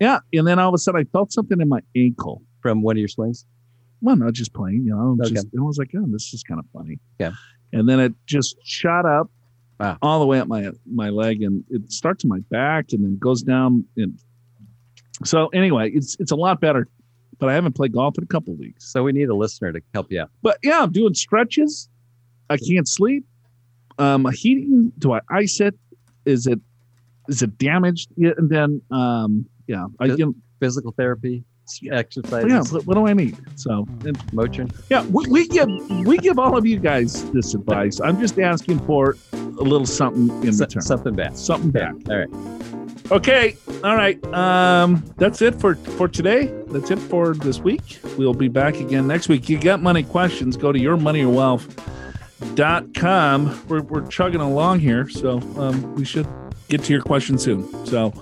yeah. 0.00 0.18
And 0.32 0.46
then 0.46 0.58
all 0.58 0.68
of 0.68 0.74
a 0.74 0.78
sudden 0.78 1.00
I 1.00 1.04
felt 1.12 1.32
something 1.32 1.60
in 1.60 1.68
my 1.68 1.80
ankle. 1.96 2.42
From 2.62 2.82
one 2.82 2.96
of 2.96 2.98
your 2.98 3.06
swings. 3.08 3.44
Well, 4.00 4.16
not 4.16 4.32
just 4.32 4.52
playing, 4.52 4.84
you 4.86 4.90
know, 4.96 5.16
Okay. 5.22 5.34
just, 5.34 5.46
I 5.56 5.60
was 5.62 5.78
like, 5.78 5.90
oh, 5.96 6.04
this 6.08 6.34
is 6.34 6.42
kind 6.42 6.58
of 6.58 6.66
funny. 6.72 6.98
Yeah. 7.20 7.32
And 7.72 7.88
then 7.88 8.00
it 8.00 8.12
just 8.26 8.56
shot 8.64 9.06
up 9.06 9.30
Wow. 9.78 9.98
all 10.02 10.18
the 10.20 10.26
way 10.26 10.40
up 10.40 10.48
my 10.48 10.70
my 10.90 11.10
leg 11.10 11.42
and 11.42 11.62
it 11.70 11.92
starts 11.92 12.24
in 12.24 12.30
my 12.30 12.40
back 12.50 12.86
and 12.92 13.04
then 13.04 13.18
goes 13.18 13.42
down 13.42 13.84
and 13.96 14.18
so 15.24 15.48
anyway, 15.48 15.90
it's 15.90 16.16
it's 16.18 16.30
a 16.32 16.36
lot 16.36 16.60
better. 16.60 16.88
But 17.38 17.50
I 17.50 17.54
haven't 17.54 17.74
played 17.74 17.92
golf 17.92 18.16
in 18.18 18.24
a 18.24 18.26
couple 18.26 18.54
weeks. 18.54 18.90
So 18.90 19.02
we 19.02 19.12
need 19.12 19.28
a 19.28 19.34
listener 19.34 19.72
to 19.72 19.80
help 19.94 20.10
you 20.10 20.22
out. 20.22 20.30
But 20.42 20.58
yeah, 20.62 20.82
I'm 20.82 20.90
doing 20.92 21.14
stretches. 21.14 21.88
I 22.50 22.56
can't 22.56 22.88
sleep. 22.88 23.24
Um, 23.98 24.26
heating. 24.32 24.92
Do 24.98 25.12
I 25.12 25.20
ice 25.30 25.60
it? 25.60 25.74
Is 26.24 26.46
it 26.46 26.60
is 27.28 27.42
it 27.42 27.56
damaged? 27.58 28.10
And 28.16 28.48
then 28.50 28.80
um, 28.90 29.46
yeah, 29.66 29.86
I 30.00 30.06
you 30.06 30.16
know, 30.16 30.34
Physical 30.58 30.90
therapy, 30.92 31.44
exercises, 31.90 32.50
yeah. 32.50 32.62
What, 32.72 32.86
what 32.86 32.94
do 32.94 33.06
I 33.06 33.12
need? 33.12 33.36
So 33.56 33.84
and, 34.06 34.16
Motrin. 34.32 34.74
yeah, 34.88 35.04
we, 35.04 35.26
we 35.28 35.46
give 35.48 35.68
we 36.06 36.16
give 36.16 36.38
all 36.38 36.56
of 36.56 36.64
you 36.64 36.78
guys 36.78 37.30
this 37.32 37.52
advice. 37.52 38.00
I'm 38.00 38.18
just 38.18 38.38
asking 38.38 38.78
for 38.86 39.18
a 39.34 39.62
little 39.62 39.84
something 39.84 40.30
in 40.46 40.54
So- 40.54 40.64
return. 40.64 40.80
something 40.82 41.14
back. 41.14 41.32
Something 41.34 41.70
back. 41.70 41.92
All 42.08 42.16
right. 42.16 42.30
Okay. 43.12 43.54
All 43.84 43.96
right. 43.96 44.18
Um, 44.32 45.04
that's 45.18 45.42
it 45.42 45.54
for 45.60 45.74
for 45.74 46.08
today. 46.08 46.46
That's 46.68 46.90
it 46.90 46.98
for 46.98 47.34
this 47.34 47.58
week. 47.60 47.98
We'll 48.16 48.32
be 48.32 48.48
back 48.48 48.80
again 48.80 49.06
next 49.06 49.28
week. 49.28 49.50
You 49.50 49.58
got 49.60 49.82
money 49.82 50.04
questions? 50.04 50.56
Go 50.56 50.72
to 50.72 50.78
yourmoneyyourwealth.com. 50.78 53.62
We're 53.68 53.82
we're 53.82 54.06
chugging 54.08 54.40
along 54.40 54.80
here, 54.80 55.06
so 55.08 55.38
um, 55.58 55.94
we 55.96 56.06
should 56.06 56.26
get 56.68 56.82
to 56.84 56.92
your 56.92 57.02
question 57.02 57.38
soon. 57.38 57.86
So 57.86 58.12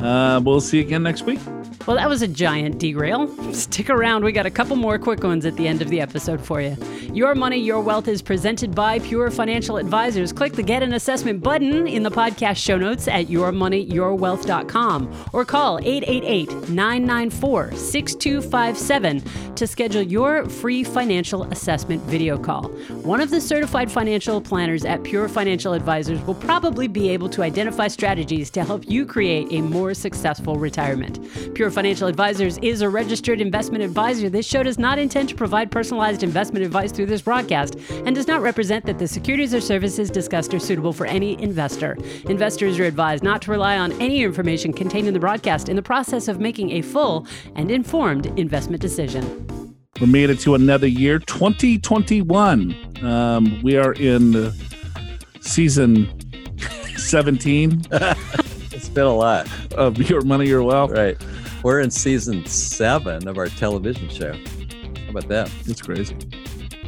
uh, 0.00 0.40
we'll 0.44 0.60
see 0.60 0.78
you 0.78 0.84
again 0.84 1.02
next 1.02 1.22
week. 1.22 1.40
Well, 1.86 1.96
that 1.96 2.08
was 2.08 2.20
a 2.20 2.28
giant 2.28 2.78
derail. 2.78 3.28
Stick 3.52 3.90
around, 3.90 4.24
we 4.24 4.32
got 4.32 4.44
a 4.44 4.50
couple 4.50 4.74
more 4.74 4.98
quick 4.98 5.22
ones 5.22 5.46
at 5.46 5.56
the 5.56 5.68
end 5.68 5.82
of 5.82 5.88
the 5.88 6.00
episode 6.00 6.40
for 6.40 6.60
you. 6.60 6.76
Your 7.12 7.34
Money, 7.34 7.58
Your 7.58 7.80
Wealth 7.80 8.08
is 8.08 8.20
presented 8.20 8.74
by 8.74 8.98
Pure 8.98 9.30
Financial 9.30 9.76
Advisors. 9.76 10.32
Click 10.32 10.52
the 10.52 10.62
Get 10.62 10.82
an 10.82 10.94
Assessment 10.94 11.42
button 11.42 11.86
in 11.86 12.02
the 12.02 12.10
podcast 12.10 12.56
show 12.56 12.76
notes 12.76 13.06
at 13.06 13.26
yourmoneyyourwealth.com 13.26 15.24
or 15.32 15.44
call 15.44 15.78
888 15.78 16.68
994 16.68 17.72
6257 17.72 19.54
to 19.54 19.66
schedule 19.66 20.02
your 20.02 20.46
free 20.48 20.84
financial 20.84 21.44
assessment 21.44 22.02
video 22.02 22.36
call. 22.36 22.68
One 23.02 23.20
of 23.20 23.30
the 23.30 23.40
certified 23.40 23.90
financial 23.90 24.40
planners 24.40 24.84
at 24.84 25.02
Pure 25.02 25.28
Financial 25.28 25.72
Advisors 25.72 26.20
will 26.22 26.34
probably 26.34 26.88
be 26.88 27.08
able 27.08 27.28
to 27.30 27.42
identify 27.42 27.88
strategies 27.88 28.50
to 28.50 28.64
help 28.64 28.88
you 28.88 29.06
create 29.06 29.48
a 29.52 29.62
more 29.62 29.94
successful 29.94 30.56
retirement. 30.56 31.20
Pure 31.54 31.70
Financial 31.76 32.08
Advisors 32.08 32.56
is 32.62 32.80
a 32.80 32.88
registered 32.88 33.38
investment 33.38 33.84
advisor. 33.84 34.30
This 34.30 34.46
show 34.46 34.62
does 34.62 34.78
not 34.78 34.98
intend 34.98 35.28
to 35.28 35.34
provide 35.34 35.70
personalized 35.70 36.22
investment 36.22 36.64
advice 36.64 36.90
through 36.90 37.04
this 37.04 37.20
broadcast 37.20 37.76
and 37.90 38.14
does 38.14 38.26
not 38.26 38.40
represent 38.40 38.86
that 38.86 38.98
the 38.98 39.06
securities 39.06 39.52
or 39.52 39.60
services 39.60 40.08
discussed 40.08 40.54
are 40.54 40.58
suitable 40.58 40.94
for 40.94 41.04
any 41.04 41.38
investor. 41.38 41.98
Investors 42.30 42.78
are 42.78 42.84
advised 42.84 43.22
not 43.22 43.42
to 43.42 43.50
rely 43.50 43.76
on 43.76 43.92
any 44.00 44.22
information 44.22 44.72
contained 44.72 45.06
in 45.06 45.12
the 45.12 45.20
broadcast 45.20 45.68
in 45.68 45.76
the 45.76 45.82
process 45.82 46.28
of 46.28 46.40
making 46.40 46.70
a 46.70 46.80
full 46.80 47.26
and 47.56 47.70
informed 47.70 48.24
investment 48.38 48.80
decision. 48.80 49.76
We 50.00 50.06
made 50.06 50.30
it 50.30 50.40
to 50.40 50.54
another 50.54 50.86
year, 50.86 51.18
2021. 51.18 53.04
Um, 53.04 53.60
we 53.62 53.76
are 53.76 53.92
in 53.92 54.50
season 55.42 56.08
17 56.96 57.82
It's 58.76 58.90
been 58.90 59.04
a 59.04 59.14
lot. 59.14 59.48
of 59.72 59.98
Your 60.08 60.20
Money, 60.20 60.48
Your 60.48 60.62
Wealth. 60.62 60.90
Right. 60.90 61.16
We're 61.66 61.80
in 61.80 61.90
season 61.90 62.46
seven 62.46 63.26
of 63.26 63.38
our 63.38 63.48
television 63.48 64.08
show. 64.08 64.34
How 64.34 65.10
about 65.10 65.26
that? 65.26 65.50
It's 65.64 65.82
crazy. 65.82 66.16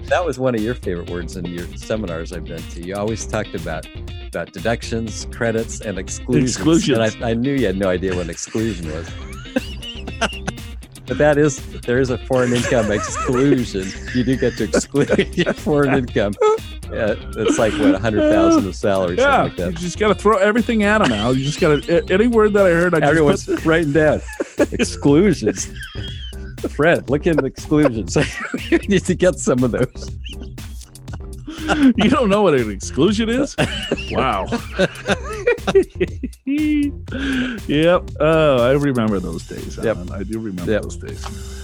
That 0.05 0.25
was 0.25 0.39
one 0.39 0.55
of 0.55 0.61
your 0.61 0.77
favorite 0.77 1.11
words 1.11 1.37
in 1.37 1.47
your 1.47 1.67
seminars 1.77 2.33
I've 2.33 2.45
been 2.45 2.63
to. 2.63 2.87
You 2.87 2.95
always 2.95 3.27
talked 3.27 3.57
about 3.57 3.89
about 4.29 4.53
deductions, 4.53 5.27
credits, 5.33 5.81
and 5.81 5.99
exclusions. 5.99 6.55
Exclusions. 6.55 6.97
And 6.97 7.25
I, 7.25 7.31
I 7.31 7.35
knew 7.35 7.55
you 7.55 7.67
had 7.67 7.77
no 7.77 7.89
idea 7.89 8.15
what 8.15 8.27
an 8.27 8.31
exclusion 8.31 8.93
was. 8.93 9.11
but 11.07 11.19
that 11.19 11.39
is, 11.39 11.59
there 11.81 11.99
is 11.99 12.11
a 12.11 12.19
foreign 12.19 12.53
income 12.53 12.93
exclusion. 12.93 13.89
You 14.15 14.23
do 14.23 14.37
get 14.37 14.59
to 14.59 14.65
exclude 14.65 15.37
your 15.37 15.55
foreign 15.55 15.93
income. 15.93 16.35
Yeah, 16.93 17.15
it's 17.37 17.59
like 17.59 17.73
what, 17.75 17.91
a 17.91 17.99
100000 17.99 18.67
of 18.67 18.75
salary, 18.75 19.17
Yeah, 19.19 19.43
like 19.43 19.59
you 19.59 19.73
just 19.73 19.99
got 19.99 20.09
to 20.09 20.15
throw 20.15 20.39
everything 20.39 20.85
at 20.85 20.99
them, 20.99 21.13
Al. 21.13 21.35
You 21.37 21.45
just 21.45 21.61
got 21.61 21.83
to 21.83 22.13
any 22.13 22.27
word 22.29 22.55
that 22.55 22.65
I 22.67 22.71
heard. 22.71 22.95
I 22.95 23.01
just 23.01 23.11
Everyone's 23.11 23.45
put- 23.47 23.65
writing 23.67 23.93
down 23.93 24.21
exclusions. 24.73 25.71
Fred, 26.71 27.11
look 27.11 27.27
into 27.27 27.45
exclusions. 27.45 28.17
you 28.71 28.79
need 28.79 29.05
to 29.05 29.15
get 29.15 29.39
some 29.39 29.63
of 29.63 29.71
those. 29.73 30.11
you 31.97 32.09
don't 32.11 32.29
know 32.31 32.43
what 32.43 32.55
an 32.55 32.71
exclusion 32.71 33.29
is? 33.29 33.55
wow. 34.11 34.45
yep. 37.67 38.11
Oh, 38.21 38.65
I 38.67 38.73
remember 38.73 39.21
those 39.21 39.47
days. 39.47 39.79
Yep. 39.83 40.11
I 40.11 40.23
do 40.23 40.39
remember 40.41 40.73
Yep. 40.73 40.83
those 40.83 40.97
days. 40.97 41.58